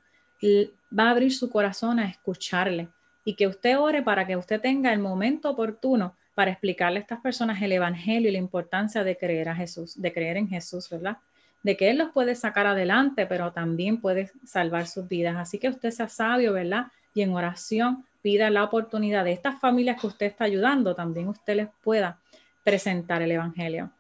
va 0.96 1.08
a 1.08 1.10
abrir 1.10 1.34
su 1.34 1.50
corazón 1.50 1.98
a 1.98 2.06
escucharle 2.06 2.90
y 3.26 3.34
que 3.34 3.48
usted 3.48 3.76
ore 3.80 4.04
para 4.04 4.28
que 4.28 4.38
usted 4.38 4.62
tenga 4.62 4.94
el 4.94 5.00
momento 5.00 5.50
oportuno 5.50 6.16
para 6.34 6.52
explicarle 6.52 7.00
a 7.00 7.02
estas 7.02 7.22
personas 7.22 7.62
el 7.62 7.72
Evangelio 7.72 8.30
y 8.30 8.34
la 8.34 8.40
importancia 8.40 9.04
de 9.04 9.18
creer 9.18 9.50
a 9.50 9.56
Jesús, 9.56 10.02
de 10.02 10.14
creer 10.14 10.38
en 10.38 10.48
Jesús, 10.48 10.90
¿verdad? 10.90 11.18
De 11.62 11.78
que 11.78 11.90
Él 11.90 11.98
los 11.98 12.10
puede 12.12 12.36
sacar 12.36 12.66
adelante, 12.66 13.26
pero 13.26 13.52
también 13.54 14.02
puede 14.02 14.32
salvar 14.46 14.88
sus 14.88 15.08
vidas. 15.08 15.36
Así 15.38 15.60
que 15.60 15.70
usted 15.70 15.92
sea 15.92 16.10
sabio, 16.10 16.54
¿verdad? 16.54 16.88
Y 17.14 17.22
en 17.22 17.34
oración 17.34 18.06
pida 18.22 18.50
la 18.50 18.64
oportunidad 18.64 19.26
de 19.26 19.34
estas 19.34 19.60
familias 19.60 20.00
que 20.00 20.08
usted 20.08 20.26
está 20.26 20.46
ayudando, 20.46 20.96
también 20.96 21.28
usted 21.28 21.56
les 21.56 21.68
pueda 21.84 22.20
presentar 22.64 23.22
el 23.22 23.32
Evangelio. 23.32 23.92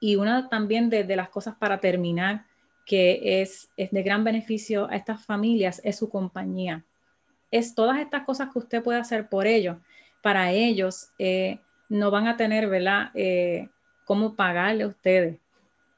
Y 0.00 0.16
una 0.16 0.48
también 0.48 0.90
de, 0.90 1.04
las 1.14 1.28
cosas 1.28 1.54
para 1.56 1.78
terminar 1.78 2.44
que 2.86 3.42
es, 3.42 3.68
es 3.76 3.90
de 3.90 4.02
gran 4.02 4.24
beneficio 4.24 4.88
a 4.90 4.96
estas 4.96 5.24
familias 5.24 5.80
es 5.84 5.96
su 5.96 6.08
compañía. 6.08 6.84
Es 7.50 7.74
todas 7.74 8.00
estas 8.00 8.24
cosas 8.24 8.48
que 8.52 8.58
usted 8.58 8.82
puede 8.82 8.98
hacer 8.98 9.28
por 9.28 9.46
ellos 9.46 9.76
para 10.22 10.52
ellos 10.52 11.10
eh, 11.18 11.58
no 11.88 12.10
van 12.10 12.28
a 12.28 12.36
tener, 12.36 12.68
¿verdad?, 12.68 13.10
eh, 13.14 13.68
cómo 14.04 14.34
pagarle 14.34 14.84
a 14.84 14.88
ustedes 14.88 15.38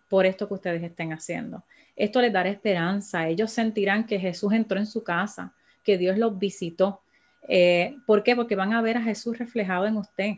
por 0.08 0.26
esto 0.26 0.46
que 0.46 0.54
ustedes 0.54 0.82
estén 0.82 1.12
haciendo. 1.12 1.64
Esto 1.96 2.20
les 2.20 2.32
dará 2.32 2.48
esperanza. 2.48 3.28
Ellos 3.28 3.50
sentirán 3.50 4.04
que 4.04 4.18
Jesús 4.18 4.52
entró 4.52 4.78
en 4.78 4.86
su 4.86 5.02
casa, 5.02 5.54
que 5.82 5.98
Dios 5.98 6.18
los 6.18 6.38
visitó. 6.38 7.00
Eh, 7.48 7.96
¿Por 8.06 8.22
qué? 8.22 8.36
Porque 8.36 8.56
van 8.56 8.72
a 8.72 8.82
ver 8.82 8.96
a 8.96 9.02
Jesús 9.02 9.38
reflejado 9.38 9.86
en 9.86 9.96
usted. 9.96 10.34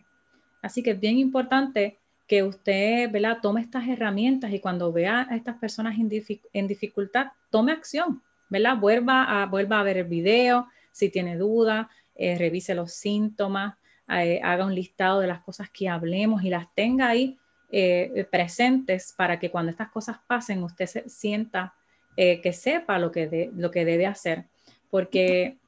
Así 0.63 0.83
que 0.83 0.93
es 0.93 1.01
bien 1.01 1.19
importante 1.19 1.99
que 2.27 2.43
usted 2.43 3.11
¿verdad? 3.11 3.39
tome 3.43 3.61
estas 3.61 3.87
herramientas 3.87 4.53
y 4.53 4.61
cuando 4.61 4.93
vea 4.93 5.27
a 5.29 5.37
estas 5.37 5.57
personas 5.57 5.97
en, 5.99 6.69
dificultad, 6.69 7.29
tome 7.51 7.73
acción, 7.73 8.23
¿verdad? 8.49 8.79
Vuelva 8.79 9.43
a, 9.43 9.83
ver 9.83 9.99
el 9.99 10.05
video, 10.05 10.69
si 10.91 11.11
tiene 11.11 11.37
duda, 11.37 11.91
eh, 12.17 12.39
revise 12.39 12.75
los 12.75 12.93
síntomas, 12.93 13.77
eh, 14.09 14.41
haga 14.43 14.67
un 14.67 14.75
listado 14.75 15.21
de 15.21 15.27
las 15.27 15.41
cosas 15.41 15.69
que 15.71 15.89
hablemos 15.89 16.45
y 16.45 16.51
las 16.51 16.73
tenga 16.75 17.09
ahí 17.09 17.39
eh, 17.71 18.27
presentes 18.31 19.13
para 19.17 19.39
que 19.41 19.51
cuando 19.51 19.71
estas 19.71 19.91
cosas 19.91 20.19
pasen 20.27 20.63
usted 20.63 20.87
se 20.87 21.09
sienta 21.09 21.75
que 22.17 22.53
sepa 22.53 23.01
lo 23.01 23.11
que, 23.11 23.51
lo 23.57 23.73
que 23.73 23.85
debe 23.85 24.07
hacer. 24.07 24.45
Porque, 24.89 25.59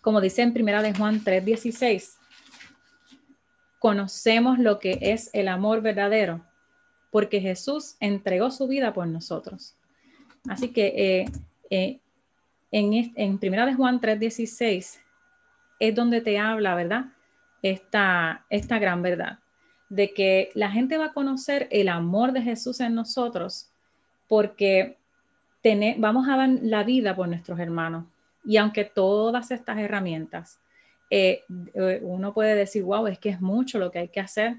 como 0.00 0.20
dice 0.20 0.42
en 0.42 0.52
Primera 0.52 0.80
de 0.80 0.94
Juan 0.94 1.24
3:16, 1.24 2.18
conocemos 3.80 4.60
lo 4.60 4.78
que 4.78 4.96
es 5.00 5.28
el 5.32 5.48
amor 5.48 5.82
verdadero, 5.82 6.46
porque 7.10 7.40
Jesús 7.40 7.96
entregó 7.98 8.52
su 8.52 8.68
vida 8.68 8.92
por 8.92 9.08
nosotros. 9.08 9.76
Así 10.48 10.68
que 10.68 11.26
en, 11.68 12.00
en 13.16 13.38
Primera 13.38 13.66
de 13.66 13.74
Juan 13.74 14.00
3:16 14.00 15.00
es 15.78 15.94
donde 15.94 16.20
te 16.20 16.38
habla, 16.38 16.74
¿verdad? 16.74 17.06
Esta, 17.62 18.44
esta 18.50 18.78
gran 18.78 19.02
verdad, 19.02 19.38
de 19.88 20.12
que 20.12 20.50
la 20.54 20.70
gente 20.70 20.98
va 20.98 21.06
a 21.06 21.12
conocer 21.12 21.68
el 21.70 21.88
amor 21.88 22.32
de 22.32 22.42
Jesús 22.42 22.80
en 22.80 22.94
nosotros 22.94 23.70
porque 24.28 24.98
vamos 25.98 26.28
a 26.28 26.36
dar 26.36 26.50
la 26.62 26.84
vida 26.84 27.14
por 27.16 27.28
nuestros 27.28 27.58
hermanos. 27.58 28.04
Y 28.44 28.56
aunque 28.58 28.84
todas 28.84 29.50
estas 29.50 29.78
herramientas, 29.78 30.60
eh, 31.10 31.42
eh, 31.74 32.00
uno 32.02 32.32
puede 32.32 32.54
decir, 32.54 32.84
wow, 32.84 33.06
es 33.06 33.18
que 33.18 33.30
es 33.30 33.40
mucho 33.40 33.78
lo 33.78 33.90
que 33.90 34.00
hay 34.00 34.08
que 34.08 34.20
hacer, 34.20 34.58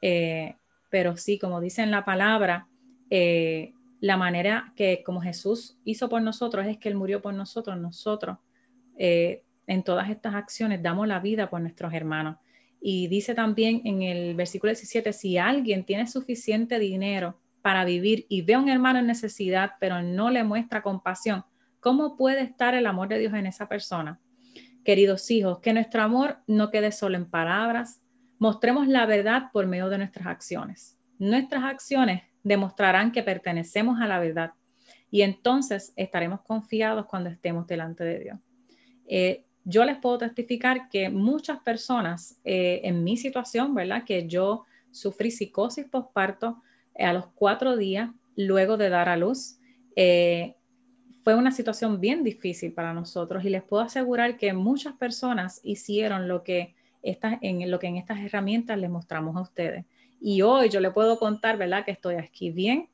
eh, 0.00 0.56
pero 0.90 1.16
sí, 1.16 1.38
como 1.38 1.60
dice 1.60 1.82
en 1.82 1.90
la 1.90 2.04
palabra, 2.04 2.68
la 4.00 4.16
manera 4.16 4.72
que 4.76 5.02
como 5.04 5.20
Jesús 5.20 5.78
hizo 5.84 6.08
por 6.08 6.22
nosotros 6.22 6.66
es 6.66 6.78
que 6.78 6.88
Él 6.88 6.96
murió 6.96 7.22
por 7.22 7.34
nosotros, 7.34 7.78
nosotros 7.78 8.38
en 9.66 9.82
todas 9.82 10.10
estas 10.10 10.34
acciones 10.34 10.82
damos 10.82 11.06
la 11.08 11.20
vida 11.20 11.50
por 11.50 11.60
nuestros 11.60 11.92
hermanos. 11.92 12.36
Y 12.80 13.08
dice 13.08 13.34
también 13.34 13.82
en 13.84 14.02
el 14.02 14.34
versículo 14.34 14.70
17, 14.70 15.12
si 15.12 15.38
alguien 15.38 15.84
tiene 15.84 16.06
suficiente 16.06 16.78
dinero 16.78 17.40
para 17.62 17.84
vivir 17.84 18.26
y 18.28 18.42
ve 18.42 18.54
a 18.54 18.60
un 18.60 18.68
hermano 18.68 18.98
en 18.98 19.06
necesidad, 19.06 19.72
pero 19.80 20.02
no 20.02 20.30
le 20.30 20.44
muestra 20.44 20.82
compasión, 20.82 21.44
¿cómo 21.80 22.16
puede 22.16 22.42
estar 22.42 22.74
el 22.74 22.86
amor 22.86 23.08
de 23.08 23.18
Dios 23.18 23.34
en 23.34 23.46
esa 23.46 23.68
persona? 23.68 24.20
Queridos 24.84 25.30
hijos, 25.30 25.58
que 25.58 25.72
nuestro 25.72 26.02
amor 26.02 26.38
no 26.46 26.70
quede 26.70 26.92
solo 26.92 27.16
en 27.16 27.28
palabras, 27.28 28.00
mostremos 28.38 28.86
la 28.86 29.06
verdad 29.06 29.50
por 29.52 29.66
medio 29.66 29.88
de 29.88 29.98
nuestras 29.98 30.26
acciones. 30.26 30.96
Nuestras 31.18 31.64
acciones 31.64 32.22
demostrarán 32.44 33.10
que 33.10 33.24
pertenecemos 33.24 34.00
a 34.00 34.06
la 34.06 34.20
verdad 34.20 34.52
y 35.10 35.22
entonces 35.22 35.92
estaremos 35.96 36.42
confiados 36.42 37.06
cuando 37.06 37.30
estemos 37.30 37.66
delante 37.66 38.04
de 38.04 38.18
Dios. 38.20 38.38
Eh, 39.06 39.45
yo 39.68 39.84
les 39.84 39.98
puedo 39.98 40.16
testificar 40.18 40.88
que 40.88 41.10
muchas 41.10 41.58
personas 41.58 42.38
eh, 42.44 42.80
en 42.84 43.02
mi 43.02 43.16
situación, 43.16 43.74
¿verdad? 43.74 44.04
Que 44.04 44.28
yo 44.28 44.64
sufrí 44.92 45.32
psicosis 45.32 45.84
postparto 45.86 46.62
eh, 46.94 47.04
a 47.04 47.12
los 47.12 47.26
cuatro 47.34 47.76
días 47.76 48.10
luego 48.36 48.76
de 48.76 48.90
dar 48.90 49.08
a 49.08 49.16
luz. 49.16 49.58
Eh, 49.96 50.54
fue 51.24 51.34
una 51.34 51.50
situación 51.50 52.00
bien 52.00 52.22
difícil 52.22 52.72
para 52.72 52.94
nosotros 52.94 53.44
y 53.44 53.50
les 53.50 53.64
puedo 53.64 53.82
asegurar 53.82 54.38
que 54.38 54.52
muchas 54.52 54.94
personas 54.94 55.60
hicieron 55.64 56.28
lo 56.28 56.44
que, 56.44 56.76
estas, 57.02 57.38
en, 57.40 57.68
lo 57.68 57.80
que 57.80 57.88
en 57.88 57.96
estas 57.96 58.20
herramientas 58.20 58.78
les 58.78 58.88
mostramos 58.88 59.36
a 59.36 59.40
ustedes. 59.40 59.84
Y 60.20 60.42
hoy 60.42 60.68
yo 60.68 60.78
le 60.78 60.92
puedo 60.92 61.18
contar, 61.18 61.58
¿verdad? 61.58 61.84
Que 61.84 61.90
estoy 61.90 62.14
aquí 62.14 62.52
bien, 62.52 62.88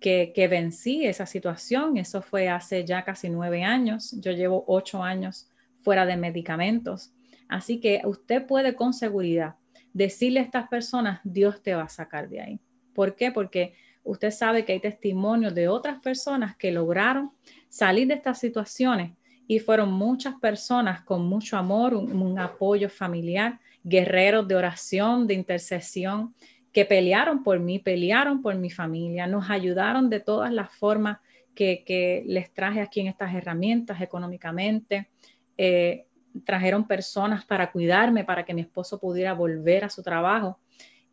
que, 0.00 0.32
que 0.34 0.48
vencí 0.48 1.04
esa 1.04 1.26
situación. 1.26 1.98
Eso 1.98 2.22
fue 2.22 2.48
hace 2.48 2.86
ya 2.86 3.04
casi 3.04 3.28
nueve 3.28 3.64
años. 3.64 4.12
Yo 4.18 4.32
llevo 4.32 4.64
ocho 4.66 5.02
años 5.02 5.50
fuera 5.86 6.04
de 6.04 6.16
medicamentos. 6.16 7.12
Así 7.46 7.78
que 7.78 8.02
usted 8.04 8.44
puede 8.44 8.74
con 8.74 8.92
seguridad 8.92 9.54
decirle 9.92 10.40
a 10.40 10.42
estas 10.42 10.66
personas, 10.66 11.20
Dios 11.22 11.62
te 11.62 11.76
va 11.76 11.84
a 11.84 11.88
sacar 11.88 12.28
de 12.28 12.40
ahí. 12.40 12.60
¿Por 12.92 13.14
qué? 13.14 13.30
Porque 13.30 13.74
usted 14.02 14.32
sabe 14.32 14.64
que 14.64 14.72
hay 14.72 14.80
testimonios 14.80 15.54
de 15.54 15.68
otras 15.68 16.00
personas 16.00 16.56
que 16.56 16.72
lograron 16.72 17.30
salir 17.68 18.08
de 18.08 18.14
estas 18.14 18.40
situaciones 18.40 19.12
y 19.46 19.60
fueron 19.60 19.92
muchas 19.92 20.34
personas 20.40 21.02
con 21.02 21.24
mucho 21.24 21.56
amor, 21.56 21.94
un, 21.94 22.36
apoyo 22.40 22.90
familiar, 22.90 23.60
guerreros 23.84 24.48
de 24.48 24.56
oración, 24.56 25.28
de 25.28 25.34
intercesión, 25.34 26.34
que 26.72 26.84
pelearon 26.84 27.44
por 27.44 27.60
mí, 27.60 27.78
pelearon 27.78 28.42
por 28.42 28.56
mi 28.56 28.70
familia, 28.70 29.28
nos 29.28 29.48
ayudaron 29.50 30.10
de 30.10 30.18
todas 30.18 30.52
las 30.52 30.72
formas 30.72 31.18
que, 31.56 32.22
les 32.26 32.52
traje 32.52 32.80
aquí 32.80 33.00
en 33.00 33.08
estas 33.08 33.34
herramientas 33.34 34.00
económicamente. 34.00 35.08
Eh, 35.56 36.06
trajeron 36.44 36.86
personas 36.86 37.44
para 37.44 37.70
cuidarme, 37.70 38.24
para 38.24 38.44
que 38.44 38.54
mi 38.54 38.60
esposo 38.62 38.98
pudiera 38.98 39.32
volver 39.32 39.84
a 39.84 39.90
su 39.90 40.02
trabajo. 40.02 40.58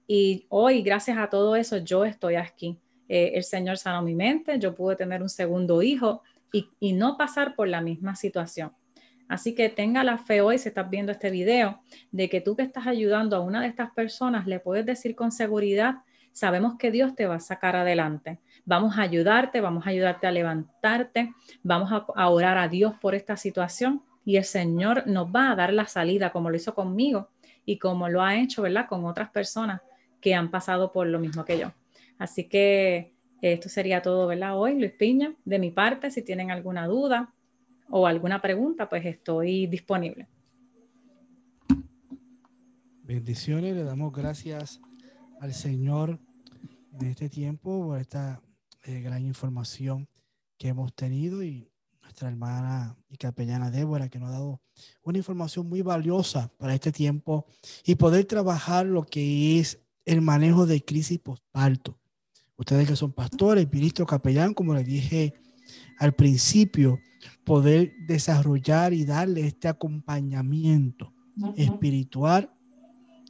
Y 0.07 0.45
hoy, 0.49 0.81
gracias 0.81 1.17
a 1.17 1.29
todo 1.29 1.55
eso, 1.55 1.77
yo 1.77 2.05
estoy 2.05 2.35
aquí. 2.35 2.77
Eh, 3.07 3.31
el 3.35 3.43
Señor 3.43 3.77
sanó 3.77 4.01
mi 4.01 4.15
mente, 4.15 4.59
yo 4.59 4.75
pude 4.75 4.95
tener 4.95 5.21
un 5.21 5.29
segundo 5.29 5.81
hijo 5.81 6.21
y, 6.51 6.93
no 6.93 7.17
pasar 7.17 7.55
por 7.55 7.67
la 7.67 7.81
misma 7.81 8.15
situación. 8.15 8.71
Así 9.27 9.55
que 9.55 9.69
tenga 9.69 10.03
la 10.03 10.17
fe 10.17 10.41
hoy, 10.41 10.59
si 10.59 10.69
estás 10.69 10.89
viendo 10.89 11.11
este 11.11 11.31
video, 11.31 11.81
de 12.11 12.29
que 12.29 12.41
tú 12.41 12.55
que 12.55 12.61
estás 12.61 12.85
ayudando 12.85 13.35
a 13.35 13.39
una 13.39 13.61
de 13.61 13.67
estas 13.67 13.91
personas, 13.91 14.45
le 14.45 14.59
puedes 14.59 14.85
decir 14.85 15.15
con 15.15 15.31
seguridad, 15.31 15.95
sabemos 16.31 16.77
que 16.77 16.91
Dios 16.91 17.15
te 17.15 17.25
va 17.25 17.35
a 17.35 17.39
sacar 17.39 17.75
adelante. 17.75 18.39
Vamos 18.65 18.97
a 18.97 19.01
ayudarte, 19.01 19.61
vamos 19.61 19.87
a 19.87 19.89
ayudarte 19.89 20.27
a 20.27 20.31
levantarte, 20.31 21.33
vamos 21.63 21.91
a, 21.91 22.05
a 22.15 22.29
orar 22.29 22.57
a 22.57 22.67
Dios 22.67 22.93
por 23.01 23.15
esta 23.15 23.35
situación 23.35 24.03
y 24.25 24.37
el 24.37 24.43
Señor 24.43 25.07
nos 25.07 25.27
va 25.27 25.51
a 25.51 25.55
dar 25.55 25.73
la 25.73 25.87
salida 25.87 26.31
como 26.31 26.49
lo 26.49 26.55
hizo 26.55 26.73
conmigo 26.73 27.29
y 27.65 27.77
como 27.77 28.09
lo 28.09 28.21
ha 28.21 28.37
hecho, 28.37 28.61
¿verdad? 28.61 28.87
Con 28.87 29.05
otras 29.05 29.29
personas 29.29 29.81
que 30.21 30.33
han 30.33 30.51
pasado 30.51 30.91
por 30.91 31.07
lo 31.07 31.19
mismo 31.19 31.43
que 31.45 31.59
yo. 31.59 31.73
Así 32.17 32.47
que 32.47 33.13
esto 33.41 33.67
sería 33.67 34.01
todo, 34.01 34.27
¿verdad? 34.27 34.57
Hoy, 34.57 34.79
Luis 34.79 34.93
Piña, 34.93 35.35
de 35.43 35.59
mi 35.59 35.71
parte, 35.71 36.11
si 36.11 36.21
tienen 36.21 36.51
alguna 36.51 36.87
duda 36.87 37.33
o 37.89 38.07
alguna 38.07 38.41
pregunta, 38.41 38.87
pues 38.87 39.05
estoy 39.05 39.67
disponible. 39.67 40.27
Bendiciones, 43.03 43.75
le 43.75 43.83
damos 43.83 44.13
gracias 44.13 44.79
al 45.41 45.53
Señor 45.53 46.19
en 46.93 47.07
este 47.07 47.29
tiempo 47.29 47.85
por 47.85 47.99
esta 47.99 48.41
eh, 48.85 49.01
gran 49.01 49.25
información 49.25 50.07
que 50.57 50.69
hemos 50.69 50.93
tenido 50.93 51.43
y 51.43 51.69
nuestra 52.03 52.27
hermana 52.27 52.95
y 53.09 53.17
capellana 53.17 53.71
Débora, 53.71 54.09
que 54.09 54.19
nos 54.19 54.29
ha 54.29 54.33
dado 54.33 54.61
una 55.03 55.17
información 55.17 55.67
muy 55.67 55.81
valiosa 55.81 56.51
para 56.57 56.75
este 56.75 56.91
tiempo 56.91 57.45
y 57.85 57.95
poder 57.95 58.25
trabajar 58.25 58.85
lo 58.85 59.03
que 59.03 59.59
es 59.59 59.79
el 60.05 60.21
manejo 60.21 60.65
de 60.65 60.83
crisis 60.83 61.19
postparto. 61.19 61.97
Ustedes 62.57 62.87
que 62.87 62.95
son 62.95 63.13
pastores, 63.13 63.71
ministros, 63.71 64.07
capellán, 64.07 64.53
como 64.53 64.73
les 64.73 64.85
dije 64.85 65.33
al 65.97 66.13
principio, 66.13 66.99
poder 67.45 67.93
desarrollar 68.05 68.93
y 68.93 69.05
darle 69.05 69.47
este 69.47 69.67
acompañamiento 69.67 71.13
espiritual, 71.55 72.51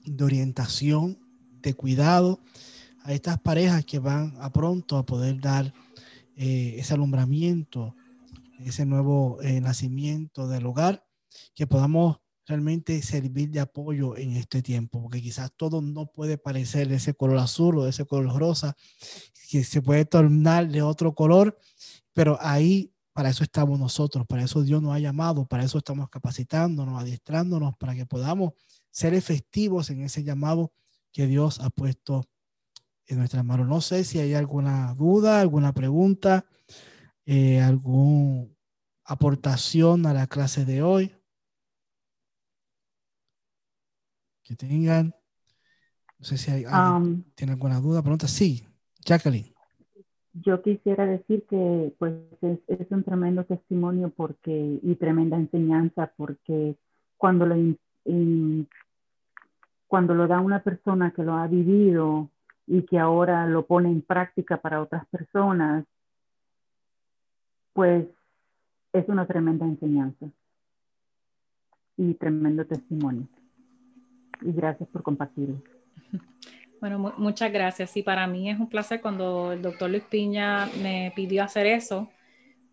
de 0.04 0.24
orientación, 0.24 1.18
de 1.62 1.74
cuidado 1.74 2.42
a 3.04 3.14
estas 3.14 3.40
parejas 3.40 3.86
que 3.86 4.00
van 4.00 4.34
a 4.40 4.52
pronto 4.52 4.98
a 4.98 5.06
poder 5.06 5.40
dar 5.40 5.74
eh, 6.36 6.76
ese 6.78 6.94
alumbramiento 6.94 7.96
ese 8.68 8.86
nuevo 8.86 9.42
eh, 9.42 9.62
nacimiento 9.62 10.48
del 10.48 10.66
hogar, 10.66 11.06
que 11.56 11.68
podamos 11.68 12.18
realmente 12.46 13.02
servir 13.02 13.50
de 13.50 13.62
apoyo 13.62 14.18
en 14.18 14.32
este 14.32 14.62
tiempo, 14.62 15.02
porque 15.02 15.22
quizás 15.22 15.52
todo 15.56 15.82
no 15.82 16.08
puede 16.08 16.38
parecer 16.38 16.90
de 16.90 16.96
ese 16.96 17.14
color 17.14 17.38
azul 17.38 17.78
o 17.78 17.84
de 17.84 17.92
ese 17.92 18.06
color 18.06 18.38
rosa, 18.38 18.76
que 19.50 19.64
se 19.64 19.82
puede 19.82 20.06
tornar 20.06 20.68
de 20.68 20.82
otro 20.82 21.14
color, 21.14 21.58
pero 22.14 22.38
ahí 22.42 22.92
para 23.14 23.30
eso 23.30 23.44
estamos 23.44 23.80
nosotros, 23.80 24.26
para 24.28 24.44
eso 24.44 24.64
Dios 24.64 24.82
nos 24.82 24.94
ha 24.94 25.00
llamado, 25.00 25.46
para 25.46 25.64
eso 25.64 25.78
estamos 25.78 26.10
capacitándonos, 26.10 27.00
adiestrándonos, 27.00 27.78
para 27.78 27.96
que 27.96 28.06
podamos 28.06 28.54
ser 28.90 29.14
efectivos 29.14 29.90
en 29.92 30.02
ese 30.02 30.24
llamado 30.24 30.74
que 31.12 31.28
Dios 31.28 31.60
ha 31.60 31.70
puesto 31.70 32.26
en 33.06 33.20
nuestras 33.20 33.46
manos. 33.46 33.68
No 33.68 33.82
sé 33.82 34.04
si 34.04 34.20
hay 34.20 34.34
alguna 34.34 34.96
duda, 34.96 35.40
alguna 35.40 35.74
pregunta, 35.74 36.46
eh, 37.26 37.62
alguna 37.62 38.53
aportación 39.06 40.06
a 40.06 40.14
la 40.14 40.28
clase 40.28 40.66
de 40.66 40.82
hoy. 40.82 41.16
Que 44.44 44.56
tengan, 44.56 45.16
no 46.20 46.26
sé 46.26 46.38
si 46.38 46.52
hay, 46.52 46.66
um, 46.66 47.24
tiene 47.36 47.54
alguna 47.54 47.80
duda, 47.80 48.02
pregunta. 48.02 48.28
Sí, 48.28 48.66
Jacqueline. 49.06 49.54
Yo 50.34 50.62
quisiera 50.62 51.06
decir 51.06 51.46
que 51.50 51.94
pues 52.00 52.14
es, 52.42 52.92
un 52.92 53.04
tremendo 53.04 53.46
testimonio 53.46 54.10
porque 54.10 54.80
y 54.82 54.96
tremenda 54.96 55.38
enseñanza 55.38 56.12
porque 56.18 56.76
cuando 57.18 57.46
lo 57.46 57.56
cuando 59.88 60.16
lo 60.16 60.28
da 60.28 60.40
una 60.40 60.64
persona 60.64 61.12
que 61.12 61.24
lo 61.24 61.36
ha 61.36 61.46
vivido 61.46 62.30
y 62.66 62.82
que 62.82 62.98
ahora 62.98 63.46
lo 63.46 63.68
pone 63.68 63.90
en 63.90 64.02
práctica 64.02 64.58
para 64.58 64.82
otras 64.82 65.06
personas, 65.08 65.86
pues 67.74 68.08
es 68.94 69.10
una 69.10 69.26
tremenda 69.26 69.66
enseñanza 69.66 70.28
y 71.98 72.14
tremendo 72.14 72.66
testimonio. 72.66 73.28
Y 74.42 74.52
gracias 74.52 74.88
por 74.90 75.04
compartirlo. 75.04 75.62
Bueno, 76.80 77.14
muchas 77.18 77.50
gracias. 77.50 77.96
Y 77.96 78.04
para 78.04 78.28
mí 78.28 78.50
es 78.50 78.60
un 78.60 78.68
placer 78.68 79.00
cuando 79.00 79.54
el 79.54 79.62
doctor 79.62 79.90
Luis 79.90 80.04
Piña 80.04 80.66
me 80.82 81.14
pidió 81.16 81.42
hacer 81.42 81.66
eso, 81.66 82.10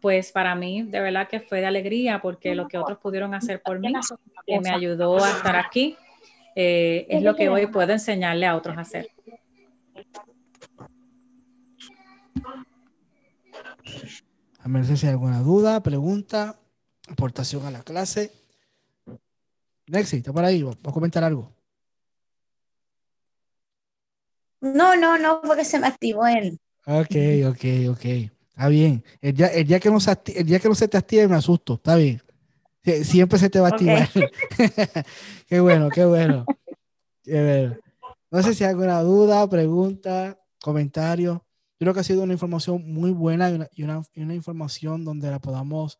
pues 0.00 0.32
para 0.32 0.56
mí 0.56 0.82
de 0.82 0.98
verdad 0.98 1.28
que 1.28 1.38
fue 1.38 1.60
de 1.60 1.66
alegría 1.66 2.20
porque 2.20 2.56
lo 2.56 2.66
que 2.66 2.76
otros 2.76 2.98
pudieron 2.98 3.34
hacer 3.34 3.62
por 3.62 3.78
mí, 3.78 3.92
que 4.44 4.58
me 4.58 4.70
ayudó 4.70 5.22
a 5.22 5.30
estar 5.30 5.54
aquí, 5.54 5.96
eh, 6.56 7.06
es 7.08 7.22
lo 7.22 7.36
que 7.36 7.48
hoy 7.50 7.68
puedo 7.68 7.92
enseñarle 7.92 8.46
a 8.46 8.56
otros 8.56 8.76
a 8.76 8.80
hacer. 8.80 9.10
A 14.70 14.72
ver 14.72 14.96
si 14.96 15.06
hay 15.06 15.12
alguna 15.12 15.40
duda, 15.40 15.82
pregunta, 15.82 16.56
aportación 17.08 17.66
a 17.66 17.72
la 17.72 17.82
clase. 17.82 18.30
Nexi, 19.88 20.18
¿está 20.18 20.32
por 20.32 20.44
ahí? 20.44 20.62
¿Va 20.62 20.70
a 20.70 20.92
comentar 20.92 21.24
algo? 21.24 21.52
No, 24.60 24.94
no, 24.94 25.18
no, 25.18 25.40
porque 25.42 25.64
se 25.64 25.80
me 25.80 25.88
activó 25.88 26.24
él. 26.24 26.60
Ok, 26.86 27.16
ok, 27.48 27.90
ok. 27.90 28.04
Está 28.04 28.68
bien. 28.68 29.02
El 29.20 29.34
día, 29.34 29.48
el 29.48 29.66
día, 29.66 29.80
que, 29.80 29.90
no 29.90 29.98
se 29.98 30.16
el 30.36 30.46
día 30.46 30.60
que 30.60 30.68
no 30.68 30.76
se 30.76 30.86
te 30.86 30.96
active 30.96 31.26
me 31.26 31.34
asusto. 31.34 31.74
Está 31.74 31.96
bien. 31.96 32.22
siempre 33.02 33.40
se 33.40 33.50
te 33.50 33.58
va 33.58 33.68
a 33.68 33.70
activar. 33.70 34.08
qué 35.48 35.58
bueno, 35.58 35.88
qué 35.88 36.04
bueno. 36.04 36.46
Qué 37.24 37.42
bueno. 37.42 37.76
No 38.30 38.42
sé 38.44 38.54
si 38.54 38.62
hay 38.62 38.70
alguna 38.70 39.00
duda, 39.00 39.48
pregunta, 39.50 40.38
comentario 40.60 41.44
creo 41.80 41.94
que 41.94 42.00
ha 42.00 42.04
sido 42.04 42.22
una 42.22 42.34
información 42.34 42.92
muy 42.92 43.10
buena 43.10 43.68
y 43.72 43.84
una, 43.84 44.34
información 44.34 45.02
donde 45.02 45.30
la 45.30 45.38
podamos 45.38 45.98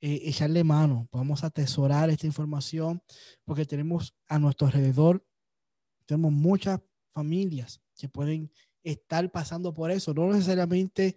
eh, 0.00 0.22
echarle 0.24 0.64
mano, 0.64 1.06
podamos 1.10 1.44
atesorar 1.44 2.08
esta 2.08 2.26
información, 2.26 3.02
porque 3.44 3.66
tenemos 3.66 4.14
a 4.26 4.38
nuestro 4.38 4.68
alrededor, 4.68 5.22
tenemos 6.06 6.32
muchas 6.32 6.80
familias 7.12 7.78
que 7.98 8.08
pueden 8.08 8.50
estar 8.82 9.30
pasando 9.30 9.74
por 9.74 9.90
eso. 9.90 10.14
No 10.14 10.32
necesariamente 10.32 11.14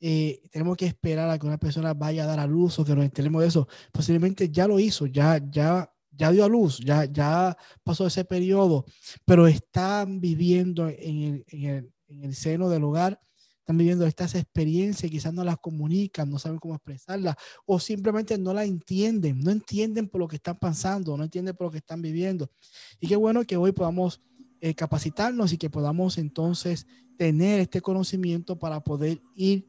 eh, 0.00 0.40
tenemos 0.50 0.78
que 0.78 0.86
esperar 0.86 1.28
a 1.28 1.38
que 1.38 1.46
una 1.46 1.58
persona 1.58 1.92
vaya 1.92 2.24
a 2.24 2.28
dar 2.28 2.40
a 2.40 2.46
luz 2.46 2.78
o 2.78 2.84
que 2.86 2.94
nos 2.94 3.04
enteremos 3.04 3.42
de 3.42 3.48
eso. 3.48 3.68
Posiblemente 3.92 4.48
ya 4.48 4.66
lo 4.66 4.80
hizo, 4.80 5.04
ya, 5.04 5.38
ya, 5.50 5.92
ya 6.12 6.32
dio 6.32 6.46
a 6.46 6.48
luz, 6.48 6.78
ya, 6.78 7.04
ya 7.04 7.54
pasó 7.84 8.06
ese 8.06 8.24
periodo, 8.24 8.86
pero 9.26 9.46
están 9.46 10.18
viviendo 10.18 10.88
en 10.88 11.44
el, 11.50 11.92
en 12.08 12.24
el 12.24 12.34
seno 12.34 12.70
del 12.70 12.84
hogar 12.84 13.20
están 13.60 13.78
viviendo 13.78 14.06
estas 14.06 14.34
experiencias, 14.34 15.10
quizás 15.10 15.32
no 15.32 15.44
las 15.44 15.58
comunican, 15.58 16.28
no 16.28 16.38
saben 16.38 16.58
cómo 16.58 16.74
expresarlas 16.74 17.36
o 17.66 17.78
simplemente 17.78 18.36
no 18.36 18.52
la 18.52 18.64
entienden, 18.64 19.38
no 19.40 19.50
entienden 19.50 20.08
por 20.08 20.20
lo 20.20 20.28
que 20.28 20.36
están 20.36 20.58
pasando, 20.58 21.16
no 21.16 21.24
entienden 21.24 21.54
por 21.54 21.66
lo 21.66 21.70
que 21.70 21.78
están 21.78 22.02
viviendo. 22.02 22.50
Y 22.98 23.06
qué 23.06 23.16
bueno 23.16 23.44
que 23.44 23.56
hoy 23.56 23.72
podamos 23.72 24.20
eh, 24.60 24.74
capacitarnos 24.74 25.52
y 25.52 25.58
que 25.58 25.70
podamos 25.70 26.18
entonces 26.18 26.86
tener 27.16 27.60
este 27.60 27.80
conocimiento 27.80 28.58
para 28.58 28.80
poder 28.80 29.20
ir 29.34 29.66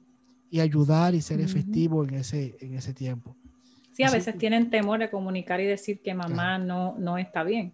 y 0.49 0.59
ayudar 0.59 1.15
y 1.15 1.21
ser 1.21 1.39
efectivo 1.39 2.03
en 2.03 2.15
ese, 2.15 2.57
en 2.59 2.73
ese 2.75 2.93
tiempo. 2.93 3.37
Sí, 3.93 4.03
a 4.03 4.11
veces 4.11 4.37
tienen 4.37 4.69
temor 4.69 4.99
de 4.99 5.09
comunicar 5.09 5.61
y 5.61 5.65
decir 5.65 6.01
que 6.01 6.13
mamá 6.13 6.57
no, 6.57 6.95
no 6.97 7.17
está 7.17 7.43
bien. 7.43 7.73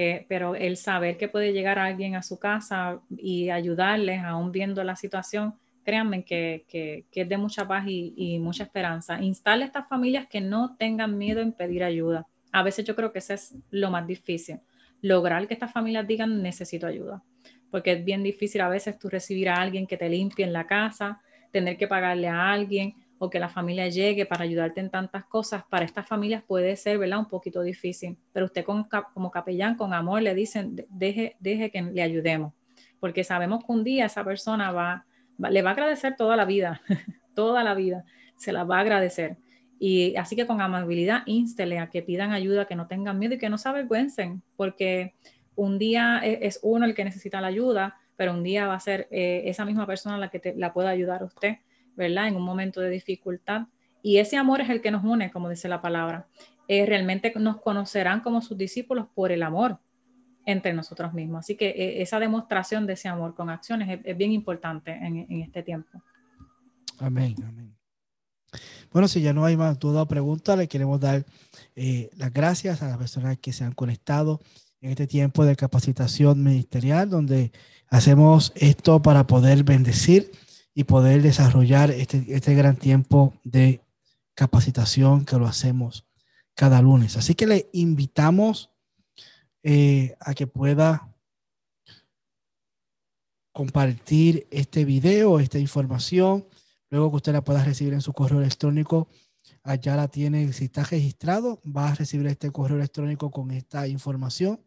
Eh, 0.00 0.26
pero 0.28 0.54
el 0.54 0.76
saber 0.76 1.16
que 1.16 1.26
puede 1.26 1.52
llegar 1.52 1.76
alguien 1.76 2.14
a 2.14 2.22
su 2.22 2.38
casa 2.38 3.00
y 3.16 3.50
ayudarles, 3.50 4.22
aún 4.22 4.52
viendo 4.52 4.84
la 4.84 4.94
situación, 4.94 5.54
créanme 5.82 6.22
que, 6.22 6.64
que, 6.68 7.04
es 7.12 7.28
de 7.28 7.36
mucha 7.36 7.66
paz 7.66 7.84
y, 7.88 8.14
y, 8.16 8.38
mucha 8.38 8.62
esperanza. 8.62 9.20
Instale 9.20 9.64
a 9.64 9.66
estas 9.66 9.88
familias 9.88 10.28
que 10.28 10.40
no 10.40 10.76
tengan 10.76 11.18
miedo 11.18 11.40
en 11.40 11.50
pedir 11.50 11.82
ayuda. 11.82 12.28
A 12.52 12.62
veces 12.62 12.84
yo 12.84 12.94
creo 12.94 13.10
que 13.10 13.18
ese 13.18 13.34
es 13.34 13.56
lo 13.72 13.90
más 13.90 14.06
difícil, 14.06 14.60
lograr 15.02 15.48
que 15.48 15.54
estas 15.54 15.72
familias 15.72 16.06
digan 16.06 16.42
necesito 16.42 16.86
ayuda, 16.86 17.24
porque 17.68 17.90
es 17.90 18.04
bien 18.04 18.22
difícil 18.22 18.60
a 18.60 18.68
veces 18.68 19.00
tú 19.00 19.08
recibir 19.08 19.48
a 19.48 19.56
alguien 19.56 19.84
que 19.84 19.96
te 19.96 20.08
limpie 20.08 20.44
en 20.44 20.52
la 20.52 20.68
casa, 20.68 21.20
tener 21.50 21.76
que 21.76 21.88
pagarle 21.88 22.28
a 22.28 22.52
alguien 22.52 22.94
o 23.18 23.30
que 23.30 23.40
la 23.40 23.48
familia 23.48 23.88
llegue 23.88 24.26
para 24.26 24.44
ayudarte 24.44 24.80
en 24.80 24.90
tantas 24.90 25.24
cosas, 25.24 25.64
para 25.68 25.84
estas 25.84 26.06
familias 26.06 26.42
puede 26.46 26.76
ser, 26.76 26.98
¿verdad? 26.98 27.18
Un 27.18 27.28
poquito 27.28 27.62
difícil, 27.62 28.16
pero 28.32 28.46
usted 28.46 28.64
como 28.64 29.30
capellán, 29.30 29.76
con 29.76 29.92
amor, 29.92 30.22
le 30.22 30.34
dicen, 30.34 30.86
deje, 30.88 31.36
deje 31.40 31.70
que 31.70 31.82
le 31.82 32.02
ayudemos, 32.02 32.52
porque 33.00 33.24
sabemos 33.24 33.64
que 33.64 33.72
un 33.72 33.84
día 33.84 34.06
esa 34.06 34.24
persona 34.24 34.72
va, 34.72 35.04
le 35.38 35.62
va 35.62 35.70
a 35.70 35.72
agradecer 35.72 36.16
toda 36.16 36.36
la 36.36 36.44
vida, 36.44 36.80
toda 37.34 37.64
la 37.64 37.74
vida, 37.74 38.04
se 38.36 38.52
la 38.52 38.64
va 38.64 38.78
a 38.78 38.80
agradecer. 38.80 39.38
Y 39.80 40.16
así 40.16 40.34
que 40.34 40.46
con 40.46 40.60
amabilidad, 40.60 41.22
instele 41.26 41.78
a 41.78 41.88
que 41.88 42.02
pidan 42.02 42.32
ayuda, 42.32 42.66
que 42.66 42.74
no 42.74 42.88
tengan 42.88 43.18
miedo 43.18 43.34
y 43.34 43.38
que 43.38 43.48
no 43.48 43.58
se 43.58 43.68
avergüencen, 43.68 44.42
porque 44.56 45.14
un 45.54 45.78
día 45.78 46.20
e, 46.22 46.46
es 46.46 46.60
uno 46.62 46.84
el 46.84 46.94
que 46.94 47.04
necesita 47.04 47.40
la 47.40 47.48
ayuda, 47.48 47.96
pero 48.16 48.32
un 48.32 48.42
día 48.42 48.66
va 48.66 48.74
a 48.74 48.80
ser 48.80 49.06
eh, 49.10 49.42
esa 49.46 49.64
misma 49.64 49.86
persona 49.86 50.18
la 50.18 50.28
que 50.28 50.40
te, 50.40 50.54
la 50.56 50.72
pueda 50.72 50.90
ayudar 50.90 51.22
a 51.22 51.26
usted, 51.26 51.58
¿verdad? 51.98 52.28
En 52.28 52.36
un 52.36 52.42
momento 52.42 52.80
de 52.80 52.88
dificultad. 52.88 53.66
Y 54.02 54.16
ese 54.16 54.38
amor 54.38 54.62
es 54.62 54.70
el 54.70 54.80
que 54.80 54.90
nos 54.90 55.04
une, 55.04 55.30
como 55.30 55.50
dice 55.50 55.68
la 55.68 55.82
palabra. 55.82 56.28
Eh, 56.68 56.86
realmente 56.86 57.32
nos 57.36 57.60
conocerán 57.60 58.20
como 58.20 58.40
sus 58.40 58.56
discípulos 58.56 59.06
por 59.14 59.32
el 59.32 59.42
amor 59.42 59.78
entre 60.46 60.72
nosotros 60.72 61.12
mismos. 61.12 61.40
Así 61.40 61.56
que 61.56 61.68
eh, 61.68 62.00
esa 62.00 62.20
demostración 62.20 62.86
de 62.86 62.94
ese 62.94 63.08
amor 63.08 63.34
con 63.34 63.50
acciones 63.50 64.00
es, 64.04 64.16
bien 64.16 64.32
importante 64.32 64.92
en, 64.92 65.42
este 65.42 65.62
tiempo. 65.62 66.02
Amén, 66.98 67.34
amén. 67.46 67.74
Bueno, 68.90 69.08
si 69.08 69.20
ya 69.20 69.34
no 69.34 69.44
hay 69.44 69.56
más 69.56 69.78
duda 69.78 70.02
o 70.02 70.08
pregunta, 70.08 70.56
le 70.56 70.68
queremos 70.68 70.98
dar 71.00 71.24
las 71.74 72.32
gracias 72.32 72.82
a 72.82 72.88
las 72.88 72.96
personas 72.96 73.36
que 73.38 73.52
se 73.52 73.64
han 73.64 73.72
conectado 73.72 74.40
en 74.80 74.90
este 74.90 75.06
tiempo 75.06 75.44
de 75.44 75.56
capacitación 75.56 76.42
ministerial, 76.42 77.10
donde 77.10 77.52
hacemos 77.88 78.52
esto 78.54 79.02
para 79.02 79.26
poder 79.26 79.64
bendecir 79.64 80.30
y 80.78 80.84
poder 80.84 81.22
desarrollar 81.22 81.90
este, 81.90 82.24
este 82.28 82.54
gran 82.54 82.76
tiempo 82.76 83.34
de 83.42 83.80
capacitación 84.36 85.24
que 85.24 85.36
lo 85.36 85.48
hacemos 85.48 86.06
cada 86.54 86.80
lunes. 86.80 87.16
Así 87.16 87.34
que 87.34 87.48
le 87.48 87.68
invitamos 87.72 88.70
eh, 89.64 90.14
a 90.20 90.34
que 90.34 90.46
pueda 90.46 91.12
compartir 93.50 94.46
este 94.52 94.84
video, 94.84 95.40
esta 95.40 95.58
información, 95.58 96.46
luego 96.90 97.10
que 97.10 97.16
usted 97.16 97.32
la 97.32 97.42
pueda 97.42 97.64
recibir 97.64 97.94
en 97.94 98.00
su 98.00 98.12
correo 98.12 98.38
electrónico. 98.38 99.08
Allá 99.64 99.96
la 99.96 100.06
tiene, 100.06 100.52
si 100.52 100.66
está 100.66 100.84
registrado, 100.84 101.60
va 101.64 101.88
a 101.88 101.94
recibir 101.96 102.28
este 102.28 102.52
correo 102.52 102.76
electrónico 102.76 103.32
con 103.32 103.50
esta 103.50 103.88
información 103.88 104.60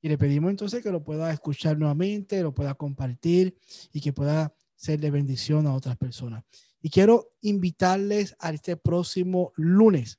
y 0.00 0.08
le 0.08 0.18
pedimos 0.18 0.50
entonces 0.50 0.82
que 0.82 0.90
lo 0.90 1.04
pueda 1.04 1.32
escuchar 1.32 1.78
nuevamente, 1.78 2.42
lo 2.42 2.52
pueda 2.52 2.74
compartir 2.74 3.56
y 3.92 4.00
que 4.00 4.12
pueda 4.12 4.52
ser 4.82 4.98
de 4.98 5.12
bendición 5.12 5.66
a 5.68 5.74
otras 5.74 5.96
personas. 5.96 6.42
Y 6.82 6.90
quiero 6.90 7.30
invitarles 7.40 8.34
a 8.40 8.50
este 8.50 8.76
próximo 8.76 9.52
lunes, 9.54 10.18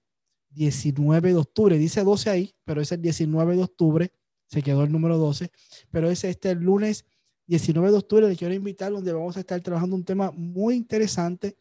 19 0.51 1.33
de 1.33 1.35
octubre. 1.35 1.77
Dice 1.77 2.01
12 2.03 2.29
ahí, 2.29 2.55
pero 2.63 2.81
es 2.81 2.91
el 2.93 3.01
19 3.01 3.57
de 3.57 3.63
octubre. 3.63 4.13
Se 4.47 4.61
quedó 4.61 4.83
el 4.83 4.91
número 4.91 5.17
12, 5.17 5.51
pero 5.91 6.09
es 6.09 6.23
este 6.23 6.55
lunes 6.55 7.05
19 7.47 7.91
de 7.91 7.97
octubre. 7.97 8.29
Le 8.29 8.37
quiero 8.37 8.53
invitar 8.53 8.93
donde 8.93 9.11
vamos 9.11 9.35
a 9.35 9.41
estar 9.41 9.59
trabajando 9.59 9.97
un 9.97 10.05
tema 10.05 10.31
muy 10.31 10.75
interesante 10.75 11.57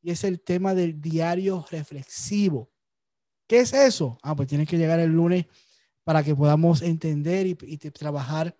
y 0.00 0.10
es 0.10 0.24
el 0.24 0.40
tema 0.40 0.74
del 0.74 0.98
diario 0.98 1.66
reflexivo. 1.70 2.70
¿Qué 3.46 3.60
es 3.60 3.74
eso? 3.74 4.18
Ah, 4.22 4.34
pues 4.34 4.48
tiene 4.48 4.66
que 4.66 4.78
llegar 4.78 4.98
el 4.98 5.10
lunes 5.10 5.44
para 6.04 6.22
que 6.22 6.34
podamos 6.34 6.80
entender 6.80 7.46
y, 7.46 7.54
trabajar 7.54 8.56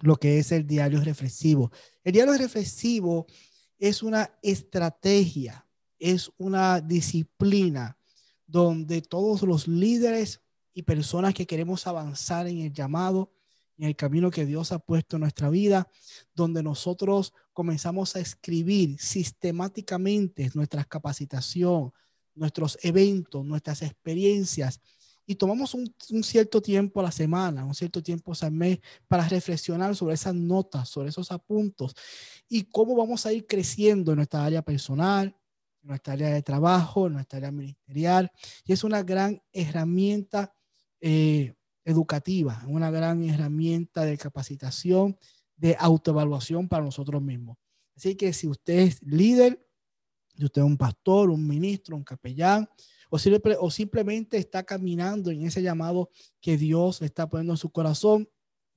lo 0.00 0.16
que 0.16 0.38
es 0.38 0.52
el 0.52 0.66
diario 0.66 1.00
reflexivo. 1.00 1.70
El 2.04 2.12
diario 2.12 2.36
reflexivo 2.36 3.26
es 3.78 4.02
una 4.02 4.30
estrategia, 4.42 5.66
es 5.98 6.30
una 6.38 6.80
disciplina 6.80 7.96
donde 8.46 9.02
todos 9.02 9.42
los 9.42 9.66
líderes 9.66 10.40
y 10.72 10.82
personas 10.82 11.34
que 11.34 11.46
queremos 11.46 11.86
avanzar 11.86 12.46
en 12.46 12.58
el 12.58 12.72
llamado, 12.72 13.32
en 13.78 13.88
el 13.88 13.96
camino 13.96 14.30
que 14.30 14.46
Dios 14.46 14.72
ha 14.72 14.78
puesto 14.78 15.16
en 15.16 15.20
nuestra 15.20 15.50
vida, 15.50 15.88
donde 16.34 16.62
nosotros 16.62 17.32
comenzamos 17.52 18.16
a 18.16 18.20
escribir 18.20 18.98
sistemáticamente 18.98 20.50
nuestra 20.54 20.84
capacitación, 20.84 21.92
nuestros 22.34 22.78
eventos, 22.82 23.44
nuestras 23.44 23.82
experiencias 23.82 24.80
y 25.26 25.34
tomamos 25.34 25.74
un, 25.74 25.92
cierto 26.22 26.62
tiempo 26.62 27.00
a 27.00 27.02
la 27.02 27.10
semana, 27.10 27.64
un 27.64 27.74
cierto 27.74 28.02
tiempo 28.02 28.32
al 28.40 28.52
mes 28.52 28.78
para 29.08 29.28
reflexionar 29.28 29.96
sobre 29.96 30.14
esas 30.14 30.34
notas, 30.34 30.88
sobre 30.88 31.08
esos 31.08 31.32
apuntos 31.32 31.94
y 32.48 32.62
cómo 32.64 32.94
vamos 32.94 33.26
a 33.26 33.32
ir 33.32 33.46
creciendo 33.46 34.12
en 34.12 34.16
nuestra 34.16 34.44
área 34.44 34.62
personal, 34.62 35.36
en 35.82 35.88
nuestra 35.88 36.12
área 36.12 36.30
de 36.30 36.42
trabajo, 36.42 37.08
en 37.08 37.14
nuestra 37.14 37.38
área 37.38 37.50
ministerial. 37.50 38.30
Y 38.64 38.72
es 38.72 38.84
una 38.84 39.02
gran 39.02 39.42
herramienta 39.52 40.54
eh, 41.00 41.54
educativa, 41.84 42.62
una 42.68 42.90
gran 42.90 43.24
herramienta 43.28 44.04
de 44.04 44.16
capacitación, 44.16 45.18
de 45.56 45.76
autoevaluación 45.78 46.68
para 46.68 46.84
nosotros 46.84 47.20
mismos. 47.20 47.56
Así 47.96 48.14
que 48.14 48.32
si 48.32 48.46
usted 48.46 48.78
es 48.78 49.02
líder, 49.02 49.66
si 50.36 50.44
usted 50.44 50.62
es 50.62 50.66
un 50.66 50.76
pastor, 50.76 51.30
un 51.30 51.46
ministro, 51.46 51.96
un 51.96 52.04
capellán, 52.04 52.68
o, 53.10 53.70
simplemente 53.70 54.36
está 54.38 54.64
caminando 54.64 55.30
en 55.30 55.46
ese 55.46 55.62
llamado 55.62 56.10
que 56.40 56.56
Dios 56.56 57.02
está 57.02 57.28
poniendo 57.28 57.52
en 57.52 57.58
su 57.58 57.70
corazón, 57.70 58.28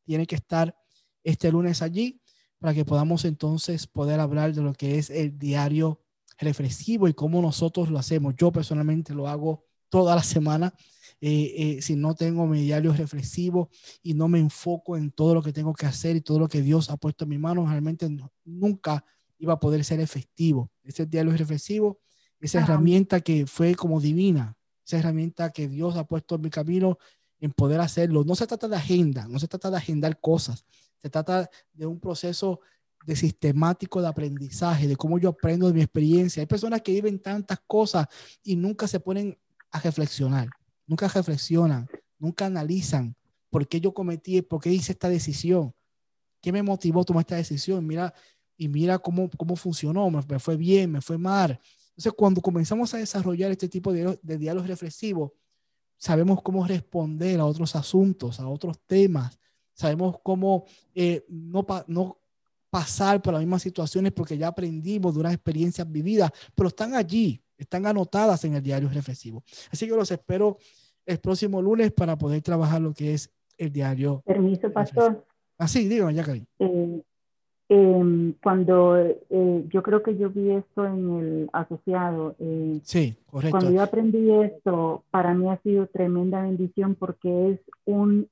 tiene 0.05 0.25
que 0.25 0.36
estar 0.36 0.75
este 1.23 1.51
lunes 1.51 1.82
allí 1.82 2.21
para 2.59 2.73
que 2.73 2.86
podamos 2.86 3.25
entonces 3.25 3.88
poder 3.88 4.19
hablar 4.19 4.53
de 4.53 4.61
lo 4.61 4.73
que 4.73 4.97
es 4.97 5.09
el 5.09 5.38
diario 5.38 6.01
reflexivo 6.38 7.07
y 7.07 7.13
cómo 7.13 7.41
nosotros 7.41 7.89
lo 7.89 7.99
hacemos. 7.99 8.36
Yo 8.38 8.51
personalmente 8.51 9.13
lo 9.13 9.27
hago 9.27 9.65
toda 9.89 10.15
la 10.15 10.23
semana. 10.23 10.73
Eh, 11.21 11.53
eh, 11.57 11.82
si 11.82 11.95
no 11.95 12.15
tengo 12.15 12.47
mi 12.47 12.61
diario 12.61 12.93
reflexivo 12.93 13.69
y 14.01 14.13
no 14.13 14.30
me 14.30 14.39
enfoco 14.39 14.95
en 14.95 15.11
todo 15.11 15.34
lo 15.34 15.41
que 15.41 15.51
tengo 15.51 15.73
que 15.73 15.86
hacer 15.86 16.15
y 16.15 16.21
todo 16.21 16.39
lo 16.39 16.47
que 16.47 16.61
Dios 16.61 16.89
ha 16.89 16.97
puesto 16.97 17.25
en 17.25 17.30
mi 17.30 17.38
mano, 17.38 17.65
realmente 17.67 18.07
nunca 18.45 19.03
iba 19.38 19.53
a 19.53 19.59
poder 19.59 19.84
ser 19.84 19.99
efectivo. 19.99 20.71
Ese 20.84 21.05
diario 21.05 21.32
reflexivo 21.36 21.99
esa 22.40 22.62
herramienta 22.62 23.22
que 23.22 23.46
fue 23.46 23.76
como 23.76 24.00
divina, 24.00 24.58
esa 24.86 24.98
herramienta 24.98 25.52
que 25.52 25.68
Dios 25.68 25.96
ha 25.98 26.06
puesto 26.06 26.36
en 26.36 26.42
mi 26.42 26.50
camino 26.50 26.98
en 27.40 27.52
poder 27.52 27.80
hacerlo. 27.80 28.24
No 28.24 28.36
se 28.36 28.48
trata 28.48 28.68
de 28.68 28.76
agenda, 28.76 29.28
no 29.28 29.40
se 29.40 29.48
trata 29.48 29.70
de 29.72 29.78
agendar 29.78 30.20
cosas, 30.20 30.66
se 31.02 31.10
trata 31.10 31.50
de 31.74 31.86
un 31.86 32.00
proceso 32.00 32.60
de 33.06 33.16
sistemático 33.16 34.02
de 34.02 34.08
aprendizaje, 34.08 34.88
de 34.88 34.96
cómo 34.96 35.18
yo 35.20 35.30
aprendo 35.30 35.68
de 35.68 35.74
mi 35.74 35.82
experiencia. 35.82 36.42
Hay 36.42 36.48
personas 36.48 36.82
que 36.82 36.92
viven 36.92 37.20
tantas 37.20 37.60
cosas 37.66 38.08
y 38.44 38.56
nunca 38.56 38.88
se 38.88 39.00
ponen 39.00 39.38
a 39.72 39.80
reflexionar, 39.80 40.50
nunca 40.86 41.08
reflexionan, 41.08 41.88
nunca 42.18 42.46
analizan 42.46 43.16
por 43.50 43.68
qué 43.68 43.80
yo 43.80 43.94
cometí, 43.94 44.42
por 44.42 44.62
qué 44.62 44.72
hice 44.72 44.92
esta 44.92 45.10
decisión, 45.10 45.74
qué 46.42 46.52
me 46.52 46.62
motivó 46.62 47.02
a 47.02 47.06
tomar 47.06 47.22
esta 47.22 47.36
decisión. 47.36 47.86
Mira, 47.86 48.14
y 48.58 48.68
mira 48.68 49.00
cómo, 49.00 49.30
cómo 49.38 49.56
funcionó, 49.56 50.10
me, 50.10 50.22
me 50.28 50.40
fue 50.40 50.58
bien, 50.58 50.92
me 50.92 51.02
fue 51.02 51.18
mal. 51.18 51.60
Entonces, 52.00 52.14
cuando 52.14 52.39
comenzamos 52.39 52.93
a 52.93 52.97
desarrollar 52.97 53.52
este 53.52 53.68
tipo 53.68 53.91
de, 53.91 54.18
de 54.22 54.38
diálogos 54.38 54.70
reflexivos, 54.70 55.34
sabemos 55.97 56.41
cómo 56.41 56.66
responder 56.66 57.41
a 57.41 57.45
otros 57.45 57.76
asuntos, 57.76 58.39
a 58.39 58.47
otros 58.47 58.80
temas, 58.88 59.38
sabemos 59.74 60.16
cómo 60.24 60.64
eh, 60.95 61.26
no, 61.28 61.68
no 61.88 62.18
pasar 62.70 63.22
por 63.22 63.34
las 63.34 63.41
mismas 63.41 63.64
situaciones 63.64 64.14
porque 64.14 64.38
ya 64.38 64.47
aprendimos 64.47 65.14
de 65.14 65.20
unas 65.20 65.34
experiencias 65.34 65.91
vividas, 65.91 66.32
pero 66.56 66.70
están 66.70 66.95
allí, 66.95 67.43
están 67.58 67.86
anotadas 67.86 68.45
en 68.45 68.56
el 68.56 68.64
diario 68.64 68.88
reflexivo. 68.88 69.43
Así 69.70 69.86
que 69.86 69.93
los 69.93 70.10
espero 70.10 70.58
el 71.06 71.20
próximo 71.20 71.62
lunes 71.62 71.91
para 71.91 72.18
poder 72.18 72.41
trabajar 72.41 72.80
lo 72.80 72.93
que 72.93 73.14
es 73.14 73.30
el 73.58 73.74
diario. 73.74 74.24
Permiso, 74.26 74.72
pastor. 74.72 75.26
Así, 75.58 75.86
ah, 75.86 75.89
dígame, 75.89 76.14
ya, 76.14 76.24
eh, 76.60 77.04
eh, 77.72 78.34
cuando 78.41 78.97
eh, 78.97 79.65
yo 79.70 79.84
creo 79.84 80.01
que 80.01 80.17
yo 80.17 80.32
vi 80.32 80.49
esto 80.51 80.88
en 80.88 81.20
el 81.20 81.49
asociado. 81.53 82.36
Eh, 82.39 82.80
sí, 82.84 83.15
correcto. 83.30 83.51
Cuando 83.51 83.72
yo 83.72 83.84
aprendí 83.84 84.32
esto, 84.32 85.03
para 85.11 85.36
mí 85.36 85.47
ha 85.49 85.57
sido 85.57 85.86
tremenda 85.86 86.41
bendición 86.41 86.95
porque 86.95 87.51
es 87.51 87.59
un 87.86 88.28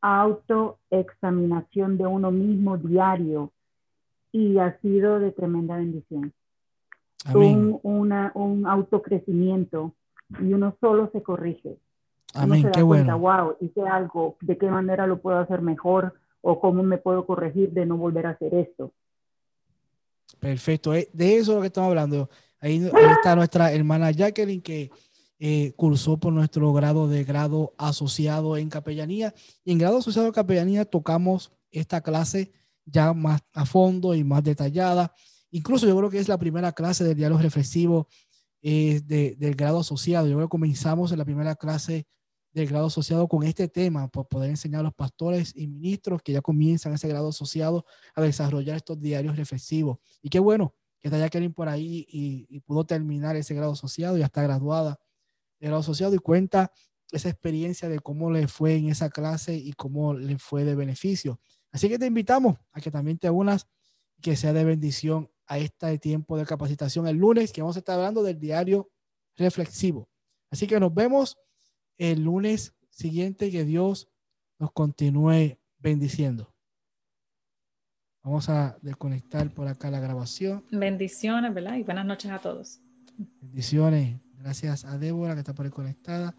autoexaminación 0.00 1.98
de 1.98 2.06
uno 2.06 2.30
mismo 2.30 2.78
diario 2.78 3.50
y 4.30 4.58
ha 4.58 4.78
sido 4.78 5.18
de 5.18 5.32
tremenda 5.32 5.76
bendición. 5.76 6.32
un, 7.34 7.80
una, 7.82 8.30
un 8.34 8.68
autocrecimiento 8.68 9.94
y 10.38 10.52
uno 10.52 10.76
solo 10.80 11.10
se 11.10 11.24
corrige. 11.24 11.76
Amén, 12.34 12.60
uno 12.60 12.68
se 12.68 12.78
qué 12.78 12.84
cuenta, 12.84 13.14
bueno. 13.16 13.46
wow, 13.46 13.56
hice 13.60 13.80
algo, 13.80 14.36
de 14.42 14.56
qué 14.56 14.70
manera 14.70 15.08
lo 15.08 15.18
puedo 15.18 15.38
hacer 15.38 15.60
mejor 15.60 16.14
o 16.48 16.60
cómo 16.60 16.84
me 16.84 16.96
puedo 16.96 17.26
corregir 17.26 17.72
de 17.72 17.84
no 17.84 17.96
volver 17.96 18.26
a 18.26 18.30
hacer 18.30 18.54
esto. 18.54 18.92
Perfecto, 20.38 20.94
eh, 20.94 21.08
de 21.12 21.38
eso 21.38 21.50
es 21.50 21.56
lo 21.56 21.60
que 21.60 21.66
estamos 21.66 21.88
hablando. 21.88 22.30
Ahí, 22.60 22.88
ahí 22.94 23.12
está 23.12 23.34
nuestra 23.34 23.72
hermana 23.72 24.12
Jacqueline 24.12 24.62
que 24.62 24.90
eh, 25.40 25.72
cursó 25.74 26.18
por 26.18 26.32
nuestro 26.32 26.72
grado 26.72 27.08
de 27.08 27.24
grado 27.24 27.74
asociado 27.78 28.56
en 28.56 28.70
capellanía. 28.70 29.34
Y 29.64 29.72
en 29.72 29.78
grado 29.78 29.98
asociado 29.98 30.28
en 30.28 30.32
capellanía 30.32 30.84
tocamos 30.84 31.52
esta 31.72 32.00
clase 32.00 32.52
ya 32.84 33.12
más 33.12 33.42
a 33.52 33.66
fondo 33.66 34.14
y 34.14 34.22
más 34.22 34.44
detallada. 34.44 35.12
Incluso 35.50 35.84
yo 35.88 35.96
creo 35.96 36.10
que 36.10 36.20
es 36.20 36.28
la 36.28 36.38
primera 36.38 36.70
clase 36.70 37.02
del 37.02 37.16
diálogo 37.16 37.42
reflexivo 37.42 38.06
eh, 38.62 39.00
de, 39.04 39.34
del 39.36 39.56
grado 39.56 39.80
asociado. 39.80 40.28
Yo 40.28 40.36
creo 40.36 40.46
que 40.46 40.50
comenzamos 40.50 41.10
en 41.10 41.18
la 41.18 41.24
primera 41.24 41.56
clase 41.56 42.06
del 42.56 42.68
grado 42.68 42.86
asociado 42.86 43.28
con 43.28 43.42
este 43.42 43.68
tema, 43.68 44.08
por 44.08 44.28
poder 44.28 44.48
enseñar 44.48 44.80
a 44.80 44.84
los 44.84 44.94
pastores 44.94 45.52
y 45.54 45.66
ministros 45.66 46.22
que 46.22 46.32
ya 46.32 46.40
comienzan 46.40 46.94
ese 46.94 47.06
grado 47.06 47.28
asociado 47.28 47.84
a 48.14 48.22
desarrollar 48.22 48.76
estos 48.76 48.98
diarios 48.98 49.36
reflexivos. 49.36 49.98
Y 50.22 50.30
qué 50.30 50.38
bueno 50.38 50.74
que 50.98 51.08
está 51.08 51.18
Jacqueline 51.18 51.52
por 51.52 51.68
ahí 51.68 52.06
y, 52.08 52.46
y 52.48 52.60
pudo 52.60 52.86
terminar 52.86 53.36
ese 53.36 53.54
grado 53.54 53.72
asociado, 53.72 54.16
ya 54.16 54.24
está 54.24 54.42
graduada 54.42 54.98
de 55.60 55.66
grado 55.66 55.80
asociado 55.80 56.14
y 56.14 56.18
cuenta 56.18 56.72
esa 57.12 57.28
experiencia 57.28 57.90
de 57.90 58.00
cómo 58.00 58.30
le 58.30 58.48
fue 58.48 58.76
en 58.76 58.88
esa 58.88 59.10
clase 59.10 59.54
y 59.54 59.74
cómo 59.74 60.14
le 60.14 60.38
fue 60.38 60.64
de 60.64 60.74
beneficio. 60.74 61.38
Así 61.72 61.90
que 61.90 61.98
te 61.98 62.06
invitamos 62.06 62.56
a 62.72 62.80
que 62.80 62.90
también 62.90 63.18
te 63.18 63.28
unas, 63.28 63.68
que 64.22 64.34
sea 64.34 64.54
de 64.54 64.64
bendición 64.64 65.30
a 65.46 65.58
este 65.58 65.98
tiempo 65.98 66.38
de 66.38 66.46
capacitación 66.46 67.06
el 67.06 67.18
lunes, 67.18 67.52
que 67.52 67.60
vamos 67.60 67.76
a 67.76 67.80
estar 67.80 67.96
hablando 67.96 68.22
del 68.22 68.40
diario 68.40 68.90
reflexivo. 69.36 70.08
Así 70.50 70.66
que 70.66 70.80
nos 70.80 70.94
vemos 70.94 71.36
el 71.98 72.22
lunes 72.22 72.74
siguiente, 72.90 73.50
que 73.50 73.64
Dios 73.64 74.08
nos 74.58 74.72
continúe 74.72 75.58
bendiciendo. 75.78 76.52
Vamos 78.22 78.48
a 78.48 78.76
desconectar 78.82 79.50
por 79.54 79.68
acá 79.68 79.90
la 79.90 80.00
grabación. 80.00 80.64
Bendiciones, 80.72 81.54
¿verdad? 81.54 81.76
Y 81.76 81.84
buenas 81.84 82.06
noches 82.06 82.30
a 82.30 82.38
todos. 82.40 82.80
Bendiciones. 83.40 84.20
Gracias 84.38 84.84
a 84.84 84.98
Débora 84.98 85.34
que 85.34 85.40
está 85.40 85.54
por 85.54 85.66
ahí 85.66 85.72
conectada. 85.72 86.34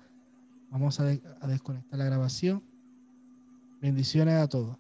Vamos 0.70 1.00
a, 1.00 1.06
de- 1.06 1.22
a 1.40 1.48
desconectar 1.48 1.98
la 1.98 2.06
grabación. 2.06 2.62
Bendiciones 3.82 4.36
a 4.36 4.48
todos. 4.48 4.78